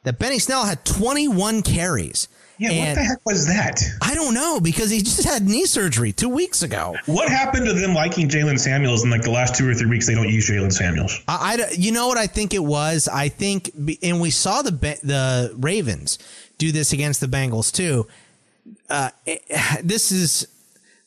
that 0.04 0.20
Benny 0.20 0.40
Snell 0.40 0.66
had 0.66 0.84
21 0.86 1.62
carries. 1.62 2.28
Yeah, 2.58 2.72
and 2.72 2.90
what 2.90 2.96
the 2.96 3.08
heck 3.08 3.26
was 3.26 3.48
that? 3.48 3.82
I 4.02 4.14
don't 4.14 4.34
know 4.34 4.60
because 4.62 4.90
he 4.90 5.00
just 5.00 5.26
had 5.26 5.44
knee 5.44 5.66
surgery 5.66 6.14
two 6.14 6.30
weeks 6.30 6.64
ago. 6.64 6.96
What 7.06 7.28
happened 7.28 7.66
to 7.66 7.74
them 7.74 7.94
liking 7.94 8.30
Jaylen 8.30 8.58
Samuels 8.58 9.04
in 9.04 9.10
like 9.10 9.24
the 9.24 9.32
last 9.32 9.56
two 9.56 9.70
or 9.70 9.74
three 9.74 9.90
weeks? 9.90 10.08
They 10.08 10.16
don't 10.16 10.30
use 10.30 10.50
Jaylen 10.50 10.72
Samuels. 10.72 11.22
I, 11.28 11.58
I, 11.60 11.74
you 11.74 11.92
know 11.92 12.08
what 12.08 12.18
I 12.18 12.28
think 12.28 12.54
it 12.54 12.64
was. 12.64 13.10
I 13.10 13.28
think, 13.28 13.72
and 14.02 14.22
we 14.22 14.30
saw 14.30 14.62
the 14.62 14.72
the 14.72 15.54
Ravens 15.58 16.18
do 16.58 16.72
this 16.72 16.94
against 16.94 17.20
the 17.20 17.28
Bengals 17.28 17.74
too. 17.74 18.08
Uh, 18.90 19.10
it, 19.26 19.44
this 19.84 20.14
is 20.14 20.48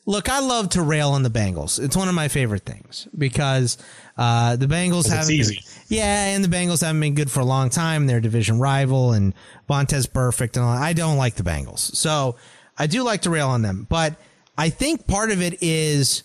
Look, 0.09 0.27
I 0.27 0.39
love 0.39 0.69
to 0.69 0.81
rail 0.81 1.11
on 1.11 1.21
the 1.21 1.29
Bengals. 1.29 1.79
It's 1.79 1.95
one 1.95 2.09
of 2.09 2.15
my 2.15 2.29
favorite 2.29 2.63
things 2.63 3.07
because 3.15 3.77
uh, 4.17 4.55
the 4.55 4.65
Bengals 4.65 5.07
have 5.07 5.29
easy. 5.29 5.59
yeah, 5.87 6.33
and 6.33 6.43
the 6.43 6.47
Bengals 6.47 6.81
haven't 6.81 6.99
been 6.99 7.13
good 7.13 7.29
for 7.29 7.41
a 7.41 7.45
long 7.45 7.69
time. 7.69 8.07
They're 8.07 8.19
division 8.19 8.57
rival, 8.57 9.13
and 9.13 9.35
Vontaze 9.69 10.07
Burfict, 10.09 10.57
and 10.57 10.65
all. 10.65 10.71
I 10.71 10.93
don't 10.93 11.17
like 11.17 11.35
the 11.35 11.43
Bengals, 11.43 11.95
so 11.95 12.37
I 12.75 12.87
do 12.87 13.03
like 13.03 13.21
to 13.21 13.29
rail 13.29 13.49
on 13.49 13.61
them. 13.61 13.85
But 13.87 14.15
I 14.57 14.69
think 14.69 15.05
part 15.05 15.29
of 15.29 15.43
it 15.43 15.61
is 15.61 16.23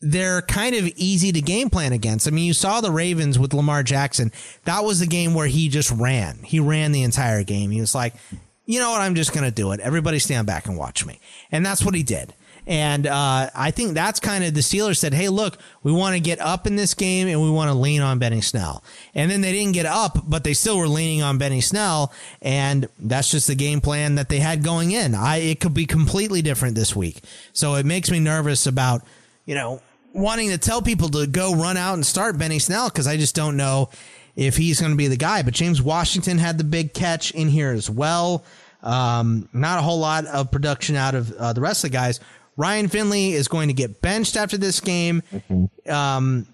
they're 0.00 0.42
kind 0.42 0.74
of 0.74 0.84
easy 0.96 1.30
to 1.30 1.40
game 1.40 1.70
plan 1.70 1.92
against. 1.92 2.26
I 2.26 2.32
mean, 2.32 2.46
you 2.46 2.52
saw 2.52 2.80
the 2.80 2.90
Ravens 2.90 3.38
with 3.38 3.54
Lamar 3.54 3.84
Jackson. 3.84 4.32
That 4.64 4.82
was 4.82 4.98
the 4.98 5.06
game 5.06 5.34
where 5.34 5.46
he 5.46 5.68
just 5.68 5.92
ran. 5.92 6.38
He 6.42 6.58
ran 6.58 6.90
the 6.90 7.04
entire 7.04 7.44
game. 7.44 7.70
He 7.70 7.80
was 7.80 7.94
like, 7.94 8.14
you 8.66 8.80
know 8.80 8.90
what? 8.90 9.02
I'm 9.02 9.14
just 9.14 9.32
going 9.32 9.44
to 9.44 9.54
do 9.54 9.70
it. 9.70 9.78
Everybody 9.78 10.18
stand 10.18 10.48
back 10.48 10.66
and 10.66 10.76
watch 10.76 11.06
me. 11.06 11.20
And 11.52 11.64
that's 11.64 11.84
what 11.84 11.94
he 11.94 12.02
did. 12.02 12.34
And 12.66 13.06
uh, 13.06 13.50
I 13.54 13.70
think 13.70 13.92
that's 13.92 14.20
kind 14.20 14.42
of 14.42 14.54
the 14.54 14.60
Steelers 14.60 14.96
said, 14.96 15.12
hey, 15.12 15.28
look, 15.28 15.58
we 15.82 15.92
want 15.92 16.14
to 16.14 16.20
get 16.20 16.40
up 16.40 16.66
in 16.66 16.76
this 16.76 16.94
game 16.94 17.28
and 17.28 17.42
we 17.42 17.50
want 17.50 17.68
to 17.68 17.74
lean 17.74 18.00
on 18.00 18.18
Benny 18.18 18.40
Snell. 18.40 18.82
And 19.14 19.30
then 19.30 19.42
they 19.42 19.52
didn't 19.52 19.74
get 19.74 19.86
up, 19.86 20.18
but 20.26 20.44
they 20.44 20.54
still 20.54 20.78
were 20.78 20.88
leaning 20.88 21.22
on 21.22 21.36
Benny 21.36 21.60
Snell. 21.60 22.12
And 22.40 22.88
that's 22.98 23.30
just 23.30 23.48
the 23.48 23.54
game 23.54 23.80
plan 23.80 24.14
that 24.14 24.30
they 24.30 24.38
had 24.38 24.64
going 24.64 24.92
in. 24.92 25.14
I, 25.14 25.36
it 25.38 25.60
could 25.60 25.74
be 25.74 25.86
completely 25.86 26.40
different 26.40 26.74
this 26.74 26.96
week. 26.96 27.22
So 27.52 27.74
it 27.74 27.84
makes 27.84 28.10
me 28.10 28.18
nervous 28.18 28.66
about, 28.66 29.02
you 29.44 29.54
know, 29.54 29.82
wanting 30.14 30.48
to 30.50 30.58
tell 30.58 30.80
people 30.80 31.10
to 31.10 31.26
go 31.26 31.54
run 31.54 31.76
out 31.76 31.94
and 31.94 32.06
start 32.06 32.38
Benny 32.38 32.58
Snell 32.58 32.88
because 32.88 33.06
I 33.06 33.18
just 33.18 33.34
don't 33.34 33.58
know 33.58 33.90
if 34.36 34.56
he's 34.56 34.80
going 34.80 34.92
to 34.92 34.96
be 34.96 35.08
the 35.08 35.16
guy. 35.16 35.42
But 35.42 35.52
James 35.52 35.82
Washington 35.82 36.38
had 36.38 36.56
the 36.56 36.64
big 36.64 36.94
catch 36.94 37.30
in 37.32 37.48
here 37.48 37.72
as 37.72 37.90
well. 37.90 38.42
Um, 38.82 39.48
not 39.52 39.78
a 39.78 39.82
whole 39.82 39.98
lot 39.98 40.26
of 40.26 40.50
production 40.50 40.94
out 40.94 41.14
of 41.14 41.32
uh, 41.32 41.52
the 41.52 41.60
rest 41.60 41.84
of 41.84 41.90
the 41.90 41.96
guys. 41.96 42.20
Ryan 42.56 42.88
Finley 42.88 43.32
is 43.32 43.48
going 43.48 43.68
to 43.68 43.74
get 43.74 44.00
benched 44.00 44.36
after 44.36 44.56
this 44.56 44.80
game. 44.80 45.22
Mm-hmm. 45.32 45.90
Um, 45.90 46.46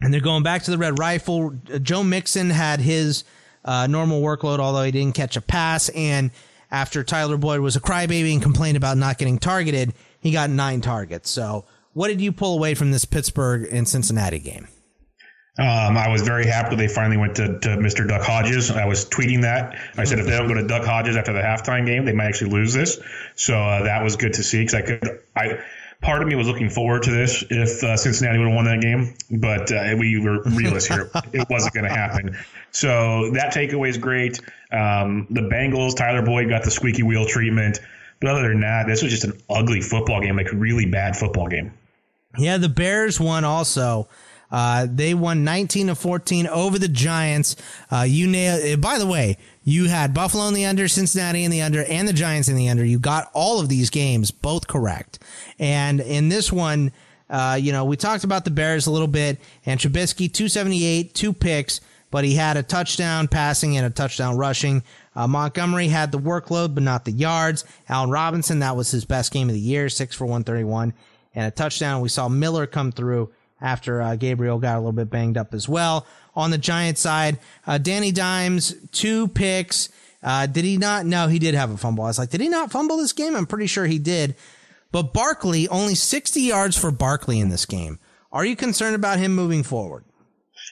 and 0.00 0.12
they're 0.12 0.20
going 0.20 0.42
back 0.42 0.62
to 0.64 0.70
the 0.70 0.78
red 0.78 0.98
rifle. 0.98 1.54
Joe 1.82 2.02
Mixon 2.02 2.50
had 2.50 2.80
his 2.80 3.24
uh, 3.64 3.86
normal 3.86 4.20
workload, 4.20 4.58
although 4.58 4.82
he 4.82 4.90
didn't 4.90 5.14
catch 5.14 5.36
a 5.36 5.40
pass. 5.40 5.88
And 5.90 6.30
after 6.70 7.02
Tyler 7.02 7.36
Boyd 7.36 7.60
was 7.60 7.76
a 7.76 7.80
crybaby 7.80 8.32
and 8.32 8.42
complained 8.42 8.76
about 8.76 8.98
not 8.98 9.18
getting 9.18 9.38
targeted, 9.38 9.94
he 10.20 10.30
got 10.30 10.50
nine 10.50 10.80
targets. 10.80 11.30
So, 11.30 11.64
what 11.92 12.08
did 12.08 12.20
you 12.20 12.32
pull 12.32 12.54
away 12.54 12.74
from 12.74 12.90
this 12.90 13.04
Pittsburgh 13.04 13.68
and 13.70 13.86
Cincinnati 13.86 14.40
game? 14.40 14.66
Um, 15.56 15.96
I 15.96 16.08
was 16.08 16.22
very 16.22 16.46
happy 16.46 16.74
they 16.74 16.88
finally 16.88 17.16
went 17.16 17.36
to, 17.36 17.60
to 17.60 17.68
Mr. 17.76 18.08
Duck 18.08 18.22
Hodges. 18.22 18.72
I 18.72 18.86
was 18.86 19.04
tweeting 19.04 19.42
that. 19.42 19.78
I 19.96 20.02
said 20.02 20.18
if 20.18 20.26
they 20.26 20.36
don't 20.36 20.48
go 20.48 20.54
to 20.54 20.66
Duck 20.66 20.84
Hodges 20.84 21.16
after 21.16 21.32
the 21.32 21.40
halftime 21.40 21.86
game, 21.86 22.04
they 22.04 22.12
might 22.12 22.26
actually 22.26 22.50
lose 22.50 22.74
this. 22.74 22.98
So 23.36 23.56
uh, 23.56 23.84
that 23.84 24.02
was 24.02 24.16
good 24.16 24.34
to 24.34 24.42
see 24.42 24.62
because 24.62 24.74
I 24.74 24.82
could. 24.82 25.20
I 25.36 25.60
part 26.00 26.22
of 26.22 26.28
me 26.28 26.34
was 26.34 26.48
looking 26.48 26.70
forward 26.70 27.04
to 27.04 27.12
this 27.12 27.44
if 27.50 27.84
uh, 27.84 27.96
Cincinnati 27.96 28.38
would 28.38 28.48
have 28.48 28.56
won 28.56 28.64
that 28.64 28.80
game, 28.80 29.14
but 29.30 29.70
uh, 29.70 29.94
we 29.96 30.18
were 30.18 30.42
realists 30.42 30.88
here. 30.88 31.10
it 31.32 31.48
wasn't 31.48 31.72
going 31.72 31.84
to 31.84 31.94
happen. 31.94 32.36
So 32.72 33.30
that 33.34 33.54
takeaway 33.54 33.88
is 33.88 33.98
great. 33.98 34.40
Um, 34.72 35.28
the 35.30 35.42
Bengals, 35.42 35.96
Tyler 35.96 36.22
Boyd 36.22 36.48
got 36.48 36.64
the 36.64 36.70
squeaky 36.72 37.04
wheel 37.04 37.26
treatment. 37.26 37.80
But 38.20 38.30
other 38.30 38.48
than 38.48 38.60
that, 38.60 38.86
this 38.86 39.02
was 39.02 39.12
just 39.12 39.24
an 39.24 39.40
ugly 39.48 39.80
football 39.80 40.20
game, 40.20 40.36
like 40.36 40.52
a 40.52 40.56
really 40.56 40.86
bad 40.86 41.16
football 41.16 41.48
game. 41.48 41.72
Yeah, 42.38 42.58
the 42.58 42.68
Bears 42.68 43.20
won 43.20 43.44
also. 43.44 44.08
Uh, 44.54 44.86
they 44.88 45.14
won 45.14 45.42
19 45.42 45.88
to 45.88 45.96
14 45.96 46.46
over 46.46 46.78
the 46.78 46.86
Giants. 46.86 47.56
Uh, 47.90 48.02
you 48.06 48.28
nailed. 48.28 48.64
Uh, 48.64 48.76
by 48.76 49.00
the 49.00 49.06
way, 49.06 49.36
you 49.64 49.88
had 49.88 50.14
Buffalo 50.14 50.46
in 50.46 50.54
the 50.54 50.64
under, 50.64 50.86
Cincinnati 50.86 51.42
in 51.42 51.50
the 51.50 51.60
under, 51.60 51.82
and 51.82 52.06
the 52.06 52.12
Giants 52.12 52.48
in 52.48 52.54
the 52.54 52.68
under. 52.68 52.84
You 52.84 53.00
got 53.00 53.32
all 53.34 53.58
of 53.58 53.68
these 53.68 53.90
games 53.90 54.30
both 54.30 54.68
correct. 54.68 55.18
And 55.58 56.00
in 56.00 56.28
this 56.28 56.52
one, 56.52 56.92
uh, 57.28 57.58
you 57.60 57.72
know, 57.72 57.84
we 57.84 57.96
talked 57.96 58.22
about 58.22 58.44
the 58.44 58.52
Bears 58.52 58.86
a 58.86 58.92
little 58.92 59.08
bit, 59.08 59.40
and 59.66 59.80
Trubisky 59.80 60.32
278, 60.32 61.16
two 61.16 61.32
picks, 61.32 61.80
but 62.12 62.22
he 62.24 62.36
had 62.36 62.56
a 62.56 62.62
touchdown 62.62 63.26
passing 63.26 63.76
and 63.76 63.84
a 63.84 63.90
touchdown 63.90 64.36
rushing. 64.36 64.84
Uh, 65.16 65.26
Montgomery 65.26 65.88
had 65.88 66.12
the 66.12 66.20
workload, 66.20 66.74
but 66.74 66.84
not 66.84 67.04
the 67.04 67.10
yards. 67.10 67.64
Allen 67.88 68.10
Robinson, 68.10 68.60
that 68.60 68.76
was 68.76 68.92
his 68.92 69.04
best 69.04 69.32
game 69.32 69.48
of 69.48 69.54
the 69.54 69.60
year, 69.60 69.88
six 69.88 70.14
for 70.14 70.26
131 70.26 70.94
and 71.34 71.46
a 71.46 71.50
touchdown. 71.50 72.00
We 72.00 72.08
saw 72.08 72.28
Miller 72.28 72.66
come 72.66 72.92
through 72.92 73.32
after 73.60 74.02
uh, 74.02 74.16
Gabriel 74.16 74.58
got 74.58 74.76
a 74.76 74.78
little 74.78 74.92
bit 74.92 75.10
banged 75.10 75.36
up 75.36 75.54
as 75.54 75.68
well. 75.68 76.06
On 76.34 76.50
the 76.50 76.58
Giants 76.58 77.00
side, 77.00 77.38
uh, 77.66 77.78
Danny 77.78 78.12
Dimes, 78.12 78.74
two 78.92 79.28
picks. 79.28 79.88
Uh, 80.22 80.46
did 80.46 80.64
he 80.64 80.78
not? 80.78 81.06
No, 81.06 81.28
he 81.28 81.38
did 81.38 81.54
have 81.54 81.70
a 81.70 81.76
fumble. 81.76 82.04
I 82.04 82.08
was 82.08 82.18
like, 82.18 82.30
did 82.30 82.40
he 82.40 82.48
not 82.48 82.72
fumble 82.72 82.96
this 82.96 83.12
game? 83.12 83.36
I'm 83.36 83.46
pretty 83.46 83.66
sure 83.66 83.86
he 83.86 83.98
did. 83.98 84.34
But 84.90 85.12
Barkley, 85.12 85.68
only 85.68 85.94
60 85.94 86.40
yards 86.40 86.76
for 86.76 86.90
Barkley 86.90 87.40
in 87.40 87.48
this 87.48 87.66
game. 87.66 87.98
Are 88.32 88.44
you 88.44 88.56
concerned 88.56 88.96
about 88.96 89.18
him 89.18 89.34
moving 89.34 89.62
forward? 89.62 90.04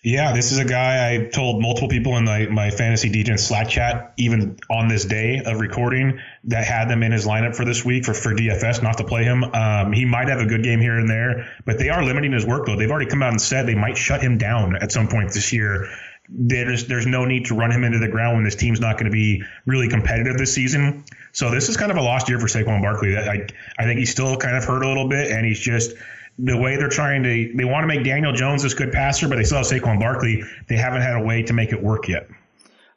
Yeah, 0.04 0.32
this 0.32 0.50
is 0.50 0.58
a 0.58 0.64
guy 0.64 1.14
I 1.14 1.26
told 1.26 1.62
multiple 1.62 1.88
people 1.88 2.16
in 2.16 2.24
my, 2.24 2.46
my 2.46 2.70
fantasy 2.70 3.08
DJ 3.08 3.38
Slack 3.38 3.68
chat, 3.68 4.14
even 4.16 4.58
on 4.68 4.88
this 4.88 5.04
day 5.04 5.40
of 5.46 5.60
recording, 5.60 6.18
that 6.44 6.64
had 6.64 6.88
them 6.88 7.04
in 7.04 7.12
his 7.12 7.24
lineup 7.24 7.54
for 7.54 7.64
this 7.64 7.84
week 7.84 8.04
for, 8.04 8.12
for 8.12 8.34
DFS 8.34 8.82
not 8.82 8.98
to 8.98 9.04
play 9.04 9.22
him. 9.22 9.44
Um, 9.44 9.92
he 9.92 10.04
might 10.04 10.26
have 10.26 10.40
a 10.40 10.46
good 10.46 10.64
game 10.64 10.80
here 10.80 10.98
and 10.98 11.08
there, 11.08 11.46
but 11.64 11.78
they 11.78 11.88
are 11.88 12.04
limiting 12.04 12.32
his 12.32 12.44
workload. 12.44 12.78
They've 12.78 12.90
already 12.90 13.08
come 13.08 13.22
out 13.22 13.30
and 13.30 13.40
said 13.40 13.68
they 13.68 13.76
might 13.76 13.96
shut 13.96 14.20
him 14.20 14.38
down 14.38 14.74
at 14.74 14.90
some 14.90 15.06
point 15.06 15.32
this 15.34 15.52
year. 15.52 15.88
There's 16.28 16.86
there's 16.88 17.06
no 17.06 17.24
need 17.24 17.46
to 17.46 17.54
run 17.54 17.70
him 17.70 17.84
into 17.84 18.00
the 18.00 18.08
ground 18.08 18.36
when 18.36 18.44
this 18.44 18.56
team's 18.56 18.80
not 18.80 18.94
going 18.94 19.06
to 19.06 19.12
be 19.12 19.44
really 19.66 19.88
competitive 19.88 20.36
this 20.36 20.52
season. 20.52 21.04
So 21.30 21.50
this 21.50 21.68
is 21.68 21.76
kind 21.76 21.92
of 21.92 21.98
a 21.98 22.02
lost 22.02 22.28
year 22.28 22.40
for 22.40 22.46
Saquon 22.46 22.80
Barkley. 22.80 23.16
I 23.16 23.46
I 23.78 23.84
think 23.84 23.98
he's 24.00 24.10
still 24.10 24.36
kind 24.36 24.56
of 24.56 24.64
hurt 24.64 24.82
a 24.82 24.88
little 24.88 25.08
bit, 25.08 25.30
and 25.30 25.44
he's 25.44 25.60
just 25.60 25.94
the 26.38 26.56
way 26.56 26.76
they're 26.76 26.88
trying 26.88 27.22
to 27.22 27.52
they 27.54 27.64
want 27.64 27.82
to 27.82 27.86
make 27.86 28.04
Daniel 28.04 28.32
Jones 28.32 28.62
this 28.62 28.74
good 28.74 28.92
passer, 28.92 29.28
but 29.28 29.36
they 29.36 29.44
still 29.44 29.58
have 29.58 29.66
Saquon 29.66 30.00
Barkley. 30.00 30.42
They 30.68 30.76
haven't 30.76 31.02
had 31.02 31.16
a 31.16 31.20
way 31.20 31.42
to 31.42 31.52
make 31.52 31.72
it 31.72 31.82
work 31.82 32.08
yet. 32.08 32.28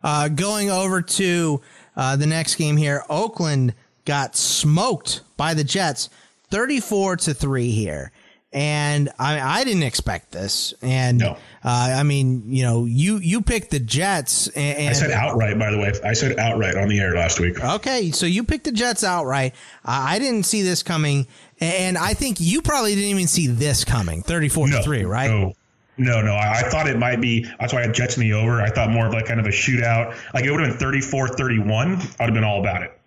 Uh, 0.03 0.27
going 0.29 0.69
over 0.69 1.01
to 1.01 1.61
uh, 1.95 2.15
the 2.15 2.27
next 2.27 2.55
game 2.55 2.77
here, 2.77 3.03
Oakland 3.09 3.73
got 4.05 4.35
smoked 4.35 5.21
by 5.35 5.53
the 5.53 5.63
Jets, 5.63 6.09
thirty-four 6.49 7.17
to 7.17 7.33
three 7.33 7.71
here. 7.71 8.11
And 8.55 9.09
I, 9.19 9.59
I 9.59 9.63
didn't 9.65 9.83
expect 9.83 10.31
this. 10.31 10.73
And 10.81 11.17
no. 11.17 11.31
uh, 11.31 11.37
I 11.65 12.03
mean, 12.03 12.43
you 12.47 12.63
know, 12.63 12.85
you 12.85 13.17
you 13.17 13.41
picked 13.41 13.69
the 13.69 13.81
Jets. 13.81 14.47
And, 14.47 14.87
I 14.87 14.93
said 14.93 15.11
outright, 15.11 15.59
by 15.59 15.71
the 15.71 15.77
way. 15.77 15.91
I 16.05 16.13
said 16.13 16.39
outright 16.39 16.77
on 16.77 16.87
the 16.87 16.97
air 17.01 17.13
last 17.15 17.41
week. 17.41 17.61
Okay, 17.61 18.11
so 18.11 18.25
you 18.25 18.45
picked 18.45 18.63
the 18.63 18.71
Jets 18.71 19.03
outright. 19.03 19.55
Uh, 19.83 20.07
I 20.07 20.19
didn't 20.19 20.43
see 20.43 20.61
this 20.61 20.83
coming. 20.83 21.27
And 21.59 21.97
I 21.97 22.13
think 22.13 22.37
you 22.39 22.61
probably 22.61 22.95
didn't 22.95 23.09
even 23.09 23.27
see 23.27 23.47
this 23.47 23.83
coming 23.83 24.23
34 24.23 24.69
no, 24.69 24.77
to 24.77 24.83
3, 24.83 25.03
right? 25.03 25.29
No. 25.29 25.53
No, 25.97 26.21
no. 26.21 26.33
I, 26.33 26.59
I, 26.59 26.69
thought 26.69 26.87
it 26.87 26.97
might 26.97 27.21
be. 27.21 27.45
That's 27.59 27.73
why 27.73 27.79
I 27.79 27.83
had 27.83 27.93
Jets 27.93 28.15
the 28.15 28.33
over. 28.33 28.61
I 28.61 28.69
thought 28.69 28.89
more 28.89 29.07
of 29.07 29.13
like 29.13 29.25
kind 29.25 29.39
of 29.39 29.45
a 29.45 29.49
shootout. 29.49 30.15
Like 30.33 30.45
it 30.45 30.51
would 30.51 30.61
have 30.61 30.71
been 30.71 30.79
34 30.79 31.29
31. 31.29 31.93
I'd 31.93 32.01
have 32.19 32.33
been 32.33 32.43
all 32.43 32.59
about 32.61 32.83
it. 32.83 32.97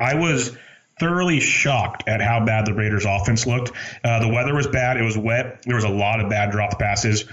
I 0.00 0.14
was 0.14 0.56
thoroughly 0.98 1.40
shocked 1.40 2.04
at 2.08 2.20
how 2.20 2.44
bad 2.44 2.66
the 2.66 2.74
Raiders 2.74 3.04
offense 3.04 3.46
looked. 3.46 3.72
Uh, 4.04 4.20
the 4.20 4.28
weather 4.28 4.54
was 4.54 4.66
bad. 4.66 4.96
It 4.96 5.02
was 5.02 5.16
wet. 5.16 5.62
There 5.62 5.76
was 5.76 5.84
a 5.84 5.88
lot 5.88 6.20
of 6.20 6.28
bad 6.28 6.50
dropped 6.50 6.78
passes. 6.78 7.24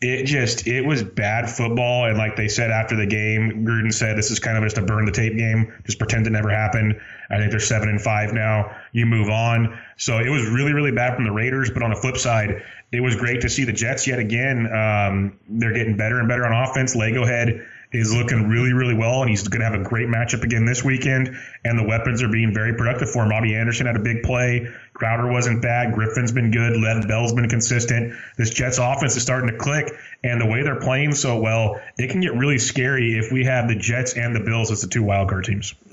It 0.00 0.26
just 0.26 0.68
it 0.68 0.82
was 0.82 1.02
bad 1.02 1.50
football. 1.50 2.04
And 2.04 2.16
like 2.16 2.36
they 2.36 2.46
said 2.46 2.70
after 2.70 2.94
the 2.94 3.06
game 3.06 3.66
gruden 3.66 3.92
said 3.92 4.16
this 4.16 4.30
is 4.30 4.38
kind 4.38 4.56
of 4.56 4.62
just 4.62 4.78
a 4.78 4.82
burn 4.82 5.06
the 5.06 5.12
tape 5.12 5.36
game. 5.36 5.72
Just 5.86 5.98
pretend 5.98 6.24
it 6.26 6.30
never 6.30 6.50
happened. 6.50 7.00
I 7.28 7.38
think 7.38 7.50
they're 7.50 7.58
seven 7.58 7.88
and 7.88 8.00
five 8.00 8.32
now. 8.32 8.76
You 8.92 9.06
move 9.06 9.28
on. 9.28 9.76
So 9.96 10.18
it 10.18 10.28
was 10.28 10.48
really 10.48 10.72
really 10.72 10.92
bad 10.92 11.16
from 11.16 11.24
the 11.24 11.32
raiders. 11.32 11.70
But 11.70 11.82
on 11.82 11.90
the 11.90 11.96
flip 11.96 12.16
side 12.16 12.62
it 12.92 13.00
was 13.00 13.16
great 13.16 13.40
to 13.42 13.50
see 13.50 13.64
the 13.64 13.72
jets 13.72 14.06
yet 14.06 14.18
again. 14.18 14.72
Um, 14.72 15.38
they're 15.48 15.72
getting 15.72 15.96
better 15.96 16.20
and 16.20 16.28
better 16.28 16.46
on 16.46 16.52
offense. 16.52 16.94
Lego 16.94 17.26
head 17.26 17.66
is 17.90 18.14
looking 18.14 18.48
really, 18.48 18.72
really 18.74 18.94
well, 18.94 19.22
and 19.22 19.30
he's 19.30 19.48
going 19.48 19.60
to 19.60 19.66
have 19.66 19.78
a 19.78 19.82
great 19.82 20.08
matchup 20.08 20.42
again 20.42 20.66
this 20.66 20.84
weekend. 20.84 21.34
And 21.64 21.78
the 21.78 21.84
weapons 21.84 22.22
are 22.22 22.28
being 22.28 22.52
very 22.52 22.74
productive 22.74 23.10
for 23.10 23.24
him. 23.24 23.30
Robbie 23.30 23.54
Anderson 23.54 23.86
had 23.86 23.96
a 23.96 24.00
big 24.00 24.22
play. 24.22 24.68
Crowder 24.92 25.30
wasn't 25.30 25.62
bad. 25.62 25.94
Griffin's 25.94 26.32
been 26.32 26.50
good. 26.50 26.76
Lev 26.76 27.08
Bell's 27.08 27.32
been 27.32 27.48
consistent. 27.48 28.14
This 28.36 28.50
Jets 28.50 28.78
offense 28.78 29.16
is 29.16 29.22
starting 29.22 29.50
to 29.50 29.56
click, 29.56 29.90
and 30.22 30.40
the 30.40 30.46
way 30.46 30.62
they're 30.62 30.80
playing 30.80 31.14
so 31.14 31.40
well, 31.40 31.80
it 31.96 32.10
can 32.10 32.20
get 32.20 32.34
really 32.34 32.58
scary 32.58 33.18
if 33.18 33.32
we 33.32 33.44
have 33.44 33.68
the 33.68 33.76
Jets 33.76 34.14
and 34.14 34.36
the 34.36 34.40
Bills 34.40 34.70
as 34.70 34.82
the 34.82 34.88
two 34.88 35.02
wildcard 35.02 35.44
teams. 35.44 35.74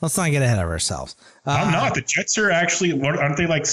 Let's 0.00 0.16
not 0.16 0.30
get 0.30 0.42
ahead 0.42 0.58
of 0.58 0.68
ourselves. 0.68 1.14
Uh, 1.44 1.50
I'm 1.50 1.72
not. 1.72 1.94
The 1.94 2.00
Jets 2.00 2.38
are 2.38 2.50
actually, 2.50 2.92
aren't 3.02 3.36
they 3.36 3.46
like, 3.46 3.66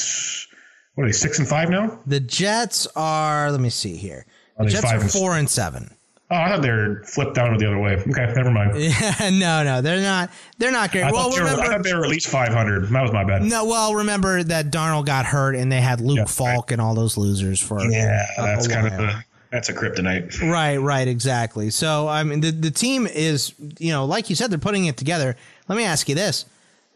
what 0.95 1.05
are 1.05 1.07
they, 1.07 1.13
six 1.13 1.39
and 1.39 1.47
five 1.47 1.69
now? 1.69 1.99
The 2.05 2.19
Jets 2.19 2.86
are, 2.95 3.49
let 3.49 3.61
me 3.61 3.69
see 3.69 3.95
here. 3.95 4.26
The 4.57 4.65
Jets 4.65 4.91
are 4.91 4.99
four 4.99 5.38
and 5.38 5.49
seven. 5.49 5.95
Oh, 6.34 6.36
I 6.36 6.49
thought 6.49 6.63
they 6.63 6.71
were 6.71 7.03
flipped 7.05 7.36
down 7.36 7.53
or 7.53 7.59
the 7.59 7.67
other 7.67 7.77
way. 7.77 7.93
Okay, 7.93 8.34
never 8.34 8.49
mind. 8.49 8.75
Yeah, 8.84 9.29
no, 9.31 9.63
no, 9.63 9.81
they're 9.81 10.01
not. 10.01 10.31
They're 10.57 10.71
not 10.71 10.91
great. 10.91 11.03
I 11.03 11.11
well, 11.11 11.29
thought 11.29 11.38
remember, 11.38 11.61
were, 11.61 11.67
I 11.67 11.67
thought 11.73 11.84
they 11.84 11.93
were 11.93 12.03
at 12.03 12.09
least 12.09 12.27
500. 12.27 12.89
That 12.89 13.01
was 13.01 13.11
my 13.11 13.23
bad. 13.23 13.43
No, 13.43 13.65
well, 13.65 13.93
remember 13.93 14.41
that 14.41 14.71
Darnold 14.71 15.05
got 15.05 15.25
hurt, 15.25 15.55
and 15.55 15.71
they 15.71 15.79
had 15.79 16.01
Luke 16.01 16.17
yeah, 16.17 16.25
Falk 16.25 16.47
right. 16.47 16.71
and 16.71 16.81
all 16.81 16.95
those 16.95 17.17
losers 17.17 17.61
for. 17.61 17.79
Yeah, 17.81 18.25
that's 18.36 18.67
kind 18.67 18.88
of 18.88 18.97
the 18.97 19.23
that's 19.51 19.69
a 19.69 19.73
kryptonite. 19.73 20.41
Right, 20.41 20.77
right, 20.77 21.07
exactly. 21.07 21.69
So 21.69 22.07
I 22.07 22.23
mean, 22.23 22.41
the 22.41 22.49
the 22.49 22.71
team 22.71 23.05
is, 23.05 23.53
you 23.77 23.91
know, 23.91 24.05
like 24.05 24.31
you 24.31 24.36
said, 24.36 24.49
they're 24.49 24.57
putting 24.57 24.86
it 24.86 24.97
together. 24.97 25.36
Let 25.67 25.77
me 25.77 25.84
ask 25.84 26.09
you 26.09 26.15
this: 26.15 26.45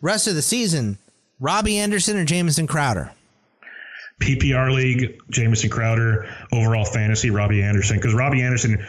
rest 0.01 0.27
of 0.27 0.33
the 0.33 0.41
season, 0.41 0.97
Robbie 1.39 1.77
Anderson 1.77 2.17
or 2.17 2.25
Jamison 2.25 2.65
Crowder? 2.65 3.11
PPR 4.19 4.73
league, 4.73 5.21
Jamison 5.29 5.69
Crowder, 5.69 6.27
overall 6.51 6.85
fantasy, 6.85 7.29
Robbie 7.29 7.61
Anderson. 7.61 7.97
Because 7.97 8.13
Robbie 8.13 8.41
Anderson, 8.41 8.85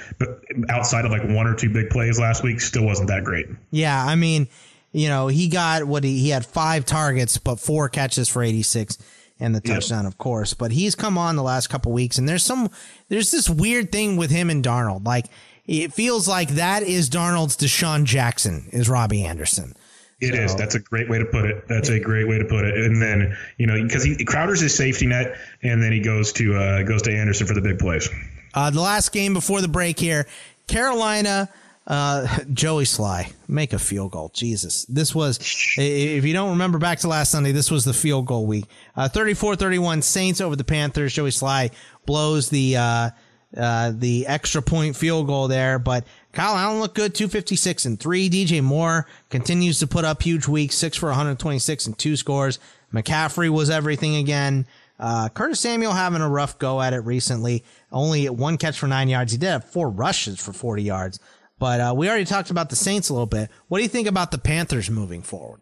outside 0.69 1.05
of 1.05 1.11
like 1.11 1.25
one 1.25 1.47
or 1.47 1.55
two 1.55 1.71
big 1.71 1.91
plays 1.91 2.19
last 2.19 2.43
week, 2.43 2.61
still 2.61 2.85
wasn't 2.85 3.09
that 3.09 3.25
great. 3.25 3.47
Yeah, 3.71 4.03
I 4.03 4.15
mean, 4.15 4.49
you 4.93 5.09
know, 5.09 5.29
he 5.29 5.49
got 5.49 5.85
what 5.85 6.03
he, 6.03 6.19
he 6.19 6.31
had 6.31 6.47
five 6.47 6.87
targets, 6.87 7.37
but 7.37 7.61
four 7.61 7.89
catches 7.89 8.29
for 8.29 8.43
86 8.43 8.99
and 9.39 9.55
the 9.55 9.61
touchdown, 9.61 10.05
yep. 10.05 10.13
of 10.13 10.19
course. 10.19 10.55
But 10.55 10.73
he's 10.73 10.95
come 10.95 11.19
on 11.19 11.37
the 11.37 11.43
last 11.43 11.69
couple 11.69 11.93
weeks, 11.93 12.19
and 12.19 12.29
there's 12.29 12.43
some, 12.43 12.71
there's 13.09 13.31
this 13.31 13.51
weird 13.51 13.93
thing 13.93 14.17
with 14.17 14.31
him 14.31 14.51
and 14.51 14.65
Darnold. 14.65 15.07
Like, 15.07 15.27
it 15.67 15.93
feels 15.93 16.27
like 16.27 16.51
that 16.51 16.83
is 16.83 17.11
Darnold's 17.11 17.57
DeSean 17.57 18.05
Jackson, 18.05 18.69
is 18.73 18.89
Robbie 18.89 19.25
Anderson. 19.25 19.75
It 20.21 20.35
so. 20.35 20.41
is. 20.43 20.57
That's 20.57 20.75
a 20.75 20.81
great 20.81 21.09
way 21.09 21.19
to 21.19 21.25
put 21.25 21.45
it. 21.45 21.69
That's 21.69 21.89
a 21.91 22.01
great 22.01 22.27
way 22.27 22.39
to 22.39 22.45
put 22.45 22.65
it. 22.65 22.77
And 22.77 23.01
then 23.01 23.37
you 23.57 23.67
know 23.67 23.81
because 23.83 24.03
he 24.03 24.25
Crowder's 24.25 24.61
his 24.61 24.75
safety 24.75 25.07
net, 25.07 25.37
and 25.63 25.83
then 25.83 25.93
he 25.93 26.01
goes 26.01 26.33
to 26.35 26.57
uh, 26.57 26.83
goes 26.83 27.03
to 27.03 27.13
Anderson 27.13 27.47
for 27.47 27.55
the 27.55 27.61
big 27.61 27.79
plays. 27.79 28.09
Uh, 28.55 28.71
the 28.71 28.81
last 28.81 29.13
game 29.13 29.35
before 29.35 29.61
the 29.61 29.69
break 29.69 29.99
here, 29.99 30.27
Carolina. 30.67 31.49
Uh, 31.87 32.27
Joey 32.53 32.85
Slye 32.85 33.33
make 33.49 33.73
a 33.73 33.79
field 33.79 34.11
goal. 34.11 34.31
Jesus, 34.35 34.85
this 34.87 35.15
was 35.15 35.39
if 35.79 36.25
you 36.25 36.35
don't 36.35 36.51
remember 36.51 36.79
back 36.79 36.99
to 36.99 37.09
last 37.09 37.31
Sunday, 37.31 37.53
this 37.53 37.71
was 37.71 37.87
the 37.87 37.95
field 37.95 38.27
goal 38.27 38.45
week. 38.45 38.67
Uh, 38.95 39.09
34-31 39.09 40.03
Saints 40.03 40.43
over 40.43 40.55
the 40.55 40.65
Panthers. 40.65 41.15
Joey 41.15 41.31
Slye 41.31 41.73
blows 42.05 42.51
the 42.51 42.77
uh, 42.77 43.11
uh, 43.57 43.93
the 43.95 44.27
extra 44.27 44.61
point 44.61 44.97
field 44.97 45.27
goal 45.27 45.49
there, 45.49 45.79
but 45.79 46.05
Kyle 46.39 46.57
Allen 46.57 46.79
looked 46.79 46.95
good, 46.95 47.17
256 47.17 47.85
and 47.85 47.99
three. 47.99 48.31
DJ 48.31 48.63
Moore 48.63 49.09
continues 49.29 49.81
to 49.81 49.89
put 49.89 50.05
up 50.05 50.23
huge 50.23 50.47
weeks, 50.47 50.77
six 50.77 50.97
for 50.97 51.07
126 51.07 51.89
and 51.89 51.99
two 51.99 52.15
scores. 52.15 52.61
McCaffrey 52.95 53.51
was 53.51 53.71
everything 53.71 54.15
again. 54.15 54.65
Uh, 55.01 55.29
Curtis 55.31 55.59
Samuel 55.59 55.95
having 55.95 56.21
a 56.21 56.29
rough 56.29 56.57
go 56.61 56.81
at 56.81 56.93
it 56.93 57.01
recently. 57.01 57.65
Only 57.91 58.29
one 58.29 58.57
catch 58.57 58.79
for 58.79 58.87
nine 58.87 59.09
yards. 59.09 59.33
He 59.33 59.39
did 59.39 59.49
have 59.49 59.65
four 59.65 59.91
rushes 59.91 60.39
for 60.39 60.53
40 60.53 60.85
yards. 60.85 61.19
But 61.59 61.81
uh, 61.81 61.95
we 61.97 62.09
already 62.09 62.25
talked 62.25 62.51
about 62.51 62.71
the 62.71 62.77
Saints 62.77 63.09
a 63.09 63.15
little 63.15 63.27
bit. 63.27 63.51
What 63.67 63.79
do 63.79 63.83
you 63.83 63.89
think 63.89 64.07
about 64.07 64.31
the 64.31 64.39
Panthers 64.39 64.89
moving 64.89 65.23
forward? 65.23 65.61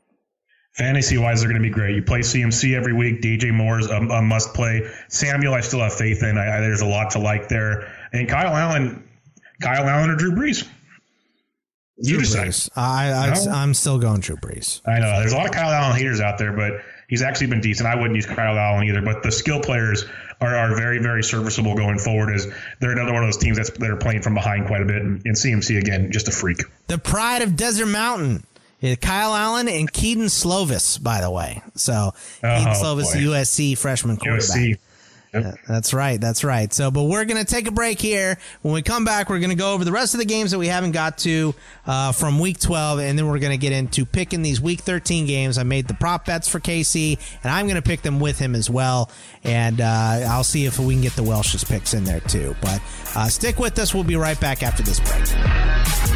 Fantasy 0.74 1.16
wise, 1.16 1.40
they're 1.40 1.48
going 1.48 1.62
to 1.62 1.66
be 1.66 1.72
great. 1.72 1.94
You 1.94 2.02
play 2.02 2.20
CMC 2.20 2.76
every 2.76 2.92
week. 2.92 3.22
DJ 3.22 3.50
Moore's 3.50 3.86
a, 3.86 3.96
a 3.96 4.20
must 4.20 4.52
play. 4.52 4.86
Samuel, 5.08 5.54
I 5.54 5.62
still 5.62 5.80
have 5.80 5.94
faith 5.94 6.22
in. 6.22 6.36
I, 6.36 6.58
I, 6.58 6.60
there's 6.60 6.82
a 6.82 6.86
lot 6.86 7.12
to 7.12 7.18
like 7.18 7.48
there. 7.48 7.90
And 8.12 8.28
Kyle 8.28 8.54
Allen, 8.54 9.05
Kyle 9.60 9.88
Allen 9.88 10.10
or 10.10 10.16
Drew 10.16 10.32
Brees? 10.32 10.66
You 11.98 12.14
Drew 12.14 12.20
decide. 12.20 12.48
Brees. 12.48 12.70
I, 12.76 13.34
I, 13.50 13.62
am 13.62 13.72
still 13.72 13.98
going 13.98 14.20
Drew 14.20 14.36
Brees. 14.36 14.82
I 14.86 14.98
know. 14.98 15.20
There's 15.20 15.32
a 15.32 15.36
lot 15.36 15.46
of 15.46 15.52
Kyle 15.52 15.70
Allen 15.70 15.96
haters 15.96 16.20
out 16.20 16.38
there, 16.38 16.52
but 16.52 16.82
he's 17.08 17.22
actually 17.22 17.46
been 17.48 17.60
decent. 17.60 17.88
I 17.88 17.96
wouldn't 17.96 18.16
use 18.16 18.26
Kyle 18.26 18.58
Allen 18.58 18.86
either, 18.86 19.00
but 19.00 19.22
the 19.22 19.32
skill 19.32 19.60
players 19.60 20.04
are, 20.40 20.54
are 20.54 20.76
very, 20.76 20.98
very 20.98 21.22
serviceable 21.22 21.74
going 21.74 21.98
forward 21.98 22.34
as 22.34 22.46
they're 22.80 22.92
another 22.92 23.14
one 23.14 23.22
of 23.22 23.28
those 23.28 23.38
teams 23.38 23.56
that's, 23.56 23.70
that 23.70 23.90
are 23.90 23.96
playing 23.96 24.22
from 24.22 24.34
behind 24.34 24.66
quite 24.66 24.82
a 24.82 24.84
bit. 24.84 25.00
And, 25.00 25.22
and 25.24 25.34
CMC, 25.34 25.78
again, 25.78 26.12
just 26.12 26.28
a 26.28 26.32
freak. 26.32 26.58
The 26.86 26.98
pride 26.98 27.42
of 27.42 27.56
Desert 27.56 27.86
Mountain. 27.86 28.44
Kyle 29.00 29.34
Allen 29.34 29.68
and 29.68 29.90
Kedon 29.90 30.26
Slovis, 30.26 31.02
by 31.02 31.20
the 31.20 31.30
way. 31.30 31.62
So 31.74 32.12
oh, 32.12 32.46
Slovis, 32.46 33.14
boy. 33.14 33.20
USC 33.20 33.76
freshman 33.76 34.16
quarterback. 34.16 34.44
USC. 34.44 34.78
That's 35.32 35.92
right. 35.92 36.20
That's 36.20 36.44
right. 36.44 36.72
So, 36.72 36.90
but 36.90 37.04
we're 37.04 37.24
going 37.24 37.44
to 37.44 37.50
take 37.50 37.66
a 37.66 37.70
break 37.70 38.00
here. 38.00 38.38
When 38.62 38.74
we 38.74 38.82
come 38.82 39.04
back, 39.04 39.28
we're 39.28 39.38
going 39.38 39.50
to 39.50 39.56
go 39.56 39.74
over 39.74 39.84
the 39.84 39.92
rest 39.92 40.14
of 40.14 40.20
the 40.20 40.26
games 40.26 40.50
that 40.52 40.58
we 40.58 40.68
haven't 40.68 40.92
got 40.92 41.18
to 41.18 41.54
uh, 41.86 42.12
from 42.12 42.38
week 42.38 42.58
12, 42.58 43.00
and 43.00 43.18
then 43.18 43.26
we're 43.26 43.38
going 43.38 43.52
to 43.52 43.58
get 43.58 43.72
into 43.72 44.06
picking 44.06 44.42
these 44.42 44.60
week 44.60 44.80
13 44.80 45.26
games. 45.26 45.58
I 45.58 45.62
made 45.62 45.88
the 45.88 45.94
prop 45.94 46.24
bets 46.26 46.48
for 46.48 46.60
KC, 46.60 47.18
and 47.42 47.52
I'm 47.52 47.66
going 47.66 47.76
to 47.76 47.82
pick 47.82 48.02
them 48.02 48.20
with 48.20 48.38
him 48.38 48.54
as 48.54 48.70
well. 48.70 49.10
And 49.44 49.80
uh, 49.80 50.26
I'll 50.28 50.44
see 50.44 50.64
if 50.64 50.78
we 50.78 50.94
can 50.94 51.02
get 51.02 51.14
the 51.16 51.22
Welsh's 51.22 51.64
picks 51.64 51.94
in 51.94 52.04
there 52.04 52.20
too. 52.20 52.56
But 52.60 52.80
uh, 53.14 53.28
stick 53.28 53.58
with 53.58 53.78
us. 53.78 53.94
We'll 53.94 54.04
be 54.04 54.16
right 54.16 54.40
back 54.40 54.62
after 54.62 54.82
this 54.82 55.00
break. 55.00 56.15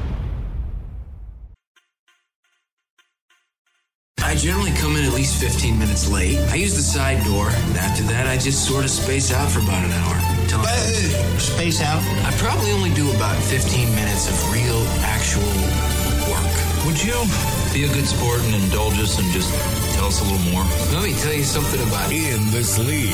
I 4.23 4.35
generally 4.35 4.71
come 4.71 4.95
in 4.95 5.03
at 5.03 5.13
least 5.13 5.41
15 5.41 5.77
minutes 5.77 6.09
late. 6.09 6.37
I 6.49 6.55
use 6.55 6.75
the 6.75 6.81
side 6.81 7.23
door. 7.25 7.47
After 7.77 8.03
that, 8.03 8.27
I 8.27 8.37
just 8.37 8.65
sort 8.65 8.83
of 8.83 8.89
space 8.89 9.31
out 9.31 9.51
for 9.51 9.59
about 9.59 9.83
an 9.83 9.91
hour. 9.91 10.15
Hey, 10.65 11.37
space 11.37 11.81
out? 11.81 12.01
I 12.25 12.31
probably 12.37 12.71
only 12.71 12.93
do 12.93 13.09
about 13.11 13.41
15 13.43 13.95
minutes 13.95 14.29
of 14.29 14.53
real, 14.53 14.81
actual. 15.03 16.00
Would 16.85 17.03
you 17.03 17.13
be 17.73 17.83
a 17.83 17.93
good 17.93 18.07
sport 18.07 18.41
and 18.41 18.55
indulge 18.55 18.97
us 18.97 19.19
and 19.19 19.29
just 19.31 19.53
tell 19.93 20.05
us 20.05 20.19
a 20.19 20.23
little 20.23 20.51
more? 20.51 20.63
Let 20.91 21.03
me 21.03 21.13
tell 21.21 21.33
you 21.33 21.43
something 21.43 21.79
about 21.87 22.11
In 22.11 22.49
This 22.49 22.79
League. 22.79 23.13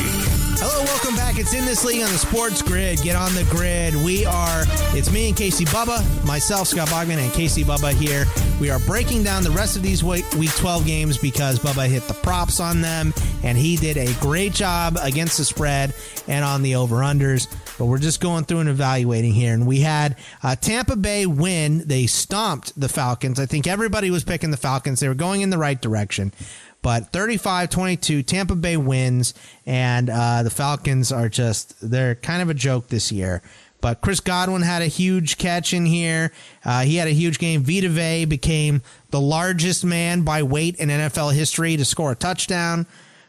Hello, 0.59 0.85
welcome 0.85 1.15
back. 1.17 1.37
It's 1.37 1.53
in 1.53 1.65
this 1.65 1.83
league 1.83 2.01
on 2.01 2.09
the 2.09 2.17
sports 2.17 2.61
grid. 2.61 3.01
Get 3.01 3.17
on 3.17 3.35
the 3.35 3.43
grid. 3.49 3.93
We 3.93 4.25
are, 4.25 4.63
it's 4.95 5.11
me 5.11 5.27
and 5.27 5.37
Casey 5.37 5.65
Bubba, 5.65 6.25
myself, 6.25 6.69
Scott 6.69 6.87
Bogman, 6.87 7.17
and 7.17 7.31
Casey 7.33 7.65
Bubba 7.65 7.91
here. 7.91 8.25
We 8.61 8.69
are 8.69 8.79
breaking 8.79 9.23
down 9.23 9.43
the 9.43 9.51
rest 9.51 9.75
of 9.75 9.83
these 9.83 10.01
week, 10.01 10.25
week 10.35 10.55
12 10.55 10.85
games 10.85 11.17
because 11.17 11.59
Bubba 11.59 11.89
hit 11.89 12.07
the 12.07 12.13
props 12.13 12.61
on 12.61 12.79
them, 12.79 13.13
and 13.43 13.57
he 13.57 13.75
did 13.75 13.97
a 13.97 14.13
great 14.21 14.53
job 14.53 14.97
against 15.01 15.37
the 15.37 15.45
spread 15.45 15.93
and 16.29 16.45
on 16.45 16.61
the 16.61 16.75
over 16.75 16.97
unders. 16.97 17.47
But 17.77 17.85
we're 17.85 17.99
just 17.99 18.19
going 18.19 18.45
through 18.45 18.59
and 18.59 18.69
evaluating 18.69 19.33
here. 19.33 19.53
And 19.53 19.67
we 19.67 19.81
had 19.81 20.17
uh, 20.41 20.55
Tampa 20.55 20.95
Bay 20.95 21.25
win. 21.25 21.87
They 21.87 22.07
stomped 22.07 22.79
the 22.79 22.89
Falcons. 22.89 23.39
I 23.39 23.45
think 23.45 23.67
everybody 23.67 24.09
was 24.09 24.23
picking 24.23 24.51
the 24.51 24.57
Falcons. 24.57 24.99
They 24.99 25.07
were 25.07 25.13
going 25.13 25.41
in 25.41 25.51
the 25.51 25.57
right 25.57 25.79
direction. 25.79 26.33
But 26.81 27.11
35 27.11 27.69
22, 27.69 28.23
Tampa 28.23 28.55
Bay 28.55 28.77
wins, 28.77 29.33
and 29.65 30.09
uh, 30.09 30.43
the 30.43 30.49
Falcons 30.49 31.11
are 31.11 31.27
just, 31.27 31.75
they're 31.81 32.15
kind 32.15 32.41
of 32.41 32.49
a 32.49 32.53
joke 32.53 32.87
this 32.87 33.11
year. 33.11 33.41
But 33.81 34.01
Chris 34.01 34.19
Godwin 34.19 34.63
had 34.63 34.81
a 34.81 34.87
huge 34.87 35.37
catch 35.37 35.73
in 35.73 35.85
here. 35.85 36.31
Uh, 36.65 36.81
he 36.81 36.95
had 36.95 37.07
a 37.07 37.11
huge 37.11 37.39
game. 37.39 37.63
Vita 37.63 37.89
Vea 37.89 38.25
became 38.25 38.81
the 39.11 39.21
largest 39.21 39.85
man 39.85 40.21
by 40.21 40.43
weight 40.43 40.77
in 40.77 40.89
NFL 40.89 41.33
history 41.33 41.77
to 41.77 41.85
score 41.85 42.11
a 42.11 42.15
touchdown. 42.15 42.87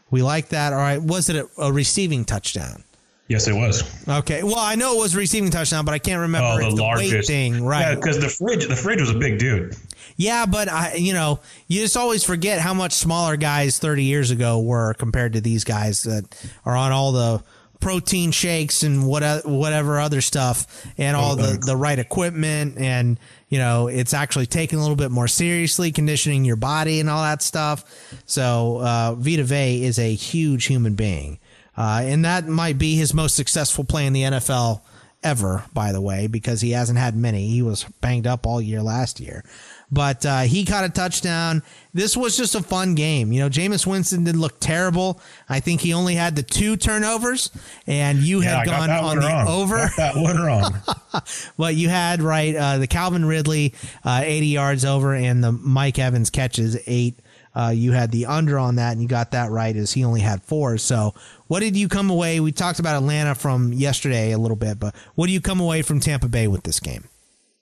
We 0.09 0.23
like 0.23 0.49
that. 0.49 0.73
All 0.73 0.79
right. 0.79 1.01
Was 1.01 1.29
it 1.29 1.35
a, 1.35 1.47
a 1.61 1.71
receiving 1.71 2.25
touchdown? 2.25 2.83
Yes, 3.29 3.47
it 3.47 3.53
was. 3.53 3.83
Okay. 4.07 4.41
Well, 4.41 4.57
I 4.57 4.73
know 4.73 4.97
it 4.97 5.01
was 5.01 5.15
receiving 5.15 5.51
touchdown, 5.51 5.85
but 5.85 5.93
I 5.93 5.99
can't 5.99 6.21
remember 6.21 6.63
oh, 6.63 6.69
the, 6.71 6.75
the 6.75 6.81
largest 6.81 7.29
thing. 7.29 7.63
Right. 7.63 7.81
Yeah, 7.81 7.95
because 7.95 8.19
the 8.19 8.27
fridge, 8.27 8.67
the 8.67 8.75
fridge 8.75 8.99
was 8.99 9.11
a 9.11 9.19
big 9.19 9.37
dude. 9.37 9.75
Yeah, 10.17 10.47
but 10.47 10.67
I, 10.67 10.95
you 10.95 11.13
know, 11.13 11.39
you 11.67 11.79
just 11.79 11.95
always 11.95 12.23
forget 12.23 12.59
how 12.59 12.73
much 12.73 12.93
smaller 12.93 13.37
guys 13.37 13.77
30 13.77 14.03
years 14.03 14.31
ago 14.31 14.59
were 14.59 14.95
compared 14.95 15.33
to 15.33 15.41
these 15.41 15.63
guys 15.63 16.03
that 16.03 16.25
are 16.65 16.75
on 16.75 16.91
all 16.91 17.11
the 17.11 17.43
protein 17.79 18.31
shakes 18.31 18.83
and 18.83 19.07
what 19.07 19.45
whatever 19.45 19.99
other 19.99 20.19
stuff 20.19 20.85
and 20.97 21.15
all 21.15 21.37
the 21.37 21.57
the 21.65 21.77
right 21.77 21.97
equipment 21.97 22.77
and 22.77 23.17
you 23.47 23.57
know 23.57 23.87
it's 23.87 24.13
actually 24.13 24.45
taken 24.45 24.77
a 24.77 24.81
little 24.81 24.97
bit 24.97 25.11
more 25.11 25.29
seriously 25.29 25.89
conditioning 25.89 26.43
your 26.43 26.57
body 26.57 26.99
and 26.99 27.09
all 27.09 27.21
that 27.21 27.41
stuff 27.41 27.85
so 28.25 28.81
uh, 28.81 29.15
Vita 29.15 29.45
Vea 29.45 29.81
is 29.81 29.97
a 29.97 30.13
huge 30.13 30.65
human 30.65 30.95
being 30.95 31.39
uh, 31.77 32.01
and 32.03 32.25
that 32.25 32.47
might 32.47 32.77
be 32.77 32.95
his 32.95 33.13
most 33.13 33.35
successful 33.35 33.83
play 33.83 34.05
in 34.05 34.13
the 34.13 34.23
NFL 34.23 34.81
ever 35.21 35.65
by 35.73 35.91
the 35.91 35.99
way 35.99 36.27
because 36.27 36.61
he 36.61 36.71
hasn't 36.71 36.97
had 36.97 37.13
many 37.13 37.47
he 37.47 37.61
was 37.61 37.83
banged 37.99 38.25
up 38.25 38.47
all 38.47 38.61
year 38.61 38.81
last 38.81 39.19
year 39.19 39.43
but 39.91 40.25
uh, 40.25 40.41
he 40.41 40.65
caught 40.65 40.83
a 40.83 40.89
touchdown. 40.89 41.63
This 41.93 42.15
was 42.15 42.37
just 42.37 42.53
a 42.53 42.61
fun 42.61 42.93
game. 42.95 43.31
You 43.31 43.41
know, 43.41 43.49
Jameis 43.49 43.87
Winston 43.87 44.23
didn't 44.23 44.41
look 44.41 44.59
terrible. 44.59 45.19
I 45.47 45.59
think 45.59 45.81
he 45.81 45.93
only 45.93 46.15
had 46.15 46.35
the 46.35 46.43
two 46.43 46.77
turnovers, 46.77 47.49
and 47.87 48.19
you 48.19 48.41
yeah, 48.41 48.57
had 48.57 48.65
gone 48.65 48.89
on 48.89 49.19
the 49.19 49.27
wrong. 49.27 49.47
over. 49.47 49.77
Got 49.77 49.97
that 49.97 50.15
one 50.15 50.37
wrong. 50.37 50.75
well, 51.57 51.71
you 51.71 51.89
had 51.89 52.21
right 52.21 52.55
uh, 52.55 52.77
the 52.77 52.87
Calvin 52.87 53.25
Ridley 53.25 53.73
uh, 54.03 54.21
80 54.23 54.47
yards 54.47 54.85
over, 54.85 55.15
and 55.15 55.43
the 55.43 55.51
Mike 55.51 55.97
Evans 55.97 56.29
catches 56.29 56.77
eight. 56.85 57.19
Uh, 57.55 57.73
you 57.75 57.91
had 57.91 58.11
the 58.11 58.25
under 58.25 58.59
on 58.59 58.75
that, 58.75 58.91
and 58.93 59.01
you 59.01 59.07
got 59.07 59.31
that 59.31 59.51
right 59.51 59.75
as 59.75 59.91
he 59.93 60.03
only 60.03 60.21
had 60.21 60.43
four. 60.43 60.77
So, 60.77 61.13
what 61.47 61.61
did 61.61 61.75
you 61.75 61.87
come 61.87 62.09
away? 62.09 62.39
We 62.39 62.51
talked 62.51 62.79
about 62.79 62.95
Atlanta 62.95 63.35
from 63.35 63.73
yesterday 63.73 64.31
a 64.31 64.37
little 64.37 64.57
bit, 64.57 64.79
but 64.79 64.95
what 65.15 65.27
do 65.27 65.33
you 65.33 65.41
come 65.41 65.59
away 65.59 65.81
from 65.81 65.99
Tampa 65.99 66.29
Bay 66.29 66.47
with 66.47 66.63
this 66.63 66.79
game? 66.79 67.05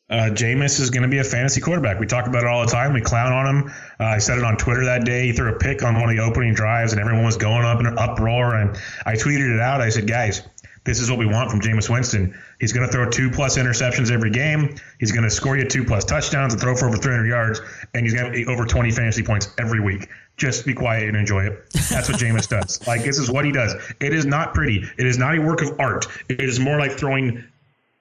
Uh, 0.10 0.30
Jameis 0.32 0.80
is 0.80 0.90
going 0.90 1.04
to 1.04 1.10
be 1.10 1.18
a 1.18 1.24
fantasy 1.24 1.60
quarterback. 1.60 2.00
We 2.00 2.08
talk 2.08 2.28
about 2.28 2.44
it 2.44 2.48
all 2.48 2.66
the 2.66 2.72
time. 2.72 2.94
We 2.94 3.02
clown 3.02 3.34
on 3.34 3.46
him. 3.46 3.74
Uh, 4.00 4.06
I 4.06 4.18
said 4.20 4.38
it 4.38 4.44
on 4.46 4.56
Twitter 4.56 4.86
that 4.86 5.04
day. 5.04 5.26
He 5.26 5.34
threw 5.34 5.54
a 5.54 5.58
pick 5.58 5.84
on 5.84 5.96
one 5.96 6.10
of 6.10 6.16
the 6.16 6.24
opening 6.24 6.54
drives, 6.54 6.94
and 6.94 7.02
everyone 7.02 7.26
was 7.26 7.36
going 7.36 7.66
up 7.66 7.82
in 7.82 7.88
an 7.88 7.98
uproar. 7.98 8.56
And 8.56 8.78
I 9.06 9.16
tweeted 9.16 9.54
it 9.54 9.60
out. 9.60 9.82
I 9.82 9.90
said, 9.90 10.08
guys, 10.08 10.44
this 10.88 11.02
is 11.02 11.10
what 11.10 11.20
we 11.20 11.26
want 11.26 11.52
from 11.52 11.60
Jameis 11.60 11.90
Winston. 11.90 12.34
He's 12.62 12.72
going 12.72 12.88
to 12.88 12.92
throw 12.92 13.10
two 13.10 13.30
plus 13.30 13.58
interceptions 13.58 14.10
every 14.10 14.30
game. 14.30 14.74
He's 15.00 15.12
going 15.12 15.26
to 15.26 15.30
score 15.30 15.58
you 15.58 15.68
two 15.68 15.84
plus 15.84 16.06
touchdowns 16.06 16.54
and 16.54 16.62
throw 16.62 16.78
for 16.78 16.88
over 16.88 16.96
300 16.96 17.28
yards, 17.28 17.60
and 17.94 18.06
he's 18.06 18.14
going 18.14 18.26
to 18.26 18.32
be 18.32 18.46
over 18.46 18.66
20 18.66 18.90
fantasy 18.92 19.22
points 19.22 19.50
every 19.60 19.82
week. 19.82 20.08
Just 20.38 20.66
be 20.66 20.74
quiet 20.74 21.10
and 21.10 21.18
enjoy 21.18 21.46
it. 21.46 21.70
That's 21.90 22.08
what 22.08 22.18
Jameis 22.20 22.48
does. 22.48 22.80
Like 22.88 23.04
this 23.04 23.20
is 23.20 23.30
what 23.30 23.44
he 23.44 23.52
does. 23.52 23.76
It 24.00 24.14
is 24.14 24.26
not 24.26 24.54
pretty. 24.54 24.86
It 24.98 25.06
is 25.06 25.18
not 25.18 25.38
a 25.38 25.42
work 25.42 25.62
of 25.62 25.78
art. 25.78 26.06
It 26.30 26.40
is 26.40 26.58
more 26.58 26.80
like 26.80 26.94
throwing 26.94 27.44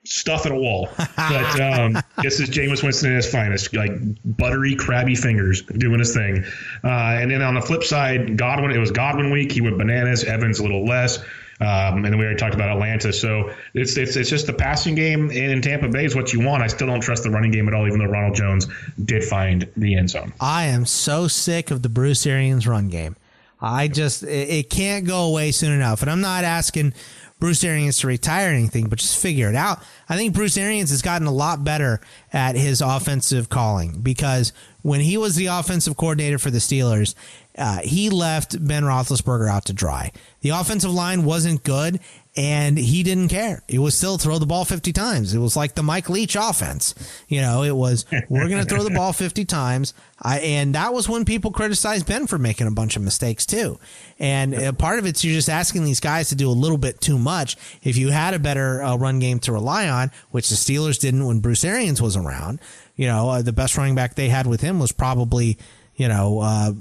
stuff 0.04 0.46
at 0.46 0.52
a 0.52 0.54
wall. 0.54 0.88
But 0.96 1.60
um, 1.60 1.98
this 2.22 2.38
is 2.38 2.48
Jameis 2.48 2.84
Winston 2.84 3.10
at 3.10 3.16
his 3.16 3.30
finest, 3.30 3.74
like 3.74 3.90
buttery, 4.24 4.76
crabby 4.76 5.16
fingers 5.16 5.62
doing 5.62 5.98
his 5.98 6.14
thing. 6.14 6.44
Uh, 6.84 7.18
and 7.18 7.32
then 7.32 7.42
on 7.42 7.54
the 7.54 7.62
flip 7.62 7.82
side, 7.82 8.36
Godwin, 8.36 8.70
it 8.70 8.78
was 8.78 8.92
Godwin 8.92 9.32
week. 9.32 9.50
He 9.50 9.60
went 9.60 9.76
bananas. 9.76 10.22
Evans 10.22 10.60
a 10.60 10.62
little 10.62 10.84
less. 10.84 11.18
Um, 11.60 12.04
and 12.04 12.18
we 12.18 12.24
already 12.24 12.38
talked 12.38 12.54
about 12.54 12.68
Atlanta. 12.68 13.12
So 13.12 13.50
it's, 13.72 13.96
it's 13.96 14.16
it's 14.16 14.28
just 14.28 14.46
the 14.46 14.52
passing 14.52 14.94
game 14.94 15.30
in 15.30 15.62
Tampa 15.62 15.88
Bay 15.88 16.04
is 16.04 16.14
what 16.14 16.32
you 16.32 16.40
want. 16.40 16.62
I 16.62 16.66
still 16.66 16.86
don't 16.86 17.00
trust 17.00 17.22
the 17.22 17.30
running 17.30 17.50
game 17.50 17.66
at 17.66 17.74
all, 17.74 17.86
even 17.86 17.98
though 17.98 18.06
Ronald 18.06 18.34
Jones 18.34 18.66
did 19.04 19.24
find 19.24 19.66
the 19.76 19.96
end 19.96 20.10
zone. 20.10 20.32
I 20.40 20.64
am 20.66 20.84
so 20.84 21.28
sick 21.28 21.70
of 21.70 21.82
the 21.82 21.88
Bruce 21.88 22.26
Arians 22.26 22.66
run 22.66 22.88
game. 22.88 23.16
I 23.60 23.88
just 23.88 24.22
it, 24.22 24.48
it 24.50 24.70
can't 24.70 25.06
go 25.06 25.24
away 25.24 25.50
soon 25.50 25.72
enough. 25.72 26.02
And 26.02 26.10
I'm 26.10 26.20
not 26.20 26.44
asking 26.44 26.92
Bruce 27.38 27.64
Arians 27.64 27.98
to 27.98 28.06
retire 28.06 28.48
anything, 28.48 28.88
but 28.88 28.98
just 28.98 29.20
figure 29.20 29.48
it 29.48 29.54
out. 29.54 29.82
I 30.08 30.16
think 30.16 30.34
Bruce 30.34 30.56
Arians 30.56 30.90
has 30.90 31.02
gotten 31.02 31.26
a 31.26 31.32
lot 31.32 31.64
better 31.64 32.00
at 32.32 32.56
his 32.56 32.80
offensive 32.80 33.50
calling 33.50 34.00
because 34.00 34.52
when 34.82 35.00
he 35.00 35.18
was 35.18 35.36
the 35.36 35.46
offensive 35.46 35.96
coordinator 35.96 36.38
for 36.38 36.50
the 36.50 36.58
Steelers, 36.58 37.14
uh, 37.56 37.78
he 37.82 38.10
left 38.10 38.64
Ben 38.66 38.82
Roethlisberger 38.82 39.48
out 39.48 39.64
to 39.66 39.72
dry. 39.72 40.12
The 40.40 40.50
offensive 40.50 40.92
line 40.92 41.24
wasn't 41.24 41.64
good, 41.64 42.00
and 42.36 42.76
he 42.76 43.02
didn't 43.02 43.28
care. 43.28 43.62
It 43.66 43.78
was 43.78 43.94
still 43.94 44.18
throw 44.18 44.38
the 44.38 44.46
ball 44.46 44.66
50 44.66 44.92
times. 44.92 45.32
It 45.32 45.38
was 45.38 45.56
like 45.56 45.74
the 45.74 45.82
Mike 45.82 46.10
Leach 46.10 46.36
offense. 46.36 46.94
You 47.28 47.40
know, 47.40 47.62
it 47.62 47.74
was, 47.74 48.04
we're 48.28 48.48
going 48.48 48.62
to 48.62 48.68
throw 48.68 48.82
the 48.82 48.90
ball 48.90 49.12
50 49.14 49.46
times. 49.46 49.94
I, 50.20 50.40
and 50.40 50.74
that 50.74 50.92
was 50.92 51.08
when 51.08 51.24
people 51.24 51.50
criticized 51.50 52.06
Ben 52.06 52.26
for 52.26 52.38
making 52.38 52.66
a 52.66 52.70
bunch 52.70 52.94
of 52.96 53.02
mistakes 53.02 53.46
too. 53.46 53.78
And 54.18 54.54
uh, 54.54 54.72
part 54.72 54.98
of 54.98 55.06
it's 55.06 55.24
you're 55.24 55.34
just 55.34 55.48
asking 55.48 55.84
these 55.84 56.00
guys 56.00 56.28
to 56.28 56.34
do 56.34 56.50
a 56.50 56.52
little 56.52 56.78
bit 56.78 57.00
too 57.00 57.18
much. 57.18 57.56
If 57.82 57.96
you 57.96 58.10
had 58.10 58.34
a 58.34 58.38
better 58.38 58.82
uh, 58.82 58.96
run 58.96 59.18
game 59.18 59.38
to 59.40 59.52
rely 59.52 59.88
on, 59.88 60.10
which 60.30 60.50
the 60.50 60.56
Steelers 60.56 61.00
didn't 61.00 61.24
when 61.26 61.40
Bruce 61.40 61.64
Arians 61.64 62.02
was 62.02 62.16
around, 62.18 62.60
you 62.96 63.06
know, 63.06 63.30
uh, 63.30 63.42
the 63.42 63.52
best 63.52 63.78
running 63.78 63.94
back 63.94 64.14
they 64.14 64.28
had 64.28 64.46
with 64.46 64.60
him 64.60 64.78
was 64.78 64.92
probably, 64.92 65.56
you 65.96 66.08
know, 66.08 66.40
uh, 66.40 66.72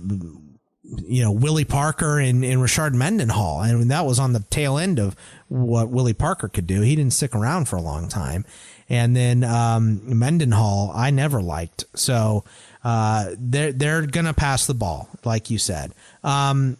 you 1.07 1.23
know, 1.23 1.31
Willie 1.31 1.65
Parker 1.65 2.19
and, 2.19 2.43
and 2.43 2.61
Rashard 2.61 2.93
Mendenhall. 2.93 3.61
And 3.61 3.89
that 3.91 4.05
was 4.05 4.19
on 4.19 4.33
the 4.33 4.41
tail 4.49 4.77
end 4.77 4.99
of 4.99 5.15
what 5.47 5.89
Willie 5.89 6.13
Parker 6.13 6.47
could 6.47 6.67
do. 6.67 6.81
He 6.81 6.95
didn't 6.95 7.13
stick 7.13 7.35
around 7.35 7.67
for 7.67 7.75
a 7.75 7.81
long 7.81 8.07
time. 8.07 8.45
And 8.89 9.15
then 9.15 9.43
um, 9.43 10.01
Mendenhall, 10.17 10.91
I 10.93 11.09
never 11.09 11.41
liked. 11.41 11.85
So 11.95 12.43
uh, 12.83 13.31
they're, 13.37 13.71
they're 13.71 14.05
to 14.05 14.33
pass 14.33 14.67
the 14.67 14.73
ball, 14.73 15.09
like 15.23 15.49
you 15.49 15.57
said. 15.57 15.91
Um, 16.23 16.77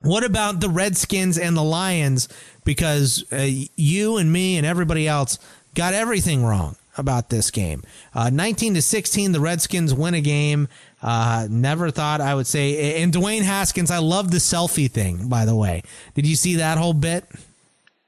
what 0.00 0.24
about 0.24 0.60
the 0.60 0.68
Redskins 0.68 1.38
and 1.38 1.56
the 1.56 1.62
Lions? 1.62 2.28
Because 2.64 3.24
uh, 3.32 3.48
you 3.76 4.16
and 4.16 4.32
me 4.32 4.56
and 4.56 4.66
everybody 4.66 5.08
else 5.08 5.38
got 5.74 5.94
everything 5.94 6.44
wrong 6.44 6.76
about 6.96 7.30
this 7.30 7.50
game. 7.50 7.82
Uh, 8.14 8.30
19 8.30 8.74
to 8.74 8.82
16, 8.82 9.32
the 9.32 9.40
Redskins 9.40 9.94
win 9.94 10.14
a 10.14 10.20
game. 10.20 10.68
Uh, 11.00 11.46
never 11.50 11.90
thought 11.90 12.20
I 12.20 12.34
would 12.34 12.46
say. 12.46 13.02
And 13.02 13.12
Dwayne 13.12 13.42
Haskins, 13.42 13.90
I 13.90 13.98
love 13.98 14.30
the 14.30 14.38
selfie 14.38 14.90
thing. 14.90 15.28
By 15.28 15.44
the 15.44 15.54
way, 15.54 15.82
did 16.14 16.26
you 16.26 16.36
see 16.36 16.56
that 16.56 16.78
whole 16.78 16.94
bit? 16.94 17.24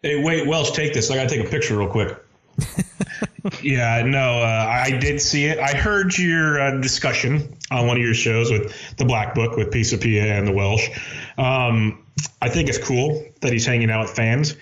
Hey, 0.03 0.23
wait, 0.23 0.47
Welsh, 0.47 0.73
take 0.73 0.95
this. 0.95 1.11
I 1.11 1.17
got 1.17 1.29
to 1.29 1.37
take 1.37 1.47
a 1.47 1.51
picture 1.51 1.77
real 1.77 1.89
quick. 1.89 2.17
yeah, 3.63 4.03
no, 4.03 4.41
uh, 4.43 4.67
I 4.69 4.97
did 4.99 5.21
see 5.21 5.47
it. 5.47 5.59
I 5.59 5.75
heard 5.75 6.17
your 6.19 6.61
uh, 6.61 6.81
discussion 6.81 7.57
on 7.71 7.87
one 7.87 7.97
of 7.97 8.03
your 8.03 8.15
shows 8.15 8.51
with 8.51 8.97
the 8.97 9.05
Black 9.05 9.35
Book 9.35 9.57
with 9.57 9.71
Pisapia 9.71 10.23
and 10.23 10.47
the 10.47 10.53
Welsh. 10.53 10.89
Um, 11.39 12.05
I 12.43 12.49
think 12.49 12.69
it's 12.69 12.79
cool 12.79 13.25
that 13.41 13.53
he's 13.53 13.67
hanging 13.67 13.91
out 13.91 14.03
with 14.03 14.11
fans. 14.11 14.57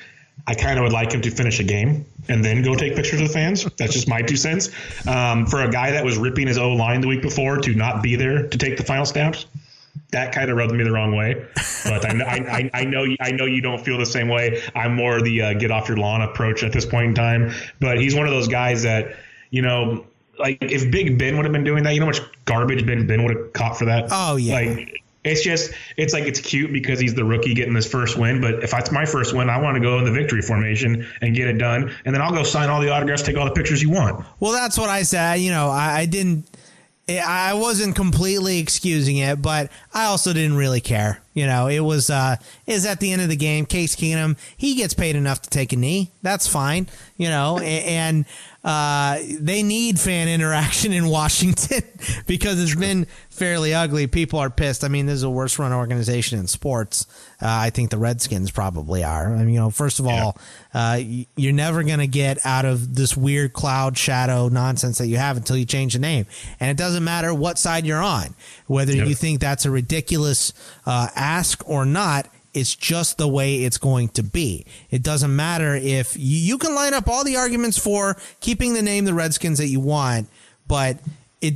I 0.49 0.55
kind 0.55 0.78
of 0.78 0.82
would 0.84 0.94
like 0.94 1.12
him 1.12 1.20
to 1.20 1.30
finish 1.30 1.61
a 1.61 1.64
game 1.64 2.07
and 2.30 2.42
then 2.42 2.62
go 2.62 2.74
take 2.74 2.96
pictures 2.96 3.20
with 3.20 3.34
fans. 3.34 3.66
That's 3.76 3.92
just 3.92 4.09
my 4.09 4.22
two 4.22 4.36
cents. 4.36 4.70
Um, 5.07 5.44
for 5.44 5.62
a 5.62 5.70
guy 5.70 5.90
that 5.90 6.03
was 6.03 6.16
ripping 6.16 6.46
his 6.46 6.57
O 6.57 6.72
line 6.72 7.03
the 7.03 7.07
week 7.07 7.20
before 7.20 7.59
to 7.59 7.74
not 7.74 8.03
be 8.03 8.16
there 8.16 8.49
to 8.49 8.59
take 8.59 8.78
the 8.78 8.82
final 8.82 9.05
snaps, 9.05 9.44
that 10.11 10.32
kind 10.32 10.51
of 10.51 10.57
rubbed 10.57 10.72
me 10.72 10.84
the 10.84 10.90
wrong 10.90 11.14
way. 11.14 11.34
But 11.84 12.07
I, 12.07 12.22
I, 12.22 12.70
I, 12.72 12.84
know 12.84 13.05
I 13.20 13.30
know 13.30 13.44
you 13.44 13.61
don't 13.61 13.84
feel 13.84 13.99
the 13.99 14.07
same 14.07 14.28
way. 14.28 14.62
I'm 14.74 14.94
more 14.94 15.20
the 15.20 15.42
uh, 15.42 15.53
get 15.53 15.70
off 15.70 15.86
your 15.86 15.99
lawn 15.99 16.22
approach 16.22 16.62
at 16.62 16.72
this 16.72 16.86
point 16.86 17.09
in 17.09 17.14
time. 17.14 17.53
But 17.78 18.01
he's 18.01 18.14
one 18.14 18.26
of 18.26 18.32
those 18.32 18.49
guys 18.49 18.84
that 18.84 19.16
you 19.51 19.61
know, 19.61 20.07
like 20.38 20.62
if 20.62 20.90
Big 20.90 21.18
Ben 21.18 21.36
would 21.36 21.44
have 21.44 21.53
been 21.53 21.64
doing 21.64 21.84
that, 21.84 21.92
you 21.92 22.01
know 22.01 22.07
how 22.07 22.12
much 22.12 22.22
garbage 22.46 22.86
Ben 22.86 23.07
Ben 23.07 23.22
would 23.24 23.36
have 23.36 23.53
caught 23.53 23.76
for 23.76 23.84
that. 23.84 24.09
Oh 24.11 24.36
yeah. 24.36 24.55
Like 24.55 25.03
it's 25.29 25.43
just 25.43 25.72
it's 25.97 26.12
like 26.12 26.24
it's 26.24 26.41
cute 26.41 26.72
because 26.72 26.99
he's 26.99 27.14
the 27.14 27.24
rookie 27.24 27.55
getting 27.55 27.74
this 27.74 27.91
first 27.91 28.18
win. 28.18 28.41
But 28.41 28.62
if 28.62 28.72
it's 28.72 28.91
my 28.91 29.05
first 29.05 29.35
win, 29.35 29.49
I 29.51 29.61
want 29.61 29.76
to 29.76 29.81
go 29.81 29.99
in 29.99 30.05
the 30.05 30.12
victory 30.12 30.43
formation 30.43 31.07
and 31.20 31.35
get 31.35 31.49
it 31.49 31.59
done, 31.59 31.95
and 32.05 32.14
then 32.14 32.22
I'll 32.22 32.33
go 32.33 32.43
sign 32.43 32.68
all 32.70 32.81
the 32.81 32.91
autographs, 32.91 33.22
take 33.22 33.37
all 33.37 33.45
the 33.45 33.53
pictures 33.53 33.83
you 33.83 33.91
want. 33.91 34.24
Well, 34.41 34.53
that's 34.53 34.79
what 34.79 34.89
I 34.89 35.03
said. 35.03 35.37
You 35.37 35.51
know, 35.51 35.68
I, 35.68 36.01
I 36.01 36.07
didn't. 36.07 36.47
I 37.09 37.55
wasn't 37.55 37.97
completely 37.97 38.59
excusing 38.59 39.16
it, 39.16 39.41
but 39.41 39.72
I 39.95 40.05
also 40.05 40.35
didn't 40.35 40.59
really 40.59 40.83
care. 40.83 41.22
You 41.33 41.47
know, 41.47 41.68
it 41.68 41.81
was 41.81 42.11
uh 42.11 42.37
is 42.66 42.85
at 42.85 43.01
the 43.01 43.12
end 43.12 43.22
of 43.22 43.31
the 43.31 43.37
game, 43.37 43.64
Case 43.64 43.97
Keenum, 43.97 44.37
he 44.57 44.74
gets 44.74 44.93
paid 44.93 45.16
enough 45.16 45.41
to 45.43 45.51
take 45.51 45.72
a 45.72 45.76
knee. 45.76 46.11
That's 46.20 46.47
fine. 46.47 46.89
You 47.16 47.29
know, 47.29 47.59
and 47.59 48.26
uh, 48.68 49.18
they 49.40 49.62
need 49.62 49.98
fan 49.98 50.28
interaction 50.28 50.92
in 50.92 51.08
Washington 51.08 51.80
because 52.26 52.62
it's 52.62 52.74
been 52.74 53.06
fairly 53.30 53.72
ugly. 53.72 54.06
People 54.06 54.40
are 54.40 54.50
pissed. 54.50 54.84
I 54.84 54.88
mean, 54.88 55.06
this 55.06 55.14
is 55.14 55.22
a 55.22 55.30
worst 55.30 55.58
run 55.58 55.72
organization 55.72 56.38
in 56.38 56.46
sports. 56.46 57.06
Uh, 57.40 57.46
I 57.48 57.70
think 57.70 57.88
the 57.88 57.96
Redskins 57.96 58.50
probably 58.50 59.02
are. 59.02 59.34
I 59.34 59.38
mean, 59.38 59.54
you 59.54 59.60
know, 59.60 59.70
first 59.70 60.00
of 60.00 60.06
all, 60.06 60.36
uh, 60.74 61.00
you're 61.34 61.54
never 61.54 61.82
going 61.82 62.00
to 62.00 62.06
get 62.06 62.44
out 62.44 62.66
of 62.66 62.94
this 62.94 63.16
weird 63.16 63.54
cloud 63.54 63.96
shadow 63.96 64.48
nonsense 64.48 64.98
that 64.98 65.06
you 65.06 65.16
have 65.16 65.38
until 65.38 65.56
you 65.56 65.64
change 65.64 65.94
the 65.94 65.98
name. 65.98 66.26
And 66.60 66.70
it 66.70 66.76
doesn't 66.76 67.02
matter 67.02 67.32
what 67.32 67.56
side 67.56 67.86
you're 67.86 68.02
on, 68.02 68.34
whether 68.66 68.92
yep. 68.92 69.08
you 69.08 69.14
think 69.14 69.40
that's 69.40 69.64
a 69.64 69.70
ridiculous 69.70 70.52
uh, 70.84 71.08
ask 71.14 71.66
or 71.66 71.86
not 71.86 72.28
it's 72.59 72.74
just 72.74 73.18
the 73.18 73.28
way 73.28 73.64
it's 73.64 73.78
going 73.78 74.09
to 74.11 74.22
be. 74.22 74.66
It 74.90 75.02
doesn't 75.02 75.34
matter 75.34 75.74
if 75.74 76.16
you, 76.18 76.59
can 76.59 76.74
line 76.74 76.92
up 76.92 77.09
all 77.09 77.24
the 77.24 77.36
arguments 77.36 77.78
for 77.78 78.16
keeping 78.40 78.74
the 78.74 78.82
name 78.82 79.04
the 79.04 79.14
Redskins 79.14 79.59
that 79.59 79.68
you 79.68 79.80
want, 79.80 80.28
but 80.66 80.98
it 81.40 81.54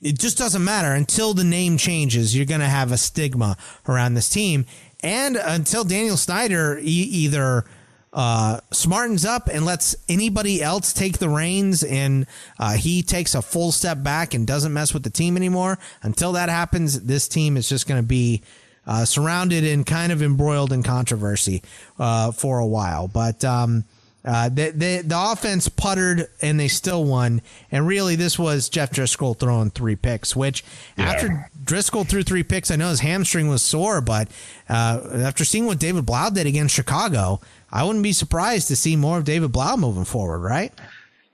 it 0.00 0.18
just 0.18 0.36
doesn't 0.36 0.62
matter 0.62 0.92
until 0.92 1.32
the 1.32 1.44
name 1.44 1.78
changes. 1.78 2.36
You're 2.36 2.44
going 2.46 2.60
to 2.60 2.66
have 2.66 2.92
a 2.92 2.98
stigma 2.98 3.56
around 3.88 4.14
this 4.14 4.28
team, 4.28 4.66
and 5.02 5.36
until 5.36 5.82
Daniel 5.82 6.16
Snyder 6.16 6.78
e- 6.78 6.82
either 6.84 7.64
uh, 8.12 8.60
smartens 8.70 9.26
up 9.26 9.48
and 9.48 9.64
lets 9.64 9.96
anybody 10.08 10.62
else 10.62 10.92
take 10.92 11.18
the 11.18 11.28
reins, 11.28 11.82
and 11.82 12.26
uh, 12.60 12.74
he 12.74 13.02
takes 13.02 13.34
a 13.34 13.42
full 13.42 13.72
step 13.72 14.02
back 14.02 14.34
and 14.34 14.46
doesn't 14.46 14.72
mess 14.72 14.94
with 14.94 15.02
the 15.02 15.10
team 15.10 15.36
anymore. 15.36 15.78
Until 16.02 16.32
that 16.32 16.48
happens, 16.48 17.00
this 17.00 17.26
team 17.26 17.56
is 17.56 17.68
just 17.68 17.88
going 17.88 18.00
to 18.00 18.06
be 18.06 18.42
uh, 18.86 19.04
surrounded 19.04 19.64
and 19.64 19.86
kind 19.86 20.12
of 20.12 20.22
embroiled 20.22 20.72
in 20.72 20.82
controversy 20.82 21.62
uh, 21.98 22.32
for 22.32 22.58
a 22.58 22.66
while. 22.66 23.08
But 23.08 23.44
um, 23.44 23.84
uh, 24.24 24.48
the, 24.48 24.70
the, 24.70 25.02
the 25.04 25.32
offense 25.32 25.68
puttered 25.68 26.28
and 26.40 26.58
they 26.58 26.68
still 26.68 27.04
won. 27.04 27.42
And 27.70 27.86
really, 27.86 28.16
this 28.16 28.38
was 28.38 28.68
Jeff 28.68 28.90
Driskel 28.90 29.38
throwing 29.38 29.70
three 29.70 29.96
picks, 29.96 30.34
which 30.34 30.64
yeah. 30.96 31.04
after 31.04 31.50
Driskel 31.62 32.08
threw 32.08 32.22
three 32.22 32.42
picks, 32.42 32.70
I 32.70 32.76
know 32.76 32.88
his 32.88 33.00
hamstring 33.00 33.48
was 33.48 33.62
sore, 33.62 34.00
but 34.00 34.28
uh, 34.68 35.00
after 35.12 35.44
seeing 35.44 35.66
what 35.66 35.78
David 35.78 36.06
Blough 36.06 36.30
did 36.30 36.46
against 36.46 36.74
Chicago, 36.74 37.40
I 37.70 37.84
wouldn't 37.84 38.02
be 38.02 38.12
surprised 38.12 38.68
to 38.68 38.76
see 38.76 38.96
more 38.96 39.18
of 39.18 39.24
David 39.24 39.52
Blough 39.52 39.76
moving 39.76 40.04
forward, 40.04 40.38
right? 40.38 40.72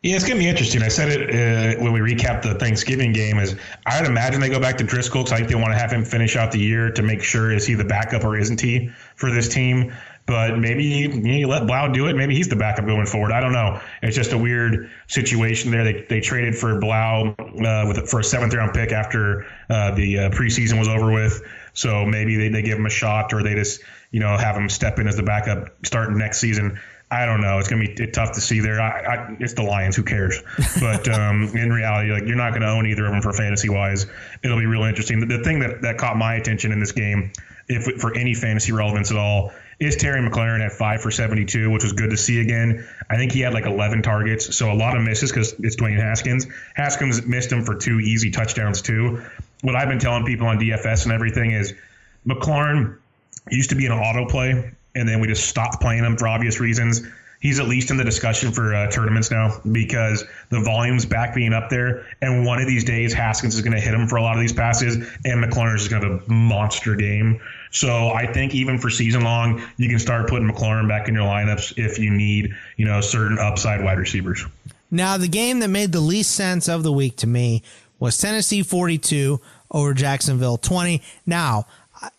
Yeah, 0.03 0.17
it's 0.17 0.25
going 0.25 0.39
to 0.39 0.43
be 0.43 0.49
interesting. 0.49 0.83
I 0.83 0.89
said 0.89 1.11
it 1.11 1.29
uh, 1.29 1.83
when 1.83 1.93
we 1.93 2.01
recap 2.01 2.41
the 2.41 2.55
Thanksgiving 2.55 3.13
game. 3.13 3.39
Is 3.39 3.55
I 3.85 4.01
would 4.01 4.09
imagine 4.09 4.41
they 4.41 4.49
go 4.49 4.59
back 4.59 4.79
to 4.79 4.85
Driskel 4.85 5.25
because 5.25 5.33
I 5.33 5.37
think 5.37 5.51
they 5.51 5.57
want 5.57 5.73
to 5.73 5.79
have 5.79 5.93
him 5.93 6.07
finish 6.07 6.37
out 6.37 6.53
the 6.53 6.59
year 6.59 6.91
to 6.93 7.03
make 7.03 7.23
sure 7.23 7.53
is 7.53 7.67
he 7.67 7.75
the 7.75 7.85
backup 7.85 8.25
or 8.25 8.39
isn't 8.39 8.63
he 8.63 8.91
for 9.17 9.31
this 9.31 9.49
team. 9.49 9.93
But 10.25 10.59
maybe 10.59 10.85
you, 10.85 11.11
you 11.11 11.49
let 11.49 11.67
Blough 11.67 11.93
do 11.93 12.07
it. 12.07 12.17
Maybe 12.17 12.35
he's 12.35 12.49
the 12.49 12.57
backup 12.57 12.87
going 12.87 13.05
forward. 13.05 13.33
I 13.33 13.41
don't 13.41 13.53
know. 13.53 13.81
It's 14.01 14.17
just 14.17 14.33
a 14.33 14.39
weird 14.39 14.91
situation 15.07 15.71
there. 15.71 15.85
They, 15.85 16.07
they 16.09 16.21
traded 16.21 16.57
for 16.57 16.79
Blough 16.81 17.35
uh, 17.39 17.85
with 17.87 18.09
for 18.09 18.21
a 18.21 18.25
seventh 18.25 18.55
round 18.55 18.73
pick 18.73 18.93
after 18.93 19.45
uh, 19.69 19.91
the 19.95 20.19
uh, 20.19 20.31
preseason 20.31 20.79
was 20.79 20.89
over 20.89 21.13
with. 21.13 21.43
So 21.75 22.07
maybe 22.07 22.37
they, 22.37 22.49
they 22.49 22.63
give 22.63 22.79
him 22.79 22.87
a 22.87 22.91
shot 22.91 23.35
or 23.35 23.43
they 23.43 23.55
just 23.55 23.83
you 24.13 24.21
know 24.21 24.35
have 24.39 24.57
him 24.57 24.71
step 24.71 24.99
in 24.99 25.09
as 25.09 25.17
the 25.17 25.23
backup 25.25 25.75
starting 25.85 26.17
next 26.17 26.39
season. 26.39 26.81
I 27.11 27.27
don't 27.27 27.41
know. 27.41 27.59
It's 27.59 27.69
gonna 27.69 27.85
be 27.85 28.07
tough 28.07 28.33
to 28.33 28.41
see 28.41 28.61
there. 28.61 28.81
I, 28.81 29.01
I, 29.01 29.37
it's 29.41 29.55
the 29.55 29.63
Lions. 29.63 29.97
Who 29.97 30.05
cares? 30.05 30.41
But 30.81 31.09
um, 31.19 31.43
in 31.57 31.73
reality, 31.73 32.13
like 32.13 32.25
you're 32.25 32.37
not 32.37 32.51
going 32.51 32.63
to 32.63 32.69
own 32.69 32.87
either 32.87 33.05
of 33.05 33.13
them 33.13 33.21
for 33.21 33.33
fantasy 33.33 33.69
wise. 33.69 34.07
It'll 34.45 34.59
be 34.59 34.67
real 34.67 34.85
interesting. 34.85 35.21
The, 35.21 35.39
the, 35.39 35.45
thing 35.45 35.61
that, 35.61 35.83
that 35.83 35.99
caught 35.99 36.17
my 36.17 36.37
attention 36.37 36.71
in 36.71 36.79
this 36.79 36.93
game, 36.93 37.33
if 37.69 38.01
for 38.01 38.17
any 38.17 38.35
fantasy 38.35 38.73
relevance 38.73 39.11
at 39.11 39.17
all, 39.17 39.53
is 39.81 39.97
Terry 39.97 40.21
McLaurin 40.21 40.65
at 40.65 40.73
five 40.73 41.01
for 41.01 41.11
72, 41.11 41.71
which 41.71 41.83
was 41.83 41.95
good 41.95 42.11
to 42.11 42.17
see 42.17 42.41
again. 42.41 42.87
I 43.09 43.17
think 43.17 43.33
he 43.33 43.41
had 43.41 43.55
like 43.55 43.65
11 43.65 44.03
targets, 44.03 44.55
so 44.55 44.71
a 44.71 44.75
lot 44.75 44.97
of 44.97 45.03
misses 45.03 45.33
because 45.33 45.55
it's 45.59 45.77
Dwayne 45.77 45.99
Haskins. 45.99 46.47
Haskins 46.75 47.27
missed 47.27 47.51
him 47.51 47.65
for 47.65 47.75
two 47.75 47.99
easy 47.99 48.31
touchdowns 48.31 48.83
too. 48.83 49.23
What 49.63 49.75
I've 49.75 49.89
been 49.89 49.99
telling 49.99 50.25
people 50.25 50.47
on 50.47 50.59
DFS 50.59 51.05
and 51.05 51.13
everything 51.13 51.53
is 51.53 51.75
McLaurin 52.27 52.99
used 53.51 53.71
to 53.71 53.77
be 53.77 53.87
an 53.87 53.93
auto 53.93 54.27
play 54.27 54.73
and 54.95 55.09
then 55.09 55.21
we 55.21 55.29
just 55.29 55.49
stopped 55.49 55.81
playing 55.81 56.05
him 56.05 56.17
for 56.17 56.29
obvious 56.29 56.61
reasons. 56.61 57.03
He's 57.41 57.59
at 57.59 57.69
least 57.69 57.91
in 57.91 57.97
the 57.97 58.05
discussion 58.05 58.53
for 58.53 58.75
uh, 58.75 58.91
tournaments 58.91 59.31
now 59.31 59.61
because 59.73 60.25
the 60.51 60.61
volume's 60.61 61.07
back 61.07 61.35
being 61.35 61.55
up 61.55 61.71
there. 61.71 62.05
And 62.21 62.45
one 62.45 62.61
of 62.61 62.67
these 62.67 62.85
days, 62.85 63.15
Haskins 63.15 63.55
is 63.55 63.63
going 63.63 63.73
to 63.73 63.81
hit 63.81 63.95
him 63.95 64.09
for 64.09 64.17
a 64.17 64.23
lot 64.23 64.35
of 64.35 64.41
these 64.41 64.53
passes, 64.53 64.97
and 65.25 65.43
McLaurin 65.43 65.77
is 65.77 65.89
going 65.89 66.03
to 66.03 66.09
have 66.11 66.29
a 66.29 66.31
monster 66.31 66.95
game. 66.97 67.41
So 67.71 68.11
I 68.11 68.31
think 68.31 68.55
even 68.55 68.79
for 68.79 68.91
season 68.91 69.23
long, 69.23 69.63
you 69.79 69.89
can 69.89 69.99
start 69.99 70.29
putting 70.29 70.51
McLaurin 70.51 70.87
back 70.87 71.09
in 71.09 71.15
your 71.15 71.25
lineups 71.25 71.79
if 71.79 71.99
you 71.99 72.11
need, 72.11 72.55
you 72.77 72.85
know, 72.85 73.01
certain 73.01 73.39
upside 73.39 73.83
wide 73.83 73.99
receivers. 73.99 74.45
Now, 74.91 75.17
the 75.17 75.29
game 75.29 75.61
that 75.61 75.69
made 75.69 75.93
the 75.93 76.01
least 76.01 76.33
sense 76.33 76.69
of 76.69 76.83
the 76.83 76.93
week 76.93 77.17
to 77.19 77.27
me 77.27 77.63
was 77.99 78.19
Tennessee 78.19 78.63
42 78.63 79.41
over 79.71 79.95
Jacksonville 79.95 80.59
20. 80.59 81.01
Now, 81.27 81.67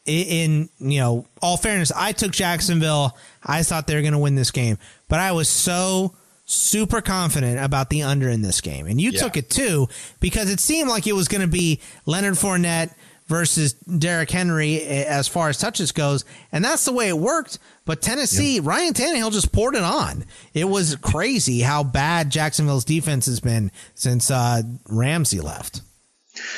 in 0.06 0.70
you 0.80 1.00
know 1.00 1.26
all 1.42 1.58
fairness, 1.58 1.92
I 1.96 2.12
took 2.12 2.32
Jacksonville. 2.32 3.18
I 3.44 3.64
thought 3.64 3.88
they 3.88 3.96
were 3.96 4.02
going 4.02 4.14
to 4.14 4.20
win 4.20 4.36
this 4.36 4.52
game, 4.52 4.78
but 5.08 5.20
I 5.20 5.32
was 5.32 5.50
so 5.50 6.16
super 6.46 7.02
confident 7.02 7.64
about 7.64 7.90
the 7.90 8.04
under 8.04 8.30
in 8.30 8.42
this 8.42 8.62
game, 8.62 8.86
and 8.88 9.00
you 9.00 9.12
yeah. 9.12 9.22
took 9.22 9.38
it 9.38 9.50
too 9.50 9.88
because 10.20 10.52
it 10.52 10.60
seemed 10.60 10.90
like 10.90 11.08
it 11.08 11.14
was 11.14 11.28
going 11.28 11.42
to 11.42 11.48
be 11.48 11.80
Leonard 12.06 12.36
Fournette 12.36 12.94
versus 13.28 13.74
Derrick 13.74 14.30
Henry 14.30 14.82
as 14.84 15.28
far 15.28 15.50
as 15.50 15.58
touches 15.58 15.92
goes, 15.92 16.26
and 16.52 16.64
that's 16.64 16.86
the 16.86 16.92
way 16.92 17.08
it 17.08 17.18
worked. 17.18 17.60
But 17.86 18.02
Tennessee. 18.02 18.60
Ryan 18.60 18.94
Tannehill 18.94 19.32
just 19.32 19.52
poured 19.52 19.76
it 19.76 19.84
on. 19.84 20.26
It 20.54 20.66
was 20.66 20.96
crazy 20.98 21.62
how 21.62 21.84
bad 21.84 22.30
Jacksonville's 22.30 22.86
defense 22.86 23.26
has 23.26 23.40
been 23.40 23.72
since 23.96 24.30
uh, 24.30 24.62
Ramsey 24.88 25.40
left. 25.40 25.82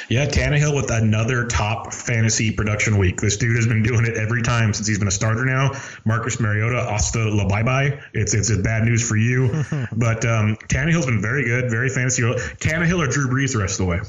Yeah, 0.10 0.28
Tannehill 0.28 0.76
with 0.76 0.92
another 0.92 1.48
top 1.48 1.94
fantasy 1.94 2.52
production 2.52 2.98
week. 2.98 3.20
This 3.20 3.38
dude 3.38 3.56
has 3.56 3.66
been 3.66 3.82
doing 3.82 4.06
it 4.06 4.16
every 4.16 4.44
time 4.44 4.74
since 4.74 4.88
he's 4.88 5.00
been 5.00 5.08
a 5.08 5.12
starter 5.12 5.46
now. 5.46 5.72
Marcus 6.06 6.40
Mariota, 6.40 6.86
bye 7.50 7.64
bye. 7.64 8.00
It's 8.14 8.34
it's 8.34 8.56
bad 8.58 8.84
news 8.84 9.08
for 9.08 9.16
you. 9.16 9.48
but 9.92 10.26
um, 10.26 10.58
Tannehill's 10.68 11.08
been 11.08 11.22
very 11.22 11.46
good, 11.46 11.72
very 11.72 11.90
fantasy. 11.90 12.22
Tannehill 12.22 13.00
or 13.00 13.08
Drew 13.08 13.28
Brees 13.28 13.54
the 13.54 13.60
rest 13.60 13.80
of 13.80 13.86
the 13.86 13.92
way. 13.92 14.00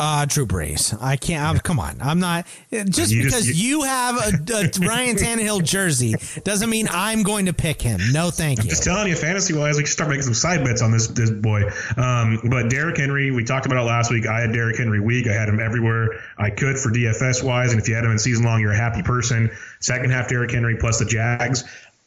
Uh, 0.00 0.24
Drew 0.24 0.46
Brees. 0.46 0.96
I 0.98 1.16
can't. 1.16 1.44
I'm, 1.44 1.58
come 1.58 1.78
on. 1.78 1.98
I'm 2.00 2.20
not. 2.20 2.46
Just 2.70 3.12
you 3.12 3.22
because 3.22 3.46
just, 3.46 3.58
you, 3.62 3.80
you, 3.80 3.82
have 3.82 4.16
a, 4.16 4.54
a 4.54 4.86
Ryan 4.88 5.16
Tannehill 5.16 5.62
jersey 5.62 6.14
doesn't 6.42 6.70
mean 6.70 6.88
I'm 6.90 7.22
going 7.22 7.44
to 7.46 7.52
pick 7.52 7.82
him. 7.82 8.00
No, 8.10 8.30
thank 8.30 8.60
I'm 8.60 8.64
you. 8.64 8.70
Just 8.70 8.82
telling 8.82 9.08
you, 9.08 9.14
fantasy 9.14 9.52
wise, 9.52 9.76
we 9.76 9.84
should 9.84 9.92
start 9.92 10.08
making 10.08 10.22
some 10.22 10.32
side 10.32 10.64
bets 10.64 10.80
on 10.80 10.90
this 10.90 11.08
this 11.08 11.30
boy. 11.30 11.64
Um, 11.98 12.40
but 12.48 12.70
Derrick 12.70 12.96
Henry, 12.96 13.30
we 13.30 13.44
talked 13.44 13.66
about 13.66 13.76
it 13.76 13.86
last 13.86 14.10
week. 14.10 14.26
I 14.26 14.40
had 14.40 14.52
Derrick 14.52 14.78
Henry 14.78 15.00
week. 15.00 15.26
I 15.26 15.34
had 15.34 15.50
him 15.50 15.60
everywhere 15.60 16.22
I 16.38 16.48
could 16.48 16.78
for 16.78 16.90
DFS 16.90 17.42
wise, 17.42 17.72
and 17.72 17.80
if 17.80 17.86
you 17.86 17.94
had 17.94 18.04
him 18.04 18.12
in 18.12 18.18
season 18.18 18.46
long, 18.46 18.62
you're 18.62 18.72
a 18.72 18.76
happy 18.76 19.02
person. 19.02 19.50
Second 19.80 20.12
half, 20.12 20.30
Derrick 20.30 20.50
Henry 20.50 20.78
plus 20.78 20.98
the 20.98 21.04
Jags 21.04 21.64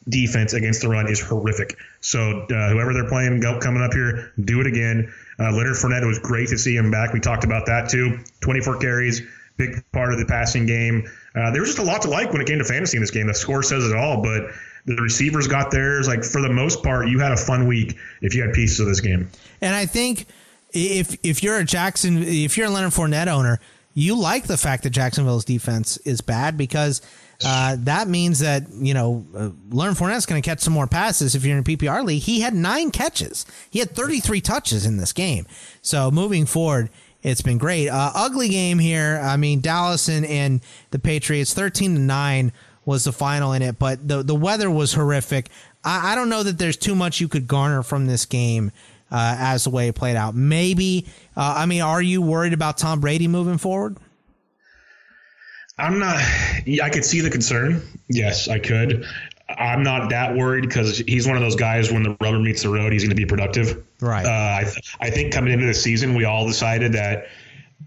defense 0.08 0.52
against 0.52 0.82
the 0.82 0.88
run 0.88 1.08
is 1.08 1.20
horrific. 1.20 1.78
So 2.00 2.40
uh, 2.50 2.70
whoever 2.70 2.92
they're 2.92 3.08
playing 3.08 3.40
coming 3.60 3.82
up 3.82 3.92
here, 3.92 4.32
do 4.42 4.60
it 4.60 4.66
again. 4.66 5.12
Uh, 5.38 5.52
Leonard 5.52 5.76
Fournette, 5.76 6.06
was 6.06 6.18
great 6.18 6.48
to 6.48 6.58
see 6.58 6.76
him 6.76 6.90
back. 6.90 7.12
We 7.12 7.20
talked 7.20 7.44
about 7.44 7.66
that 7.66 7.88
too. 7.88 8.20
24 8.40 8.78
carries, 8.78 9.22
big 9.56 9.84
part 9.92 10.12
of 10.12 10.18
the 10.18 10.26
passing 10.26 10.66
game. 10.66 11.08
Uh, 11.34 11.50
there 11.50 11.60
was 11.60 11.70
just 11.74 11.80
a 11.80 11.90
lot 11.90 12.02
to 12.02 12.10
like 12.10 12.32
when 12.32 12.40
it 12.40 12.46
came 12.46 12.58
to 12.58 12.64
fantasy 12.64 12.96
in 12.96 13.02
this 13.02 13.10
game. 13.10 13.26
The 13.26 13.34
score 13.34 13.62
says 13.62 13.84
it 13.84 13.96
all, 13.96 14.22
but 14.22 14.50
the 14.86 14.96
receivers 14.96 15.48
got 15.48 15.70
theirs. 15.70 16.06
Like 16.06 16.24
for 16.24 16.40
the 16.40 16.50
most 16.50 16.82
part, 16.82 17.08
you 17.08 17.18
had 17.18 17.32
a 17.32 17.36
fun 17.36 17.66
week 17.66 17.96
if 18.20 18.34
you 18.34 18.42
had 18.42 18.52
pieces 18.52 18.80
of 18.80 18.86
this 18.86 19.00
game. 19.00 19.30
And 19.60 19.74
I 19.74 19.86
think 19.86 20.26
if 20.72 21.16
if 21.22 21.42
you're 21.42 21.58
a 21.58 21.64
Jackson, 21.64 22.22
if 22.22 22.56
you're 22.56 22.66
a 22.66 22.70
Leonard 22.70 22.92
Fournette 22.92 23.28
owner, 23.28 23.60
you 23.94 24.16
like 24.18 24.44
the 24.46 24.56
fact 24.56 24.82
that 24.82 24.90
Jacksonville's 24.90 25.44
defense 25.44 25.96
is 25.98 26.20
bad 26.20 26.56
because 26.56 27.00
uh, 27.44 27.76
that 27.80 28.08
means 28.08 28.38
that 28.40 28.64
you 28.72 28.94
know 28.94 29.26
uh, 29.34 29.50
Leonard 29.70 29.96
Fournette's 29.96 30.26
going 30.26 30.40
to 30.40 30.48
catch 30.48 30.60
some 30.60 30.72
more 30.72 30.86
passes. 30.86 31.34
If 31.34 31.44
you're 31.44 31.56
in 31.56 31.64
PPR 31.64 32.04
league, 32.04 32.22
he 32.22 32.40
had 32.40 32.54
nine 32.54 32.90
catches. 32.90 33.46
He 33.70 33.78
had 33.78 33.90
33 33.90 34.40
touches 34.40 34.86
in 34.86 34.96
this 34.98 35.12
game. 35.12 35.46
So 35.82 36.10
moving 36.10 36.46
forward, 36.46 36.90
it's 37.22 37.42
been 37.42 37.58
great. 37.58 37.88
Uh, 37.88 38.12
ugly 38.14 38.48
game 38.50 38.78
here. 38.78 39.20
I 39.22 39.36
mean, 39.36 39.60
Dallas 39.60 40.08
and, 40.08 40.26
and 40.26 40.60
the 40.90 40.98
Patriots, 40.98 41.54
13 41.54 41.94
to 41.94 42.00
nine 42.00 42.52
was 42.84 43.04
the 43.04 43.12
final 43.12 43.52
in 43.52 43.62
it, 43.62 43.78
but 43.78 44.06
the 44.06 44.22
the 44.22 44.34
weather 44.34 44.70
was 44.70 44.92
horrific. 44.92 45.48
I, 45.82 46.12
I 46.12 46.14
don't 46.14 46.28
know 46.28 46.42
that 46.42 46.58
there's 46.58 46.76
too 46.76 46.94
much 46.94 47.20
you 47.20 47.28
could 47.28 47.48
garner 47.48 47.82
from 47.82 48.06
this 48.06 48.26
game. 48.26 48.72
Uh, 49.10 49.36
as 49.38 49.62
the 49.62 49.70
way 49.70 49.86
it 49.86 49.94
played 49.94 50.16
out, 50.16 50.34
maybe. 50.34 51.06
Uh, 51.36 51.54
I 51.58 51.66
mean, 51.66 51.82
are 51.82 52.02
you 52.02 52.20
worried 52.20 52.52
about 52.52 52.78
Tom 52.78 52.98
Brady 52.98 53.28
moving 53.28 53.58
forward? 53.58 53.96
I'm 55.78 55.98
not. 55.98 56.16
I 56.16 56.90
could 56.90 57.04
see 57.04 57.20
the 57.20 57.30
concern. 57.30 57.82
Yes, 58.08 58.48
I 58.48 58.58
could. 58.58 59.04
I'm 59.48 59.82
not 59.82 60.10
that 60.10 60.34
worried 60.34 60.62
because 60.62 60.98
he's 60.98 61.26
one 61.26 61.36
of 61.36 61.42
those 61.42 61.56
guys 61.56 61.92
when 61.92 62.02
the 62.02 62.16
rubber 62.20 62.38
meets 62.38 62.62
the 62.62 62.70
road, 62.70 62.92
he's 62.92 63.02
going 63.02 63.10
to 63.10 63.16
be 63.16 63.26
productive. 63.26 63.84
Right. 64.00 64.24
Uh, 64.24 64.60
I, 64.60 64.62
th- 64.64 64.96
I 65.00 65.10
think 65.10 65.32
coming 65.32 65.52
into 65.52 65.66
the 65.66 65.74
season, 65.74 66.14
we 66.14 66.24
all 66.24 66.46
decided 66.46 66.92
that 66.94 67.26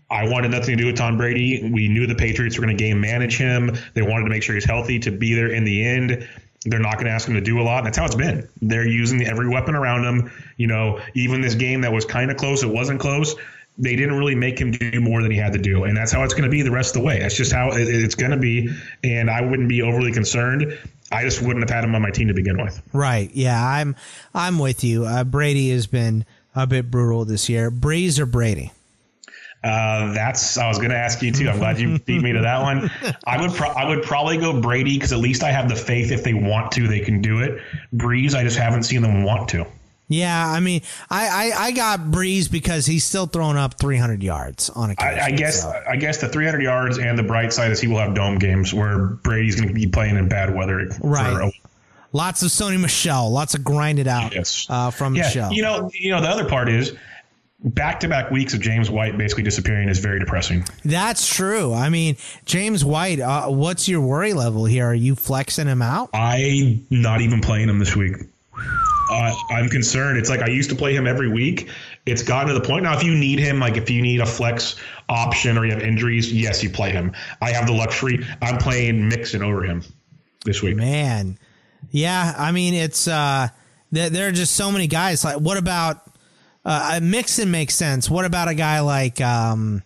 I 0.09 0.29
wanted 0.29 0.51
nothing 0.51 0.77
to 0.77 0.83
do 0.83 0.85
with 0.85 0.97
Tom 0.97 1.17
Brady. 1.17 1.69
We 1.71 1.88
knew 1.88 2.05
the 2.05 2.15
Patriots 2.15 2.57
were 2.57 2.65
going 2.65 2.77
to 2.77 2.81
game 2.81 3.01
manage 3.01 3.38
him. 3.38 3.75
They 3.93 4.01
wanted 4.01 4.25
to 4.25 4.29
make 4.29 4.43
sure 4.43 4.55
he's 4.55 4.65
healthy 4.65 4.99
to 4.99 5.11
be 5.11 5.33
there 5.33 5.49
in 5.49 5.63
the 5.63 5.85
end. 5.85 6.27
They're 6.65 6.79
not 6.79 6.95
going 6.95 7.05
to 7.05 7.11
ask 7.11 7.27
him 7.27 7.35
to 7.35 7.41
do 7.41 7.59
a 7.59 7.63
lot. 7.63 7.79
And 7.79 7.88
that's 7.88 7.97
how 7.97 8.05
it's 8.05 8.15
been. 8.15 8.47
They're 8.61 8.88
using 8.88 9.25
every 9.25 9.47
weapon 9.47 9.75
around 9.75 10.03
him. 10.03 10.31
You 10.57 10.67
know, 10.67 11.01
even 11.15 11.41
this 11.41 11.55
game 11.55 11.81
that 11.81 11.91
was 11.91 12.05
kind 12.05 12.29
of 12.29 12.38
close, 12.38 12.63
it 12.63 12.69
wasn't 12.69 12.99
close 12.99 13.35
they 13.78 13.95
didn't 13.95 14.17
really 14.17 14.36
make 14.36 14.59
him 14.59 14.71
do 14.71 14.99
more 14.99 15.21
than 15.21 15.32
he 15.32 15.38
had 15.38 15.53
to 15.53 15.59
do, 15.59 15.84
and 15.84 15.95
that's 15.95 16.11
how 16.11 16.23
it's 16.23 16.34
going 16.34 16.43
to 16.43 16.49
be 16.49 16.61
the 16.61 16.71
rest 16.71 16.95
of 16.95 17.01
the 17.01 17.07
way. 17.07 17.19
That's 17.19 17.36
just 17.36 17.51
how 17.51 17.69
it's 17.73 18.15
going 18.15 18.32
to 18.32 18.38
be, 18.38 18.69
and 19.03 19.30
I 19.30 19.41
wouldn't 19.41 19.69
be 19.69 19.82
overly 19.82 20.11
concerned. 20.11 20.78
I 21.11 21.23
just 21.23 21.41
wouldn't 21.41 21.61
have 21.61 21.73
had 21.73 21.84
him 21.84 21.95
on 21.95 22.01
my 22.01 22.09
team 22.09 22.28
to 22.28 22.34
begin 22.34 22.61
with. 22.61 22.82
Right? 22.91 23.30
Yeah, 23.34 23.63
I'm 23.63 23.95
I'm 24.34 24.59
with 24.59 24.84
you. 24.84 25.05
Uh, 25.05 25.23
Brady 25.23 25.69
has 25.69 25.88
been 25.88 26.25
a 26.55 26.65
bit 26.65 26.89
brutal 26.89 27.25
this 27.25 27.49
year. 27.49 27.71
Brees 27.71 28.19
or 28.19 28.25
Brady? 28.25 28.71
Uh, 29.63 30.13
that's 30.13 30.57
I 30.57 30.67
was 30.67 30.78
going 30.78 30.91
to 30.91 30.97
ask 30.97 31.21
you 31.21 31.32
too. 31.32 31.49
I'm 31.49 31.57
glad 31.57 31.80
you 31.80 31.99
beat 31.99 32.21
me 32.21 32.32
to 32.34 32.41
that 32.41 32.61
one. 32.61 32.91
I 33.28 33.41
would 33.41 33.51
pro- 33.51 33.69
I 33.69 33.88
would 33.88 34.03
probably 34.03 34.38
go 34.38 34.59
Brady 34.61 34.95
because 34.95 35.11
at 35.13 35.19
least 35.19 35.43
I 35.43 35.51
have 35.51 35.69
the 35.69 35.75
faith 35.75 36.11
if 36.11 36.23
they 36.23 36.34
want 36.34 36.71
to, 36.73 36.88
they 36.88 36.99
can 36.99 37.21
do 37.21 37.39
it. 37.39 37.59
Brees, 37.93 38.34
I 38.34 38.43
just 38.43 38.57
haven't 38.57 38.84
seen 38.84 39.01
them 39.01 39.23
want 39.23 39.49
to. 39.49 39.65
Yeah, 40.10 40.49
I 40.49 40.62
mean, 40.62 40.82
I, 41.10 41.28
I, 41.28 41.66
I 41.66 41.72
got 41.72 41.99
Brees 41.99 42.49
because 42.49 42.86
he's 42.86 43.03
still 43.03 43.26
throwing 43.26 43.58
up 43.58 43.78
300 43.78 44.24
yards 44.24 44.70
on 44.70 44.91
occasion. 44.91 45.20
I, 45.20 45.26
I 45.26 45.32
guess 45.32 45.64
so. 45.64 45.84
I 45.88 45.97
guess 45.97 46.20
the 46.20 46.30
300 46.30 46.62
yards 46.62 46.97
and 46.97 47.20
the 47.20 47.24
bright 47.24 47.51
side 47.51 47.72
is 47.72 47.82
he 47.82 47.88
will 47.88 47.99
have 47.99 48.14
dome 48.14 48.38
games 48.38 48.74
where 48.74 48.99
Brady's 48.99 49.55
going 49.55 49.68
to 49.68 49.74
be 49.74 49.88
playing 49.88 50.16
in 50.16 50.30
bad 50.30 50.55
weather. 50.55 50.89
Right. 51.01 51.51
lots 52.14 52.41
of 52.41 52.49
Sony 52.49 52.80
Michel, 52.80 53.30
lots 53.30 53.53
of 53.53 53.66
grind 53.66 53.99
it 53.99 54.08
out 54.08 54.34
yes. 54.34 54.66
uh, 54.70 54.91
from 54.91 55.14
yeah, 55.14 55.24
Michel. 55.24 55.51
You 55.51 55.64
know, 55.64 55.91
you 55.93 56.12
know 56.12 56.22
the 56.22 56.30
other 56.30 56.47
part 56.47 56.70
is 56.70 56.95
back 57.62 57.99
to 58.01 58.08
back 58.08 58.32
weeks 58.32 58.53
of 58.53 58.62
James 58.62 58.89
White 58.89 59.18
basically 59.18 59.43
disappearing 59.43 59.89
is 59.89 59.99
very 59.99 60.20
depressing. 60.20 60.64
That's 60.86 61.28
true. 61.28 61.74
I 61.74 61.89
mean, 61.89 62.16
James 62.45 62.86
White, 62.86 63.20
uh, 63.20 63.47
what's 63.47 63.89
your 63.89 63.99
worry 63.99 64.32
level 64.32 64.64
here? 64.64 64.86
Are 64.86 64.93
you 64.93 65.16
flexing 65.16 65.68
him 65.68 65.82
out? 65.82 66.12
I 66.14 66.80
not 66.89 67.20
even 67.20 67.41
playing 67.41 67.68
him 67.68 67.80
this 67.80 67.93
week 67.93 68.16
uh, 69.12 69.34
I'm 69.49 69.70
concerned. 69.70 70.18
It's 70.18 70.30
like 70.30 70.41
I 70.41 70.47
used 70.47 70.70
to 70.70 70.76
play 70.76 70.95
him 70.95 71.08
every 71.08 71.30
week. 71.30 71.70
It's 72.05 72.24
gotten 72.24 72.47
to 72.47 72.53
the 72.53 72.66
point 72.66 72.84
now. 72.84 72.95
If 72.95 73.03
you 73.03 73.16
need 73.16 73.39
him, 73.39 73.60
like 73.60 73.78
if 73.78 73.89
you 73.89 74.01
need 74.01 74.22
a 74.22 74.26
flex 74.26 74.76
option 75.10 75.58
or 75.58 75.66
you 75.66 75.72
have 75.72 75.82
injuries, 75.82 76.32
yes, 76.32 76.64
you 76.64 76.70
play 76.70 76.91
him. 76.91 77.14
I 77.41 77.51
have 77.51 77.68
the 77.68 77.74
luxury. 77.74 78.26
I'm 78.41 78.58
playing 78.58 79.08
Mixon 79.08 79.43
over 79.43 79.64
him 79.64 79.84
this 80.45 80.62
week. 80.62 80.76
Man, 80.76 81.38
yeah. 81.91 82.34
I 82.38 82.51
mean, 82.51 82.74
it's 82.74 83.08
uh, 83.08 83.49
there, 83.91 84.10
there 84.10 84.28
are 84.28 84.32
just 84.34 84.55
so 84.55 84.72
many 84.72 84.88
guys. 84.88 85.24
Like, 85.24 85.38
what 85.38 85.58
about 85.58 86.03
uh, 86.68 86.99
Mixon 87.01 87.49
makes 87.49 87.76
sense. 87.76 88.10
What 88.10 88.26
about 88.26 88.49
a 88.49 88.53
guy 88.53 88.82
like 88.82 89.22
um, 89.22 89.84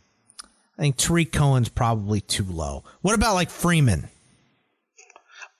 I 0.78 0.82
think 0.82 0.98
Tarik 0.98 1.32
Cohen's 1.32 1.70
probably 1.70 2.22
too 2.22 2.44
low. 2.44 2.84
What 3.02 3.14
about 3.14 3.36
like 3.36 3.52
Freeman? 3.52 4.10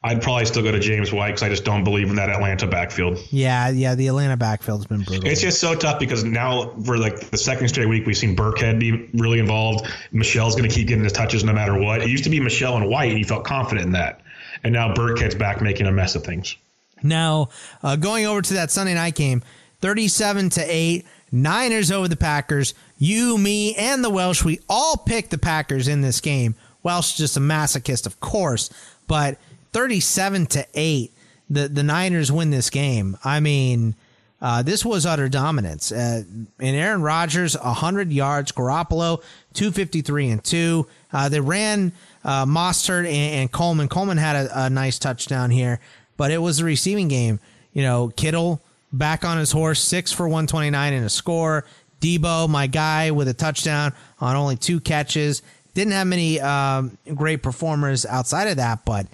I'd 0.04 0.24
probably 0.24 0.46
still 0.46 0.64
go 0.64 0.72
to 0.72 0.80
James 0.80 1.14
White 1.14 1.28
because 1.28 1.44
I 1.44 1.50
just 1.50 1.64
don't 1.64 1.84
believe 1.84 2.10
in 2.10 2.16
that 2.16 2.28
Atlanta 2.28 2.66
backfield. 2.66 3.20
Yeah, 3.30 3.70
yeah, 3.70 3.94
the 3.94 4.08
Atlanta 4.08 4.36
backfield's 4.36 4.88
been 4.88 5.04
brutal. 5.04 5.28
It's 5.28 5.42
just 5.42 5.60
so 5.60 5.76
tough 5.76 6.00
because 6.00 6.24
now 6.24 6.74
for 6.84 6.98
like 6.98 7.30
the 7.30 7.38
second 7.38 7.68
straight 7.68 7.88
week 7.88 8.08
we've 8.08 8.18
seen 8.18 8.36
Burkhead 8.36 8.80
be 8.80 9.10
really 9.14 9.38
involved. 9.38 9.88
Michel's 10.12 10.56
going 10.56 10.68
to 10.68 10.76
keep 10.76 10.88
getting 10.88 11.04
his 11.04 11.14
touches 11.14 11.44
no 11.44 11.54
matter 11.54 11.78
what. 11.80 12.02
It 12.02 12.10
used 12.10 12.24
to 12.24 12.32
be 12.32 12.40
Michel 12.40 12.78
and 12.78 12.90
White, 12.90 13.12
and 13.12 13.20
you 13.20 13.26
felt 13.26 13.44
confident 13.44 13.86
in 13.86 13.92
that, 13.92 14.22
and 14.64 14.74
now 14.74 14.92
Burkhead's 14.92 15.36
back 15.36 15.62
making 15.62 15.86
a 15.86 15.92
mess 15.92 16.16
of 16.16 16.24
things. 16.24 16.58
Now, 17.04 17.50
uh, 17.84 17.96
going 17.96 18.26
over 18.26 18.42
to 18.42 18.54
that 18.56 18.72
Sunday 18.72 18.96
night 18.96 19.14
game, 19.14 19.44
thirty-seven 19.82 20.50
to 20.52 20.66
eight, 20.68 21.06
Niners 21.32 21.92
over 21.92 22.08
the 22.08 22.16
Packers. 22.16 22.74
You, 22.98 23.38
me, 23.38 23.76
and 23.76 24.04
the 24.04 24.10
Welsh, 24.10 24.44
we 24.44 24.60
all 24.68 24.98
picked 24.98 25.30
the 25.30 25.38
Packers 25.38 25.88
in 25.88 26.02
this 26.02 26.22
game. 26.22 26.56
Welsh 26.82 27.18
just 27.18 27.38
a 27.38 27.40
masochist, 27.40 28.08
of 28.08 28.20
course, 28.20 28.72
but 29.08 29.38
37 29.72 30.46
to 30.48 30.68
8 30.74 31.12
the 31.52 31.68
the 31.68 31.84
Niners 31.84 32.32
win 32.32 32.50
this 32.50 32.70
game. 32.70 33.18
I 33.24 33.40
mean, 33.40 33.96
uh, 34.42 34.64
this 34.64 34.86
was 34.86 35.06
utter 35.06 35.30
dominance. 35.30 35.92
Uh, 35.92 36.24
and 36.60 36.76
Aaron 36.76 37.02
Rodgers 37.02 37.58
100 37.58 38.12
yards, 38.12 38.52
Garoppolo 38.52 39.22
253 39.54 40.30
and 40.30 40.44
2. 40.44 40.88
Uh, 41.14 41.30
they 41.30 41.42
ran 41.42 41.92
uh, 42.24 42.46
and, 42.48 43.08
and, 43.08 43.52
Coleman. 43.52 43.90
Coleman 43.90 44.18
had 44.18 44.36
a, 44.36 44.66
a, 44.66 44.70
nice 44.70 44.98
touchdown 44.98 45.52
here, 45.52 45.80
but 46.18 46.32
it 46.32 46.38
was 46.38 46.60
a 46.60 46.66
receiving 46.66 47.08
game. 47.08 47.40
You 47.74 47.84
know, 47.84 48.10
Kittle 48.10 48.62
back 48.94 49.26
on 49.26 49.38
his 49.38 49.52
horse, 49.52 49.82
6 49.82 50.12
for 50.12 50.28
129 50.28 50.94
and 50.94 51.06
a 51.06 51.10
score. 51.10 51.66
Deebo, 52.00 52.50
my 52.50 52.66
guy, 52.68 53.12
with 53.12 53.28
a 53.28 53.34
touchdown 53.34 53.94
on 54.20 54.36
only 54.36 54.56
two 54.56 54.80
catches. 54.80 55.42
Didn't 55.74 55.94
have 55.94 56.08
many 56.08 56.40
um, 56.40 56.98
great 57.14 57.44
performers 57.44 58.06
outside 58.06 58.48
of 58.48 58.58
that, 58.58 58.86
but 58.86 59.08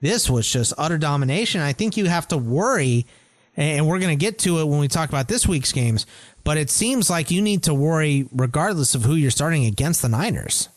this 0.00 0.28
was 0.30 0.50
just 0.50 0.72
utter 0.78 0.98
domination. 0.98 1.60
I 1.60 1.72
think 1.72 1.96
you 1.96 2.06
have 2.06 2.28
to 2.28 2.38
worry, 2.38 3.06
and 3.56 3.86
we're 3.86 3.98
going 3.98 4.16
to 4.16 4.24
get 4.24 4.38
to 4.40 4.60
it 4.60 4.64
when 4.66 4.78
we 4.78 4.88
talk 4.88 5.08
about 5.08 5.28
this 5.28 5.46
week's 5.46 5.72
games, 5.72 6.06
but 6.44 6.56
it 6.56 6.70
seems 6.70 7.10
like 7.10 7.30
you 7.30 7.42
need 7.42 7.64
to 7.64 7.74
worry 7.74 8.28
regardless 8.32 8.94
of 8.94 9.04
who 9.04 9.14
you're 9.14 9.30
starting 9.30 9.66
against 9.66 10.02
the 10.02 10.08
Niners. 10.08 10.68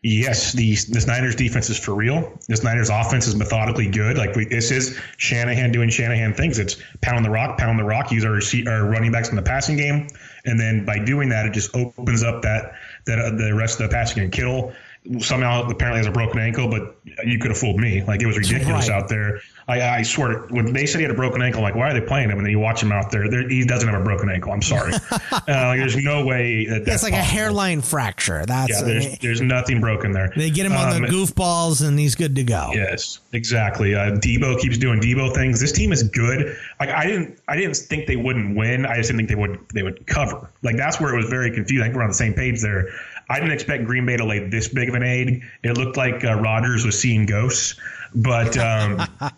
Yes, 0.00 0.52
the 0.52 0.76
this 0.90 1.08
Niners 1.08 1.34
defense 1.34 1.68
is 1.70 1.78
for 1.78 1.92
real. 1.92 2.38
This 2.46 2.62
Niners 2.62 2.88
offense 2.88 3.26
is 3.26 3.34
methodically 3.34 3.90
good. 3.90 4.16
Like 4.16 4.36
we, 4.36 4.44
this 4.44 4.70
is 4.70 4.96
Shanahan 5.16 5.72
doing 5.72 5.90
Shanahan 5.90 6.34
things. 6.34 6.60
It's 6.60 6.76
pound 7.02 7.24
the 7.24 7.30
rock, 7.30 7.58
pound 7.58 7.80
the 7.80 7.84
rock. 7.84 8.12
Use 8.12 8.24
our, 8.24 8.38
our 8.72 8.88
running 8.88 9.10
backs 9.10 9.30
in 9.30 9.34
the 9.34 9.42
passing 9.42 9.76
game, 9.76 10.06
and 10.44 10.58
then 10.58 10.84
by 10.84 11.00
doing 11.00 11.30
that, 11.30 11.46
it 11.46 11.52
just 11.52 11.74
opens 11.74 12.22
up 12.22 12.42
that 12.42 12.74
that 13.06 13.18
uh, 13.18 13.30
the 13.30 13.52
rest 13.52 13.80
of 13.80 13.90
the 13.90 13.92
passing 13.92 14.22
game. 14.22 14.30
Kittle 14.30 14.72
somehow 15.20 15.68
apparently 15.68 15.98
has 15.98 16.06
a 16.06 16.10
broken 16.10 16.38
ankle, 16.38 16.68
but 16.68 16.96
you 17.24 17.38
could 17.38 17.50
have 17.50 17.58
fooled 17.58 17.78
me. 17.78 18.02
Like 18.02 18.22
it 18.22 18.26
was 18.26 18.36
ridiculous 18.36 18.88
right. 18.88 19.02
out 19.02 19.08
there. 19.08 19.40
I, 19.66 19.98
I 19.98 20.02
swear, 20.02 20.46
when 20.48 20.72
they 20.72 20.86
said 20.86 20.98
he 20.98 21.02
had 21.02 21.10
a 21.10 21.14
broken 21.14 21.42
ankle, 21.42 21.60
I'm 21.60 21.64
like, 21.64 21.74
why 21.74 21.90
are 21.90 22.00
they 22.00 22.06
playing 22.06 22.30
him? 22.30 22.38
And 22.38 22.46
then 22.46 22.50
you 22.50 22.58
watch 22.58 22.82
him 22.82 22.90
out 22.90 23.10
there. 23.10 23.24
He 23.48 23.64
doesn't 23.66 23.86
have 23.86 24.00
a 24.00 24.02
broken 24.02 24.30
ankle. 24.30 24.52
I'm 24.52 24.62
sorry. 24.62 24.94
uh, 25.12 25.30
like, 25.46 25.78
there's 25.78 25.96
no 25.96 26.24
way 26.24 26.64
that 26.66 26.84
that's 26.86 26.96
it's 26.96 27.02
like 27.02 27.12
possible. 27.12 27.18
a 27.18 27.40
hairline 27.40 27.82
fracture. 27.82 28.46
That's 28.46 28.70
yeah. 28.70 28.82
There's, 28.82 29.18
there's 29.18 29.40
nothing 29.42 29.80
broken 29.80 30.12
there. 30.12 30.32
They 30.34 30.50
get 30.50 30.64
him 30.64 30.72
on 30.72 30.94
um, 30.94 31.02
the 31.02 31.08
goofballs, 31.08 31.86
and 31.86 31.98
he's 31.98 32.14
good 32.14 32.34
to 32.36 32.44
go. 32.44 32.70
Yes, 32.72 33.20
exactly. 33.32 33.94
Uh, 33.94 34.12
Deebo 34.12 34.58
keeps 34.58 34.78
doing 34.78 35.00
Deebo 35.00 35.34
things. 35.34 35.60
This 35.60 35.72
team 35.72 35.92
is 35.92 36.02
good. 36.02 36.56
Like 36.80 36.88
I 36.88 37.06
didn't, 37.06 37.38
I 37.48 37.56
didn't 37.56 37.76
think 37.76 38.06
they 38.06 38.16
wouldn't 38.16 38.56
win. 38.56 38.86
I 38.86 38.96
just 38.96 39.10
didn't 39.10 39.18
think 39.18 39.28
they 39.28 39.34
would, 39.34 39.58
they 39.74 39.82
would 39.82 40.06
cover. 40.06 40.50
Like 40.62 40.76
that's 40.76 40.98
where 40.98 41.12
it 41.12 41.16
was 41.16 41.28
very 41.28 41.50
confusing. 41.50 41.82
I 41.82 41.86
think 41.86 41.96
we're 41.96 42.02
on 42.02 42.08
the 42.08 42.14
same 42.14 42.32
page 42.32 42.62
there. 42.62 42.88
I 43.28 43.38
didn't 43.38 43.52
expect 43.52 43.84
Green 43.84 44.06
Bay 44.06 44.16
to 44.16 44.24
lay 44.24 44.48
this 44.48 44.68
big 44.68 44.88
of 44.88 44.94
an 44.94 45.02
egg. 45.02 45.44
It 45.62 45.76
looked 45.76 45.96
like 45.96 46.24
uh, 46.24 46.34
Rodgers 46.34 46.84
was 46.84 46.98
seeing 46.98 47.26
ghosts, 47.26 47.78
but 48.14 48.56
um, 48.56 49.02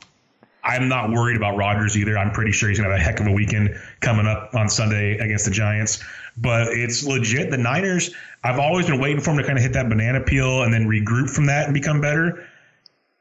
I'm 0.65 0.89
not 0.89 1.11
worried 1.11 1.37
about 1.37 1.57
Rodgers 1.57 1.97
either. 1.97 2.17
I'm 2.17 2.31
pretty 2.31 2.53
sure 2.53 2.69
he's 2.69 2.79
going 2.79 2.91
to 2.91 2.97
have 2.97 3.01
a 3.01 3.05
heck 3.05 3.21
of 3.21 3.27
a 3.27 3.33
weekend 3.33 3.75
coming 4.01 4.27
up 4.27 4.55
on 4.55 4.69
Sunday 4.69 5.19
against 5.19 5.45
the 5.45 5.51
Giants. 5.51 6.03
But 6.37 6.69
it's 6.69 7.05
legit. 7.05 7.51
The 7.51 7.59
Niners, 7.59 8.15
I've 8.45 8.59
always 8.59 8.87
been 8.87 9.01
waiting 9.01 9.21
for 9.21 9.31
them 9.31 9.39
to 9.39 9.45
kind 9.45 9.59
of 9.59 9.63
hit 9.63 9.73
that 9.73 9.89
banana 9.89 10.21
peel 10.21 10.63
and 10.63 10.73
then 10.73 10.87
regroup 10.87 11.31
from 11.31 11.47
that 11.47 11.65
and 11.65 11.75
become 11.75 12.01
better. 12.01 12.47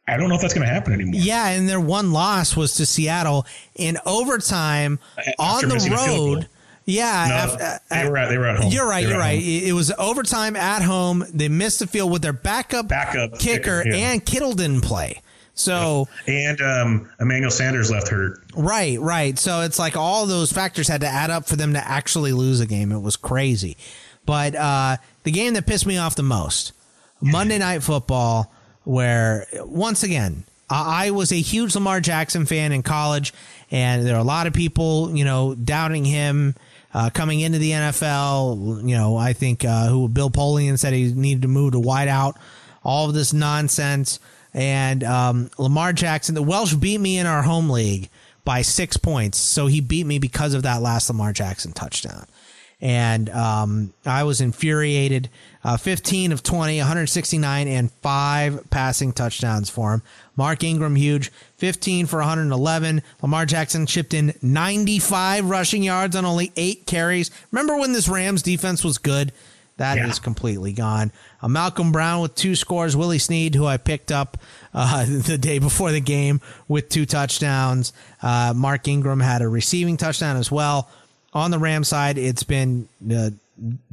I 0.07 0.17
don't 0.17 0.29
know 0.29 0.35
if 0.35 0.41
that's 0.41 0.53
going 0.53 0.67
to 0.67 0.73
happen 0.73 0.93
anymore. 0.93 1.21
Yeah, 1.21 1.49
and 1.49 1.69
their 1.69 1.79
one 1.79 2.11
loss 2.11 2.55
was 2.55 2.75
to 2.75 2.85
Seattle 2.85 3.45
in 3.75 3.97
overtime 4.05 4.99
After 5.17 5.67
on 5.67 5.69
the 5.69 5.95
road 6.07 6.47
Yeah, 6.89 7.45
no, 7.47 7.53
af- 7.55 7.81
they 7.89 8.09
were 8.09 8.17
at 8.17 8.29
they 8.29 8.37
were 8.37 8.47
at 8.47 8.59
home. 8.59 8.71
You're 8.71 8.87
right. 8.87 9.07
You're 9.07 9.17
right. 9.17 9.41
home. 9.41 9.61
It 9.69 9.73
was 9.73 9.91
overtime 9.97 10.55
at 10.55 10.81
home. 10.81 11.23
They 11.33 11.47
missed 11.49 11.79
the 11.79 11.87
field 11.87 12.11
with 12.11 12.21
their 12.21 12.33
backup, 12.33 12.87
Backup 12.87 13.39
kicker, 13.39 13.83
yeah. 13.85 14.11
and 14.11 14.25
Kittle 14.25 14.53
didn't 14.53 14.81
play. 14.81 15.21
So 15.53 16.07
And 16.25 16.61
um, 16.61 17.09
Emmanuel 17.19 17.51
Sanders 17.51 17.91
left 17.91 18.07
hurt. 18.07 18.39
right, 18.55 18.97
right. 18.99 19.37
So 19.37 19.61
it's 19.61 19.77
like 19.77 19.97
all 19.97 20.25
those 20.25 20.53
factors 20.53 20.87
had 20.87 21.01
to 21.01 21.07
add 21.07 21.29
up 21.29 21.47
for 21.47 21.57
them 21.57 21.73
to 21.73 21.85
actually 21.85 22.31
lose 22.31 22.61
a 22.61 22.65
game. 22.65 22.93
It 22.93 22.99
was 22.99 23.17
crazy. 23.17 23.75
But 24.25 24.55
uh, 24.55 24.97
the 25.23 25.31
game 25.31 25.55
that 25.55 25.65
pissed 25.67 25.85
me 25.85 25.97
off 25.97 26.15
the 26.15 26.23
most, 26.23 26.71
Monday 27.19 27.57
Night 27.57 27.83
Football, 27.83 28.51
where 28.85 29.47
once 29.65 30.03
again 30.03 30.45
I 30.69 31.07
I 31.07 31.11
was 31.11 31.31
a 31.31 31.41
huge 31.41 31.75
Lamar 31.75 31.99
Jackson 31.99 32.45
fan 32.45 32.71
in 32.71 32.81
college, 32.83 33.33
and 33.71 34.05
there 34.05 34.15
are 34.15 34.19
a 34.19 34.23
lot 34.23 34.47
of 34.47 34.53
people, 34.53 35.15
you 35.15 35.25
know, 35.25 35.55
doubting 35.55 36.05
him 36.05 36.55
uh, 36.93 37.09
coming 37.09 37.39
into 37.39 37.59
the 37.59 37.71
NFL. 37.71 38.87
You 38.87 38.95
know, 38.95 39.15
I 39.15 39.33
think 39.33 39.65
uh, 39.65 39.87
who 39.87 40.09
Bill 40.09 40.29
Polian 40.29 40.77
said 40.77 40.93
he 40.93 41.13
needed 41.13 41.43
to 41.43 41.47
move 41.47 41.73
to 41.73 41.79
wide 41.79 42.07
out. 42.07 42.37
All 42.83 43.07
of 43.07 43.13
this 43.13 43.33
nonsense, 43.33 44.19
and 44.53 45.03
um, 45.03 45.51
Lamar 45.57 45.93
Jackson. 45.93 46.33
The 46.35 46.41
Welsh 46.41 46.73
beat 46.75 46.99
me 46.99 47.17
in 47.17 47.27
our 47.27 47.41
home 47.41 47.69
league 47.69 48.09
by 48.45 48.61
six 48.61 48.97
points, 48.97 49.37
so 49.37 49.67
he 49.67 49.81
beat 49.81 50.05
me 50.05 50.17
because 50.17 50.53
of 50.53 50.63
that 50.63 50.81
last 50.81 51.09
Lamar 51.09 51.33
Jackson 51.33 51.73
touchdown 51.73 52.25
and 52.81 53.29
um, 53.29 53.93
I 54.05 54.23
was 54.23 54.41
infuriated. 54.41 55.29
Uh, 55.63 55.75
15 55.75 56.31
of 56.31 56.41
20, 56.41 56.77
169, 56.77 57.67
and 57.67 57.91
five 58.01 58.69
passing 58.69 59.11
touchdowns 59.11 59.69
for 59.69 59.93
him. 59.93 60.01
Mark 60.37 60.63
Ingram, 60.63 60.95
huge, 60.95 61.31
15 61.59 62.05
for 62.07 62.19
111. 62.19 63.01
Lamar 63.21 63.45
Jackson 63.45 63.85
chipped 63.85 64.13
in 64.13 64.33
95 64.41 65.49
rushing 65.49 65.83
yards 65.83 66.15
on 66.15 66.25
only 66.25 66.51
eight 66.55 66.85
carries. 66.85 67.29
Remember 67.51 67.77
when 67.77 67.93
this 67.93 68.07
Rams 68.09 68.41
defense 68.41 68.83
was 68.83 68.97
good? 68.97 69.31
That 69.77 69.97
is 69.97 70.17
Yeah. 70.17 70.23
completely 70.23 70.73
gone. 70.73 71.11
Uh, 71.41 71.47
Malcolm 71.47 71.91
Brown 71.93 72.21
with 72.21 72.35
two 72.35 72.55
scores. 72.55 72.97
Willie 72.97 73.19
Snead, 73.19 73.55
who 73.55 73.65
I 73.65 73.77
picked 73.77 74.11
up 74.11 74.37
uh, 74.73 75.05
the 75.09 75.37
day 75.37 75.59
before 75.59 75.91
the 75.91 76.01
game 76.01 76.41
with 76.67 76.89
two 76.89 77.05
touchdowns. 77.05 77.93
Uh, 78.21 78.53
Mark 78.55 78.87
Ingram 78.89 79.21
had 79.21 79.41
a 79.41 79.47
receiving 79.47 79.95
touchdown 79.95 80.35
as 80.35 80.51
well. 80.51 80.89
On 81.33 81.51
the 81.51 81.59
Ram 81.59 81.83
side, 81.83 82.17
it's 82.17 82.43
been 82.43 82.89
uh, 83.13 83.29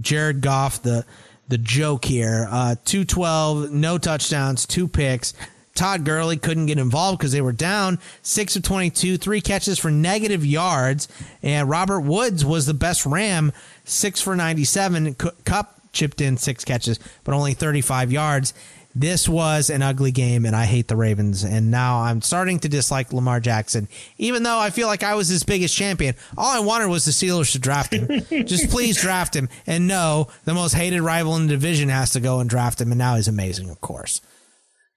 Jared 0.01 0.41
Goff, 0.41 0.83
the 0.83 1.05
the 1.49 1.59
joke 1.59 2.05
here. 2.05 2.49
Uh, 2.51 2.75
two 2.85 3.05
twelve, 3.05 3.71
no 3.71 3.99
touchdowns, 3.99 4.67
two 4.67 4.89
picks. 4.89 5.35
Todd 5.77 6.05
Gurley 6.05 6.37
couldn't 6.37 6.66
get 6.66 6.79
involved 6.79 7.18
because 7.18 7.33
they 7.33 7.41
were 7.41 7.53
down 7.53 7.99
six 8.22 8.57
of 8.57 8.62
twenty-two, 8.62 9.18
three 9.18 9.41
catches 9.41 9.79
for 9.79 9.91
negative 9.91 10.45
yards, 10.45 11.09
and 11.43 11.68
Robert 11.68 12.01
Woods 12.01 12.45
was 12.45 12.66
the 12.66 12.74
best 12.74 13.07
Ram, 13.07 13.53
six 13.85 14.20
for 14.20 14.35
ninety-seven. 14.35 15.14
Cu- 15.14 15.31
Kupp 15.45 15.81
chipped 15.93 16.20
in 16.20 16.37
six 16.37 16.64
catches, 16.64 16.99
but 17.24 17.35
only 17.35 17.55
thirty-five 17.55 18.11
yards. 18.11 18.53
This 18.99 19.29
was 19.29 19.68
an 19.68 19.83
ugly 19.83 20.11
game, 20.11 20.47
and 20.47 20.57
I 20.57 20.64
hate 20.64 20.89
the 20.89 20.97
Ravens. 20.97 21.45
And 21.45 21.70
now 21.70 22.01
I'm 22.01 22.22
starting 22.22 22.59
to 22.61 22.68
dislike 22.70 23.12
Lamar 23.12 23.41
Jackson, 23.41 23.89
even 24.16 24.43
though 24.43 24.59
I 24.59 24.70
feel 24.70 24.87
like 24.87 25.03
I 25.03 25.14
was 25.16 25.29
his 25.29 25.43
biggest 25.43 25.77
champion. 25.77 26.14
All 26.39 26.51
I 26.51 26.61
wanted 26.61 26.89
was 26.89 27.05
the 27.05 27.11
Steelers 27.11 27.53
to 27.53 27.59
draft 27.59 27.93
him. 27.93 28.09
Just 28.47 28.70
please 28.70 28.99
draft 28.99 29.37
him. 29.37 29.51
And 29.66 29.87
no, 29.87 30.29
the 30.47 30.55
most 30.55 30.72
hated 30.72 31.03
rival 31.03 31.37
in 31.37 31.43
the 31.47 31.53
division 31.53 31.91
has 31.91 32.12
to 32.12 32.20
go 32.20 32.41
and 32.41 32.49
draft 32.49 32.81
him. 32.81 32.91
And 32.91 32.99
now 32.99 33.16
he's 33.16 33.29
amazing, 33.29 33.68
of 33.68 33.83
course. 33.83 34.22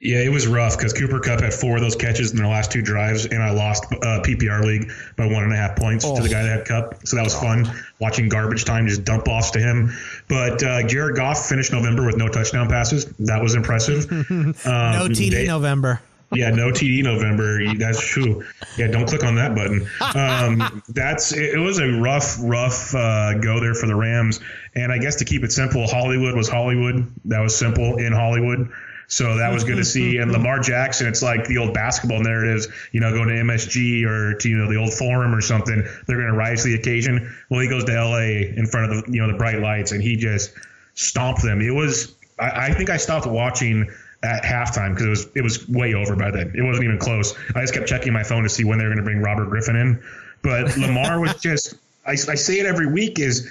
Yeah, 0.02 0.20
it 0.20 0.30
was 0.32 0.48
rough 0.48 0.78
because 0.78 0.94
Cooper 0.94 1.20
Kupp 1.20 1.42
had 1.42 1.54
four 1.54 1.76
of 1.76 1.82
those 1.82 1.98
catches 1.98 2.32
in 2.32 2.38
their 2.38 2.48
last 2.48 2.72
two 2.72 2.82
drives, 2.82 3.26
and 3.26 3.44
I 3.44 3.52
lost 3.52 3.84
uh, 3.92 4.22
PPR 4.24 4.64
league 4.64 4.92
by 5.18 5.26
one 5.26 5.44
and 5.44 5.52
a 5.52 5.58
half 5.58 5.76
points 5.76 6.06
to 6.10 6.22
the 6.22 6.30
guy 6.30 6.42
that 6.44 6.58
had 6.60 6.66
Kupp. 6.66 7.06
So 7.06 7.18
that 7.18 7.24
was 7.24 7.36
fun 7.36 7.70
watching 8.00 8.30
garbage 8.30 8.64
time 8.64 8.88
just 8.88 9.04
dump 9.04 9.28
offs 9.28 9.52
to 9.52 9.60
him. 9.60 9.92
But 10.30 10.64
uh, 10.64 10.88
Jared 10.88 11.18
Goff 11.18 11.48
finished 11.50 11.74
November 11.74 12.06
with 12.06 12.16
no 12.16 12.30
touchdown 12.30 12.70
passes. 12.70 13.06
That 13.20 13.42
was 13.42 13.56
impressive. 13.56 14.10
Um, 14.30 14.54
no 14.64 15.08
TD 15.10 15.32
they- 15.32 15.48
November. 15.48 16.02
yeah, 16.32 16.50
no 16.52 16.70
TD 16.72 17.04
November. 17.04 17.74
That's 17.76 18.00
true. 18.06 18.44
Yeah, 18.78 18.88
don't 18.88 19.06
click 19.08 19.24
on 19.26 19.36
that 19.36 19.54
button. 19.54 19.86
Um, 20.16 20.82
that's 20.90 21.34
it, 21.34 21.56
it. 21.56 21.58
was 21.60 21.80
a 21.80 21.88
rough, 22.00 22.38
rough 22.42 22.96
uh, 22.96 23.34
go 23.40 23.60
there 23.60 23.74
for 23.74 23.88
the 23.88 23.96
Rams. 23.96 24.40
And 24.76 24.92
I 24.94 24.98
guess 24.98 25.18
to 25.18 25.26
keep 25.26 25.44
it 25.44 25.52
simple, 25.52 25.88
Hollywood 25.88 26.36
was 26.36 26.48
Hollywood. 26.48 27.12
That 27.26 27.42
was 27.42 27.58
simple 27.58 27.98
in 27.98 28.14
Hollywood. 28.14 28.72
So 29.10 29.38
that 29.38 29.52
was 29.52 29.64
good 29.64 29.78
to 29.78 29.84
see. 29.84 30.18
And 30.18 30.32
Lamar 30.32 30.60
mm-hmm. 30.60 30.64
Jackson, 30.64 31.08
it's 31.08 31.24
like 31.24 31.46
the 31.46 31.58
old 31.58 31.74
basketball 31.74 32.22
narratives, 32.22 32.68
you 32.92 33.02
know, 33.02 33.12
going 33.12 33.28
to 33.28 33.36
MSG 33.36 34.06
or 34.06 34.36
to, 34.36 34.50
you 34.50 34.58
know, 34.58 34.70
the 34.70 34.78
old 34.78 34.94
forum 34.94 35.34
or 35.34 35.42
something. 35.42 35.84
They're 36.08 36.18
going 36.18 36.30
to 36.30 36.38
rise 36.38 36.64
to 36.64 36.70
the 36.70 36.76
occasion. 36.76 37.36
Well, 37.50 37.60
he 37.60 37.68
goes 37.68 37.84
to 37.86 37.92
LA 37.92 38.48
in 38.56 38.68
front 38.68 38.92
of 38.92 39.06
the, 39.06 39.12
you 39.12 39.20
know, 39.20 39.32
the 39.32 39.38
bright 39.38 39.60
lights 39.60 39.92
and 39.92 40.02
he 40.02 40.16
just 40.16 40.54
stomped 40.94 41.42
them. 41.42 41.60
It 41.60 41.72
was, 41.72 42.16
I, 42.40 42.68
I 42.68 42.74
think 42.74 42.92
I 42.92 42.98
stopped 42.98 43.26
watching 43.26 43.90
at 44.22 44.44
halftime 44.44 44.94
because 44.94 45.06
it 45.06 45.10
was 45.10 45.28
it 45.36 45.42
was 45.42 45.68
way 45.68 45.94
over 45.96 46.16
by 46.16 46.30
then. 46.30 46.54
It 46.56 46.62
wasn't 46.62 46.86
even 46.86 47.00
close. 47.00 47.34
I 47.56 47.62
just 47.62 47.74
kept 47.74 47.88
checking 47.88 48.14
my 48.14 48.24
phone 48.24 48.44
to 48.44 48.50
see 48.50 48.64
when 48.64 48.78
they 48.78 48.84
were 48.84 48.90
going 48.90 48.98
to 48.98 49.04
bring 49.04 49.22
Robert 49.22 49.50
Griffin 49.50 49.76
in. 49.76 50.04
But 50.42 50.78
Lamar 50.78 51.20
was 51.20 51.36
just 51.42 51.76
I, 52.06 52.12
I 52.12 52.16
say 52.16 52.60
it 52.60 52.66
every 52.66 52.88
week 52.92 53.20
is 53.20 53.50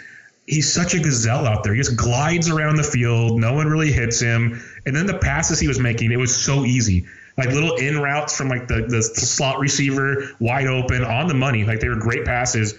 he's 0.49 0.73
such 0.73 0.95
a 0.95 0.99
gazelle 0.99 1.47
out 1.47 1.63
there. 1.63 1.75
He 1.75 1.81
just 1.81 1.97
glides 1.97 2.49
around 2.49 2.77
the 2.77 2.83
field. 2.83 3.39
No 3.39 3.53
one 3.53 3.69
really 3.69 3.93
hits 3.93 4.19
him. 4.19 4.61
And 4.87 4.97
then 4.97 5.07
the 5.07 5.19
passes 5.19 5.61
he 5.61 5.69
was 5.69 5.79
making, 5.79 6.11
it 6.11 6.19
was 6.19 6.35
so 6.35 6.65
easy. 6.65 7.07
Like 7.37 7.51
little 7.51 7.77
in 7.77 7.99
routes 7.99 8.37
from 8.37 8.49
like 8.49 8.67
the, 8.67 8.87
the 8.89 9.03
slot 9.03 9.59
receiver 9.61 10.31
wide 10.41 10.67
open 10.67 11.05
on 11.05 11.29
the 11.29 11.35
money. 11.35 11.65
Like 11.65 11.81
they 11.81 11.89
were 11.89 11.97
great 11.97 12.25
passes. 12.25 12.75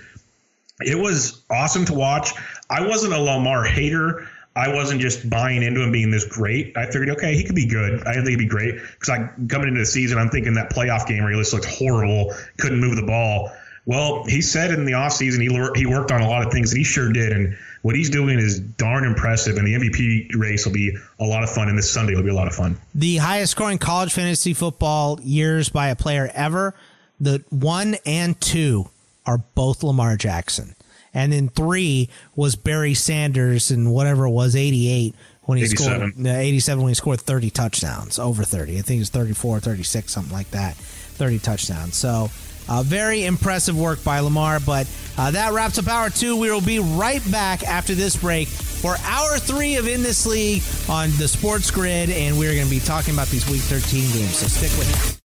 It 0.82 0.98
was 0.98 1.42
awesome 1.50 1.86
to 1.86 1.94
watch. 1.94 2.32
I 2.70 2.88
wasn't 2.88 3.14
a 3.14 3.20
Lamar 3.20 3.64
hater. 3.64 4.28
I 4.56 4.74
wasn't 4.74 5.00
just 5.00 5.30
buying 5.30 5.62
into 5.62 5.82
him 5.82 5.92
being 5.92 6.12
this 6.12 6.26
great. 6.26 6.76
I 6.76 6.88
figured, 6.88 7.12
okay, 7.12 7.36
he 7.36 7.44
could 7.44 7.56
be 7.56 7.68
good. 7.68 8.04
I 8.04 8.14
didn't 8.14 8.26
think 8.26 8.40
he'd 8.40 8.46
be 8.46 8.50
great 8.50 8.76
because 8.76 9.10
I 9.10 9.30
coming 9.48 9.70
into 9.70 9.82
the 9.82 9.86
season, 9.86 10.18
I'm 10.18 10.30
thinking 10.30 10.56
that 10.56 10.72
playoff 10.72 11.08
game 11.08 11.24
where 11.24 11.32
he 11.32 11.40
just 11.40 11.54
looked 11.54 11.66
horrible, 11.66 12.34
couldn't 12.58 12.80
move 12.80 12.96
the 12.96 13.06
ball. 13.06 13.52
Well, 13.86 14.24
he 14.26 14.42
said 14.42 14.72
in 14.72 14.86
the 14.86 14.92
offseason 14.92 15.42
he 15.42 15.80
he 15.80 15.86
worked 15.86 16.12
on 16.12 16.22
a 16.22 16.28
lot 16.28 16.46
of 16.46 16.52
things, 16.52 16.72
and 16.72 16.78
he 16.78 16.84
sure 16.84 17.12
did. 17.12 17.32
And 17.32 17.58
what 17.82 17.96
he's 17.96 18.10
doing 18.10 18.40
is 18.40 18.60
darn 18.60 19.04
impressive. 19.06 19.58
And 19.58 19.66
the 19.66 19.74
MVP 19.74 20.36
race 20.36 20.66
will 20.66 20.74
be 20.74 20.96
a 21.20 21.26
lot 21.26 21.44
of 21.44 21.50
fun, 21.50 21.70
and 21.70 21.78
this 21.78 21.90
Sunday 21.90 22.16
will 22.16 22.24
be 22.24 22.30
a 22.30 22.36
lot 22.36 22.48
of 22.48 22.56
fun. 22.56 22.78
The 22.94 23.18
highest 23.18 23.52
scoring 23.52 23.78
college 23.78 24.14
fantasy 24.14 24.54
football 24.54 25.20
years 25.22 25.70
by 25.70 25.90
a 25.90 25.96
player 25.96 26.30
ever, 26.34 26.76
the 27.20 27.44
one 27.50 27.96
and 28.06 28.40
two 28.40 28.90
are 29.26 29.40
both 29.56 29.84
Lamar 29.84 30.18
Jackson. 30.18 30.76
And 31.14 31.34
then 31.34 31.50
three 31.50 32.10
was 32.36 32.56
Barry 32.56 32.94
Sanders 32.94 33.72
and 33.72 33.92
whatever 33.92 34.26
it 34.26 34.32
was, 34.32 34.56
88 34.56 35.16
when 35.44 35.58
he 35.58 35.64
87. 35.64 36.12
scored, 36.14 36.28
uh, 36.28 36.30
87 36.30 36.84
when 36.84 36.90
he 36.90 36.96
scored 36.96 37.22
30 37.22 37.50
touchdowns, 37.50 38.20
over 38.20 38.44
30. 38.44 38.78
I 38.78 38.82
think 38.82 38.98
it 38.98 39.02
was 39.02 39.10
34, 39.10 39.60
36, 39.60 40.12
something 40.12 40.32
like 40.32 40.52
that. 40.52 40.76
30 40.76 41.40
touchdowns. 41.40 41.96
So, 41.96 42.30
uh, 42.70 42.84
very 42.84 43.26
impressive 43.26 43.78
work 43.78 44.04
by 44.04 44.20
Lamar. 44.20 44.60
But 44.60 44.88
uh, 45.18 45.32
that 45.32 45.52
wraps 45.52 45.78
up 45.78 45.88
hour 45.88 46.10
two. 46.10 46.38
We 46.38 46.50
will 46.52 46.62
be 46.62 46.80
right 46.80 47.22
back 47.32 47.64
after 47.64 47.96
this 47.96 48.16
break 48.16 48.48
for 48.48 48.96
hour 49.04 49.38
three 49.38 49.76
of 49.76 49.88
In 49.88 50.04
This 50.04 50.26
League 50.26 50.64
on 50.88 51.10
the 51.18 51.28
Sports 51.28 51.72
Grid. 51.72 52.10
And 52.10 52.38
we're 52.38 52.54
going 52.54 52.66
to 52.66 52.72
be 52.72 52.80
talking 52.80 53.14
about 53.14 53.28
these 53.28 53.50
Week 53.50 53.62
13 53.62 54.12
games. 54.14 54.38
So 54.38 54.48
stick 54.48 54.72
with 54.78 54.96
us. 54.96 55.29